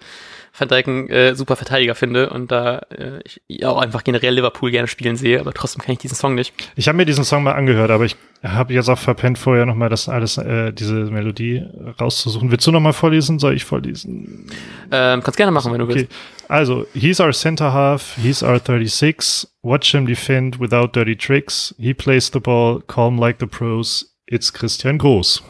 Van 0.57 0.67
Dijk 0.69 0.87
ein 0.87 1.09
äh, 1.09 1.35
super 1.35 1.55
Verteidiger 1.55 1.95
finde 1.95 2.29
und 2.29 2.51
da 2.51 2.79
äh, 2.89 3.19
ich 3.47 3.65
auch 3.65 3.77
einfach 3.77 4.03
generell 4.03 4.33
Liverpool 4.33 4.71
gerne 4.71 4.87
spielen 4.87 5.17
sehe, 5.17 5.39
aber 5.39 5.53
trotzdem 5.53 5.81
kenne 5.81 5.93
ich 5.93 5.99
diesen 5.99 6.15
Song 6.15 6.33
nicht. 6.35 6.53
Ich 6.75 6.87
habe 6.87 6.95
mir 6.95 7.05
diesen 7.05 7.25
Song 7.25 7.43
mal 7.43 7.53
angehört, 7.53 7.91
aber 7.91 8.05
ich 8.05 8.15
habe 8.41 8.73
jetzt 8.73 8.89
auch 8.89 8.97
verpennt, 8.97 9.37
vorher 9.37 9.65
nochmal 9.65 9.89
das 9.89 10.07
alles, 10.07 10.37
äh, 10.37 10.71
diese 10.71 10.93
Melodie 10.93 11.65
rauszusuchen. 11.99 12.51
Willst 12.51 12.65
du 12.67 12.71
nochmal 12.71 12.93
vorlesen? 12.93 13.39
Soll 13.39 13.55
ich 13.55 13.65
vorlesen? 13.65 14.49
Ähm, 14.91 15.21
kannst 15.23 15.37
gerne 15.37 15.51
machen, 15.51 15.71
wenn 15.73 15.79
du 15.79 15.85
okay. 15.85 15.95
willst. 15.95 16.11
Also, 16.47 16.85
he's 16.93 17.19
our 17.19 17.33
center 17.33 17.73
half, 17.73 18.15
he's 18.21 18.43
our 18.43 18.59
36. 18.59 19.47
Watch 19.61 19.91
him 19.93 20.05
defend 20.05 20.59
without 20.59 20.89
dirty 20.93 21.15
tricks. 21.15 21.73
He 21.77 21.93
plays 21.93 22.29
the 22.31 22.39
ball 22.39 22.81
calm 22.87 23.17
like 23.17 23.37
the 23.39 23.47
pros. 23.47 24.15
It's 24.27 24.53
Christian 24.53 24.99
Groß. 24.99 25.41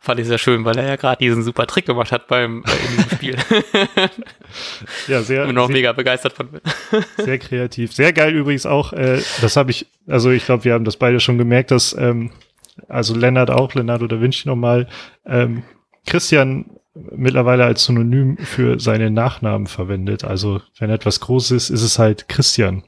Fand 0.00 0.20
ich 0.20 0.26
sehr 0.26 0.38
schön, 0.38 0.64
weil 0.64 0.76
er 0.76 0.86
ja 0.86 0.96
gerade 0.96 1.18
diesen 1.18 1.42
super 1.42 1.66
Trick 1.66 1.86
gemacht 1.86 2.12
hat 2.12 2.28
beim 2.28 2.62
äh, 2.64 2.70
in 2.70 2.96
diesem 2.96 3.10
Spiel. 3.10 3.36
ja, 5.08 5.22
sehr. 5.22 5.46
Bin 5.46 5.58
auch 5.58 5.68
mega 5.68 5.92
begeistert 5.92 6.34
von. 6.34 6.48
sehr 7.16 7.38
kreativ. 7.38 7.92
Sehr 7.92 8.12
geil 8.12 8.34
übrigens 8.34 8.66
auch. 8.66 8.92
Äh, 8.92 9.20
das 9.40 9.56
habe 9.56 9.70
ich, 9.70 9.86
also 10.06 10.30
ich 10.30 10.44
glaube, 10.44 10.64
wir 10.64 10.74
haben 10.74 10.84
das 10.84 10.96
beide 10.96 11.20
schon 11.20 11.38
gemerkt, 11.38 11.70
dass 11.70 11.96
ähm, 11.98 12.30
also 12.88 13.14
Lennart 13.14 13.50
auch, 13.50 13.74
Leonardo 13.74 14.06
da 14.06 14.20
Vinci 14.20 14.48
nochmal, 14.48 14.88
ähm, 15.26 15.62
Christian 16.06 16.66
mittlerweile 16.94 17.64
als 17.64 17.84
Synonym 17.84 18.36
für 18.38 18.78
seine 18.78 19.10
Nachnamen 19.10 19.66
verwendet. 19.66 20.24
Also 20.24 20.60
wenn 20.78 20.90
etwas 20.90 21.20
groß 21.20 21.50
ist, 21.52 21.70
ist 21.70 21.82
es 21.82 21.98
halt 21.98 22.28
Christian. 22.28 22.84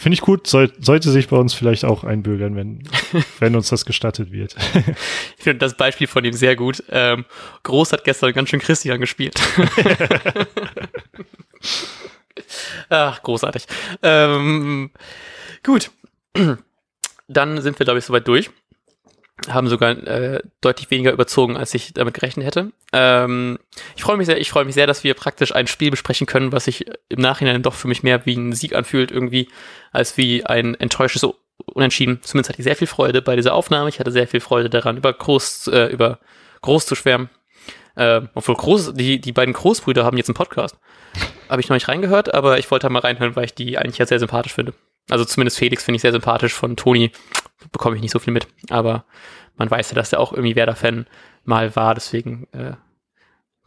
Finde 0.00 0.14
ich 0.14 0.22
gut, 0.22 0.46
soll, 0.46 0.72
sollte 0.78 1.10
sich 1.10 1.28
bei 1.28 1.36
uns 1.36 1.52
vielleicht 1.52 1.84
auch 1.84 2.04
einbürgern, 2.04 2.56
wenn, 2.56 2.82
wenn 3.38 3.54
uns 3.54 3.68
das 3.68 3.84
gestattet 3.84 4.32
wird. 4.32 4.56
ich 5.36 5.44
finde 5.44 5.58
das 5.58 5.76
Beispiel 5.76 6.06
von 6.06 6.24
ihm 6.24 6.32
sehr 6.32 6.56
gut. 6.56 6.82
Ähm, 6.88 7.26
Groß 7.64 7.92
hat 7.92 8.04
gestern 8.04 8.32
ganz 8.32 8.48
schön 8.48 8.60
Christian 8.60 8.98
gespielt. 8.98 9.38
Ach, 12.88 13.22
großartig. 13.22 13.66
Ähm, 14.02 14.90
gut. 15.62 15.90
Dann 17.28 17.60
sind 17.60 17.78
wir, 17.78 17.84
glaube 17.84 17.98
ich, 17.98 18.06
soweit 18.06 18.26
durch 18.26 18.48
haben 19.48 19.68
sogar 19.68 19.90
äh, 19.90 20.40
deutlich 20.60 20.90
weniger 20.90 21.12
überzogen, 21.12 21.56
als 21.56 21.72
ich 21.74 21.94
damit 21.94 22.14
gerechnet 22.14 22.46
hätte. 22.46 22.72
Ähm, 22.92 23.58
ich 23.96 24.02
freue 24.02 24.16
mich 24.16 24.26
sehr, 24.26 24.40
ich 24.40 24.50
freue 24.50 24.64
mich 24.64 24.74
sehr, 24.74 24.86
dass 24.86 25.04
wir 25.04 25.14
praktisch 25.14 25.54
ein 25.54 25.66
Spiel 25.66 25.90
besprechen 25.90 26.26
können, 26.26 26.52
was 26.52 26.64
sich 26.64 26.86
im 27.08 27.20
Nachhinein 27.20 27.62
doch 27.62 27.74
für 27.74 27.88
mich 27.88 28.02
mehr 28.02 28.26
wie 28.26 28.36
ein 28.36 28.52
Sieg 28.52 28.74
anfühlt 28.74 29.10
irgendwie, 29.10 29.48
als 29.92 30.16
wie 30.16 30.44
ein 30.44 30.74
enttäuschtes 30.74 31.26
Unentschieden. 31.66 32.20
Zumindest 32.22 32.50
hatte 32.50 32.60
ich 32.60 32.64
sehr 32.64 32.76
viel 32.76 32.86
Freude 32.86 33.22
bei 33.22 33.36
dieser 33.36 33.54
Aufnahme. 33.54 33.88
Ich 33.88 34.00
hatte 34.00 34.12
sehr 34.12 34.28
viel 34.28 34.40
Freude 34.40 34.70
daran, 34.70 34.96
über 34.96 35.12
groß, 35.12 35.68
äh, 35.68 35.86
über 35.86 36.18
groß 36.62 36.86
zu 36.86 36.94
schwärmen. 36.94 37.30
Äh, 37.96 38.22
obwohl 38.34 38.54
groß, 38.54 38.94
die, 38.94 39.20
die 39.20 39.32
beiden 39.32 39.54
Großbrüder 39.54 40.04
haben 40.04 40.16
jetzt 40.16 40.28
einen 40.28 40.34
Podcast. 40.34 40.76
Habe 41.48 41.60
ich 41.60 41.68
noch 41.68 41.76
nicht 41.76 41.88
reingehört, 41.88 42.34
aber 42.34 42.58
ich 42.58 42.70
wollte 42.70 42.88
mal 42.88 43.00
reinhören, 43.00 43.36
weil 43.36 43.44
ich 43.44 43.54
die 43.54 43.78
eigentlich 43.78 43.98
ja 43.98 44.06
sehr 44.06 44.18
sympathisch 44.18 44.54
finde. 44.54 44.74
Also 45.08 45.24
zumindest 45.24 45.58
Felix 45.58 45.84
finde 45.84 45.96
ich 45.96 46.02
sehr 46.02 46.12
sympathisch. 46.12 46.54
Von 46.54 46.76
Toni 46.76 47.10
bekomme 47.72 47.96
ich 47.96 48.02
nicht 48.02 48.12
so 48.12 48.18
viel 48.18 48.32
mit. 48.32 48.48
Aber 48.68 49.04
man 49.56 49.70
weiß 49.70 49.90
ja, 49.90 49.94
dass 49.94 50.12
er 50.12 50.20
auch 50.20 50.32
irgendwie 50.32 50.56
Werder-Fan 50.56 51.06
mal 51.44 51.74
war. 51.76 51.94
Deswegen 51.94 52.46
äh, 52.52 52.72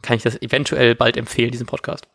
kann 0.02 0.16
ich 0.16 0.22
das 0.22 0.40
eventuell 0.40 0.94
bald 0.94 1.16
empfehlen, 1.16 1.50
diesen 1.50 1.66
Podcast. 1.66 2.08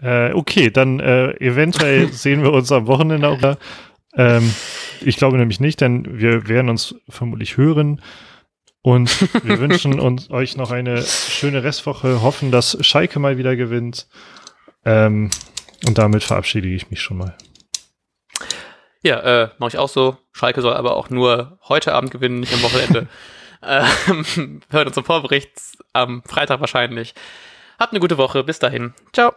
Äh, 0.00 0.32
okay, 0.32 0.70
dann 0.70 1.00
äh, 1.00 1.32
eventuell 1.40 2.08
sehen 2.12 2.42
wir 2.42 2.52
uns 2.52 2.70
am 2.72 2.86
Wochenende 2.86 3.28
auch. 3.28 3.56
Ähm, 4.14 4.52
ich 5.00 5.16
glaube 5.16 5.38
nämlich 5.38 5.60
nicht, 5.60 5.80
denn 5.80 6.18
wir 6.18 6.48
werden 6.48 6.68
uns 6.68 6.94
vermutlich 7.08 7.56
hören. 7.56 8.02
Und 8.82 9.44
wir 9.44 9.58
wünschen 9.60 10.00
uns 10.00 10.30
euch 10.30 10.56
noch 10.56 10.70
eine 10.70 11.02
schöne 11.02 11.62
Restwoche, 11.64 12.22
hoffen, 12.22 12.50
dass 12.50 12.78
Schalke 12.84 13.18
mal 13.18 13.38
wieder 13.38 13.56
gewinnt. 13.56 14.08
Ähm, 14.84 15.30
und 15.86 15.98
damit 15.98 16.24
verabschiede 16.24 16.68
ich 16.68 16.90
mich 16.90 17.00
schon 17.00 17.18
mal. 17.18 17.36
Ja, 19.08 19.20
äh, 19.20 19.48
mache 19.56 19.68
ich 19.68 19.78
auch 19.78 19.88
so. 19.88 20.18
Schalke 20.32 20.60
soll 20.60 20.74
aber 20.74 20.94
auch 20.94 21.08
nur 21.08 21.58
heute 21.66 21.94
Abend 21.94 22.10
gewinnen, 22.10 22.40
nicht 22.40 22.52
am 22.52 22.62
Wochenende. 22.62 23.06
ähm, 23.62 24.60
hören 24.68 24.86
uns 24.86 24.94
zum 24.94 25.04
Vorbericht 25.04 25.50
am 25.94 26.22
Freitag 26.24 26.60
wahrscheinlich. 26.60 27.14
Habt 27.78 27.94
eine 27.94 28.00
gute 28.00 28.18
Woche. 28.18 28.44
Bis 28.44 28.58
dahin. 28.58 28.92
Ciao. 29.14 29.32